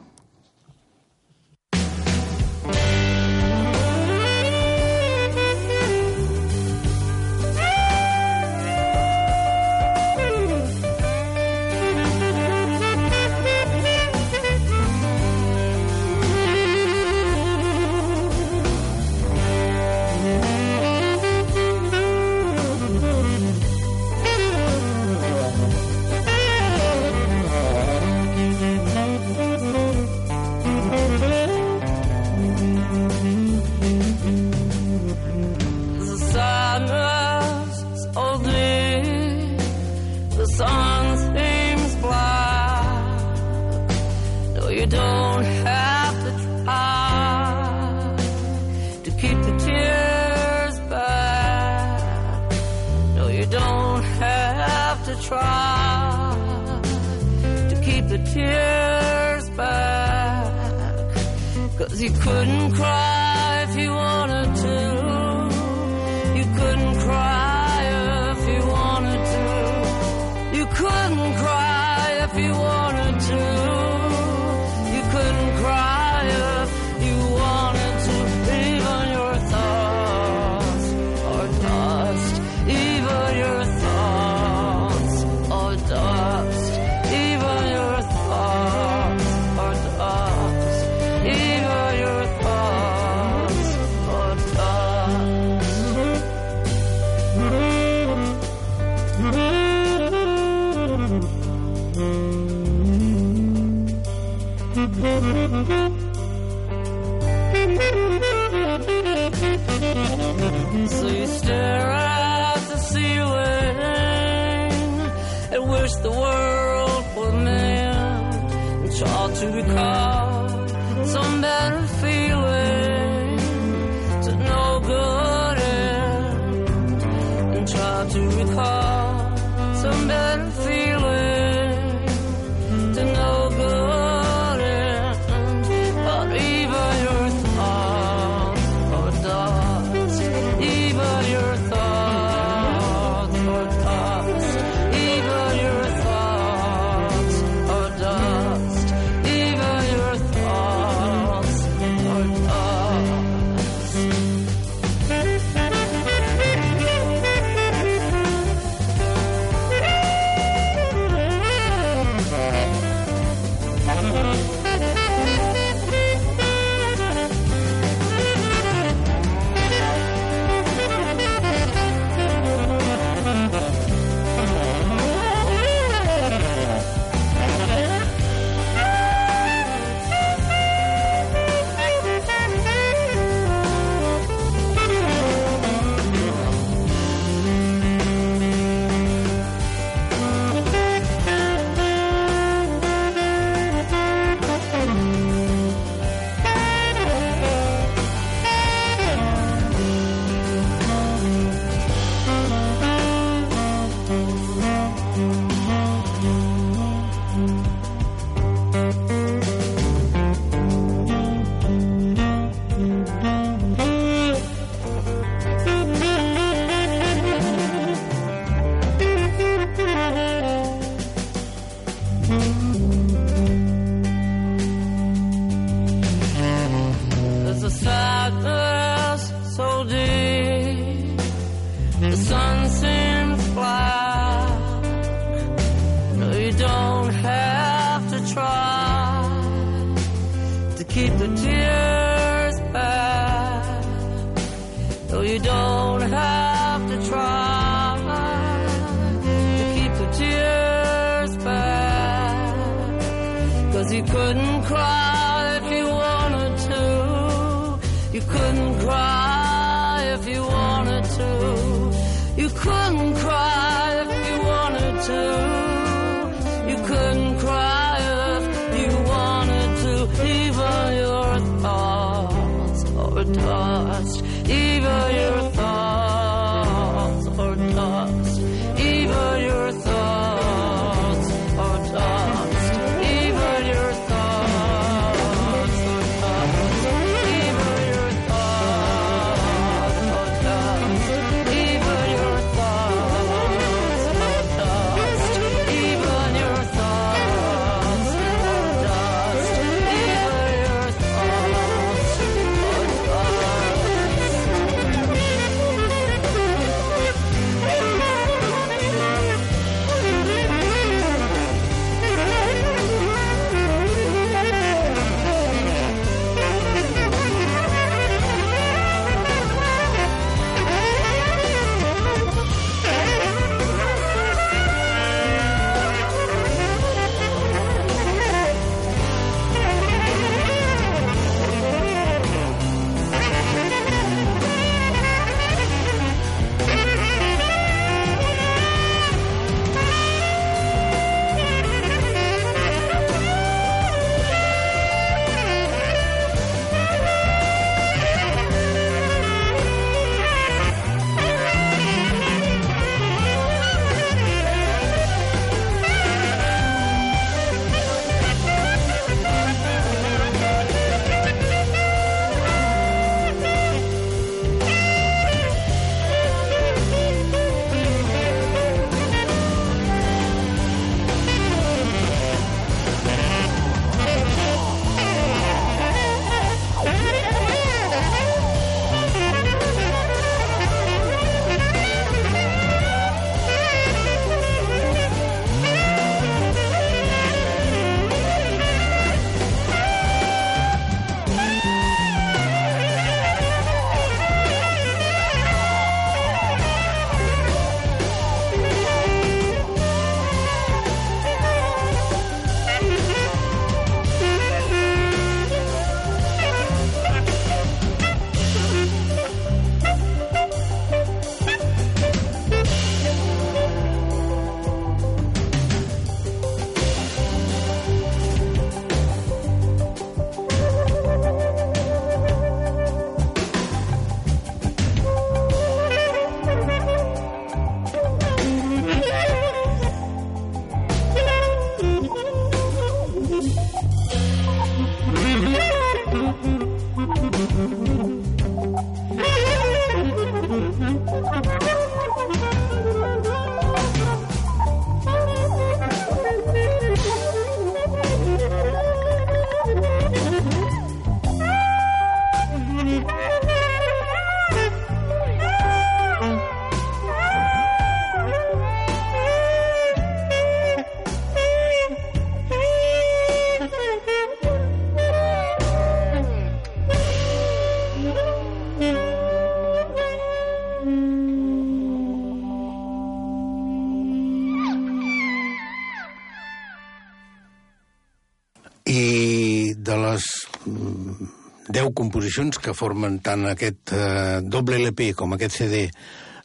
Composicions 482.27 482.59
que 482.59 482.73
formen 482.75 483.21
tant 483.23 483.45
aquest 483.47 483.93
eh, 483.95 484.41
doble 484.43 484.75
LP 484.81 485.13
com 485.15 485.31
aquest 485.33 485.61
CD 485.61 485.85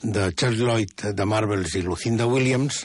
de 0.02 0.28
Charles 0.30 0.60
Lloyd, 0.62 1.08
de 1.10 1.24
Marvels 1.26 1.74
i 1.74 1.82
Lucinda 1.82 2.26
Williams, 2.30 2.84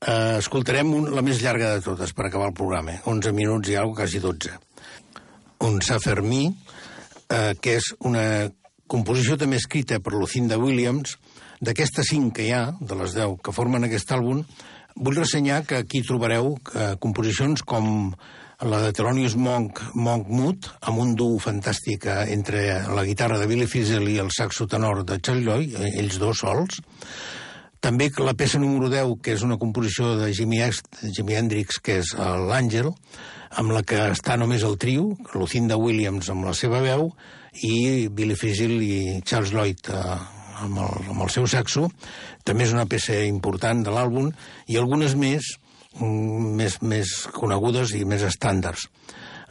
eh, 0.00 0.38
escoltarem 0.38 0.88
un, 0.88 1.10
la 1.12 1.20
més 1.20 1.42
llarga 1.42 1.74
de 1.74 1.82
totes 1.84 2.14
per 2.16 2.26
acabar 2.26 2.48
el 2.48 2.56
programa, 2.56 2.96
11 3.04 3.32
minuts 3.36 3.68
i 3.68 3.76
alguna 3.76 3.98
quasi 3.98 4.22
12. 4.24 4.54
Un 5.68 5.82
Safer 5.84 6.22
Me, 6.22 6.46
eh, 7.28 7.52
que 7.60 7.76
és 7.76 7.90
una 8.00 8.48
composició 8.88 9.36
també 9.36 9.60
escrita 9.60 10.00
per 10.00 10.14
Lucinda 10.16 10.56
Williams, 10.56 11.18
d'aquestes 11.60 12.08
cinc 12.08 12.38
que 12.38 12.48
hi 12.48 12.54
ha, 12.56 12.70
de 12.80 12.96
les 13.02 13.12
10 13.18 13.36
que 13.44 13.52
formen 13.52 13.84
aquest 13.84 14.16
àlbum, 14.16 14.40
vull 14.96 15.20
ressenyar 15.20 15.66
que 15.68 15.82
aquí 15.84 16.00
trobareu 16.00 16.54
eh, 16.72 16.94
composicions 17.04 17.60
com 17.68 18.14
la 18.62 18.80
de 18.80 18.92
Thelonious 18.92 19.34
Monk, 19.36 19.80
Monk 19.94 20.28
Mood, 20.28 20.68
amb 20.86 21.00
un 21.02 21.14
duo 21.18 21.38
fantàstic 21.42 22.06
eh, 22.06 22.18
entre 22.34 22.62
la 22.94 23.04
guitarra 23.04 23.38
de 23.40 23.48
Billy 23.50 23.66
Fizzle 23.66 24.12
i 24.12 24.20
el 24.22 24.30
saxo 24.30 24.66
tenor 24.70 25.02
de 25.04 25.18
Charlie 25.20 25.44
Lloyd, 25.44 25.74
eh, 25.74 25.90
ells 26.00 26.20
dos 26.22 26.44
sols. 26.44 26.78
També 27.84 28.08
la 28.22 28.32
peça 28.38 28.60
número 28.62 28.88
10, 28.88 29.18
que 29.20 29.34
és 29.34 29.42
una 29.44 29.58
composició 29.60 30.14
de 30.20 30.30
Jimi, 30.32 30.62
Jimi 31.02 31.34
Hendrix, 31.36 31.80
que 31.82 31.98
és 32.04 32.14
eh, 32.14 32.28
l'Àngel, 32.48 32.92
amb 33.60 33.74
la 33.74 33.82
que 33.82 33.98
està 34.14 34.38
només 34.40 34.62
el 34.66 34.78
trio, 34.78 35.10
Lucinda 35.34 35.76
Williams 35.78 36.30
amb 36.32 36.46
la 36.46 36.54
seva 36.54 36.80
veu, 36.84 37.10
i 37.62 38.08
Billy 38.08 38.38
Fizzle 38.38 38.80
i 38.82 39.20
Charles 39.26 39.52
Lloyd 39.54 39.90
eh, 39.90 40.06
amb, 40.62 40.78
el, 40.78 41.10
amb 41.10 41.26
el 41.26 41.34
seu 41.34 41.46
saxo. 41.50 41.88
També 42.46 42.66
és 42.66 42.74
una 42.74 42.86
peça 42.86 43.18
important 43.26 43.84
de 43.84 43.94
l'àlbum, 43.94 44.30
i 44.70 44.78
algunes 44.78 45.18
més, 45.18 45.56
més, 46.00 46.80
més 46.82 47.14
conegudes 47.34 47.94
i 47.94 48.04
més 48.08 48.24
estàndards. 48.26 48.88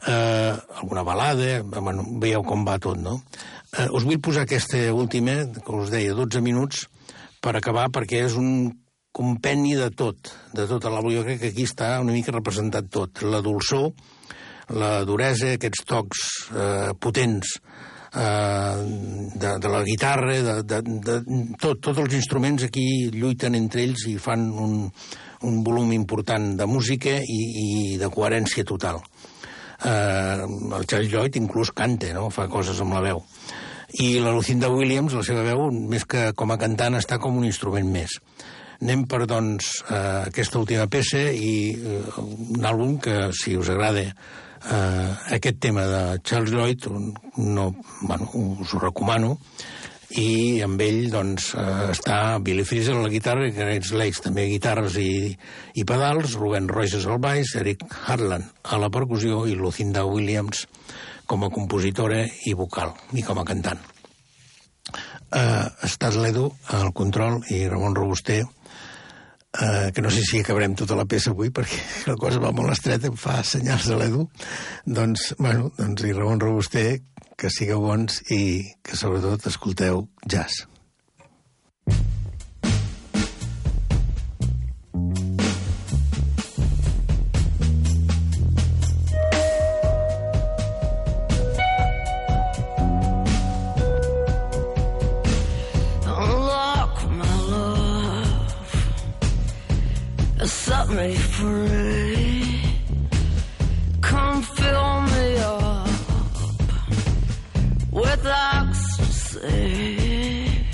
Eh, 0.03 0.53
alguna 0.81 1.03
balada, 1.07 1.61
bueno, 1.63 2.03
veieu 2.19 2.43
com 2.43 2.65
va 2.67 2.79
tot, 2.83 2.99
no? 2.99 3.21
Eh, 3.71 3.87
us 3.95 4.03
vull 4.03 4.19
posar 4.19 4.43
aquesta 4.43 4.81
última, 4.93 5.37
que 5.63 5.77
us 5.79 5.93
deia, 5.93 6.15
12 6.17 6.41
minuts, 6.43 6.87
per 7.43 7.55
acabar, 7.55 7.87
perquè 7.91 8.25
és 8.25 8.35
un 8.39 8.71
compendi 9.13 9.75
de 9.77 9.91
tot, 9.93 10.33
de 10.57 10.65
tot 10.67 10.83
l'àlbum. 10.89 11.13
Jo 11.13 11.23
crec 11.23 11.39
que 11.39 11.53
aquí 11.53 11.67
està 11.69 11.95
una 12.01 12.15
mica 12.15 12.33
representat 12.33 12.89
tot. 12.91 13.23
La 13.23 13.43
dolçor, 13.45 13.91
la 14.73 15.03
duresa, 15.07 15.53
aquests 15.53 15.85
tocs 15.87 16.23
eh, 16.51 16.91
potents 16.99 17.57
eh, 18.13 18.77
de, 19.35 19.51
de 19.59 19.71
la 19.71 19.83
guitarra, 19.85 20.39
de, 20.47 20.55
de, 20.63 20.81
de 20.81 21.19
tot, 21.61 21.79
tots 21.79 21.99
els 21.99 22.17
instruments 22.17 22.65
aquí 22.65 22.87
lluiten 23.13 23.55
entre 23.59 23.85
ells 23.85 24.07
i 24.09 24.17
fan 24.21 24.49
un, 24.51 24.75
un 25.43 25.63
volum 25.63 25.91
important 25.95 26.53
de 26.59 26.67
música 26.69 27.19
i, 27.19 27.41
i 27.63 27.67
de 28.01 28.09
coherència 28.13 28.65
total. 28.67 29.01
Eh, 29.83 30.43
el 30.43 30.87
Charles 30.87 31.11
Lloyd 31.11 31.37
inclús 31.39 31.73
canta, 31.75 32.13
no? 32.15 32.29
fa 32.31 32.47
coses 32.51 32.79
amb 32.83 32.95
la 32.95 33.03
veu. 33.03 33.23
I 34.01 34.17
la 34.23 34.31
Lucinda 34.33 34.71
Williams, 34.73 35.13
la 35.13 35.25
seva 35.27 35.43
veu, 35.45 35.67
més 35.69 36.07
que 36.09 36.31
com 36.37 36.53
a 36.53 36.57
cantant, 36.57 36.97
està 36.97 37.19
com 37.21 37.37
un 37.37 37.45
instrument 37.45 37.91
més. 37.91 38.17
Anem 38.81 39.05
per, 39.07 39.23
doncs, 39.29 39.75
eh, 39.85 40.29
aquesta 40.31 40.59
última 40.59 40.87
peça 40.91 41.27
i 41.31 41.53
eh, 41.75 41.99
un 42.19 42.65
àlbum 42.65 42.97
que, 43.03 43.29
si 43.37 43.53
us 43.59 43.69
agrada 43.71 44.01
eh, 44.07 45.35
aquest 45.37 45.59
tema 45.63 45.85
de 45.87 46.01
Charles 46.23 46.51
Lloyd, 46.51 46.89
no, 47.37 47.69
bueno, 48.01 48.29
us 48.33 48.73
ho 48.73 48.81
recomano, 48.81 49.37
i 50.19 50.61
amb 50.61 50.81
ell 50.83 51.07
doncs, 51.13 51.53
eh, 51.57 51.89
està 51.93 52.37
Billy 52.43 52.65
Freezer 52.67 52.95
a 52.97 53.01
la 53.01 53.11
guitarra, 53.11 53.49
Greg 53.53 53.89
Lakes 53.91 54.21
també 54.25 54.45
guitarres 54.51 54.97
i, 55.01 55.33
i 55.73 55.85
pedals, 55.89 56.35
Ruben 56.37 56.69
Royces 56.69 57.07
al 57.07 57.21
baix, 57.23 57.55
Eric 57.59 57.85
Harlan 58.05 58.45
a 58.63 58.79
la 58.81 58.91
percussió 58.93 59.45
i 59.49 59.57
Lucinda 59.57 60.05
Williams 60.05 60.67
com 61.25 61.45
a 61.45 61.51
compositora 61.53 62.25
i 62.45 62.53
vocal, 62.53 62.93
i 63.13 63.23
com 63.25 63.39
a 63.41 63.45
cantant. 63.47 63.79
Eh, 65.33 65.65
estàs 65.87 66.19
l'Edu 66.19 66.49
al 66.77 66.91
control 66.93 67.39
i 67.49 67.63
Ramon 67.65 67.95
Robuster, 67.97 68.43
eh, 68.43 69.89
que 69.95 70.01
no 70.01 70.11
sé 70.13 70.21
si 70.27 70.43
acabarem 70.43 70.75
tota 70.77 70.97
la 70.99 71.07
peça 71.09 71.31
avui 71.31 71.49
perquè 71.49 71.79
la 72.11 72.17
cosa 72.21 72.43
va 72.43 72.53
molt 72.53 72.75
estreta, 72.75 73.09
em 73.09 73.17
fa 73.17 73.39
senyals 73.41 73.87
de 73.89 73.97
l'Edu, 73.97 74.27
doncs, 74.85 75.31
bueno, 75.39 75.71
doncs 75.79 76.05
i 76.05 76.13
Ramon 76.13 76.43
Robuster, 76.43 76.99
que 77.37 77.49
sigueu 77.49 77.81
bons 77.83 78.21
i 78.31 78.73
que 78.83 78.97
sobretot 78.99 79.47
escolteu 79.49 80.07
jazz. 80.27 80.65
Unlock 96.05 96.95
my 97.19 97.33
love, 97.51 98.53
set 100.47 100.89
me 100.89 101.15
ecstasy. 109.43 110.65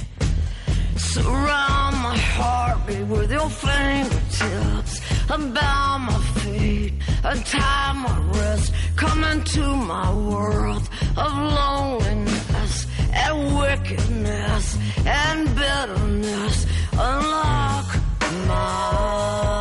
Surround 0.97 1.95
my 1.97 2.17
heartbeat 2.17 3.07
with 3.07 3.31
your 3.31 3.49
fingertips. 3.49 5.01
Unbound 5.29 6.05
my 6.05 6.19
feet, 6.41 6.93
untie 7.23 7.93
my 7.93 8.17
wrist. 8.31 8.73
Come 8.95 9.23
into 9.23 9.63
my 9.75 10.13
world 10.13 10.89
of 11.17 11.31
loneliness 11.33 12.87
and 13.13 13.57
wickedness 13.57 14.77
and 15.05 15.55
bitterness. 15.55 16.65
Unlock 16.93 17.95
my 18.47 19.58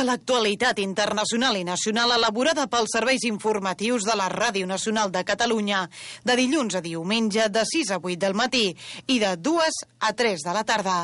Tota 0.00 0.14
l'actualitat 0.14 0.78
internacional 0.80 1.58
i 1.60 1.64
nacional 1.68 2.14
elaborada 2.14 2.64
pels 2.72 2.88
serveis 2.94 3.26
informatius 3.28 4.06
de 4.08 4.14
la 4.16 4.30
Ràdio 4.32 4.64
Nacional 4.64 5.10
de 5.12 5.20
Catalunya 5.28 5.82
de 6.24 6.36
dilluns 6.40 6.78
a 6.78 6.80
diumenge 6.80 7.50
de 7.52 7.64
6 7.68 7.90
a 7.92 7.98
8 8.00 8.16
del 8.22 8.32
matí 8.32 8.62
i 9.12 9.18
de 9.20 9.34
2 9.36 9.82
a 10.00 10.14
3 10.16 10.46
de 10.46 10.54
la 10.56 10.64
tarda. 10.64 10.96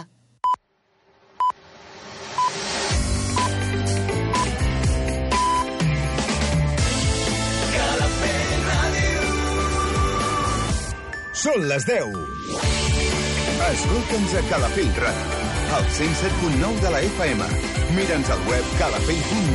Són 11.44 11.68
les 11.68 11.84
10. 11.92 12.16
Escolta'ns 13.68 14.40
a 14.40 14.48
Calafell 14.48 14.92
Ràdio, 15.04 15.46
al 15.82 15.96
107.9 16.00 16.80
de 16.80 16.96
la 16.96 17.08
FM. 17.12 17.65
Mira'ns 17.94 18.30
al 18.30 18.40
web 18.50 18.64
calafell.cat 18.78 19.46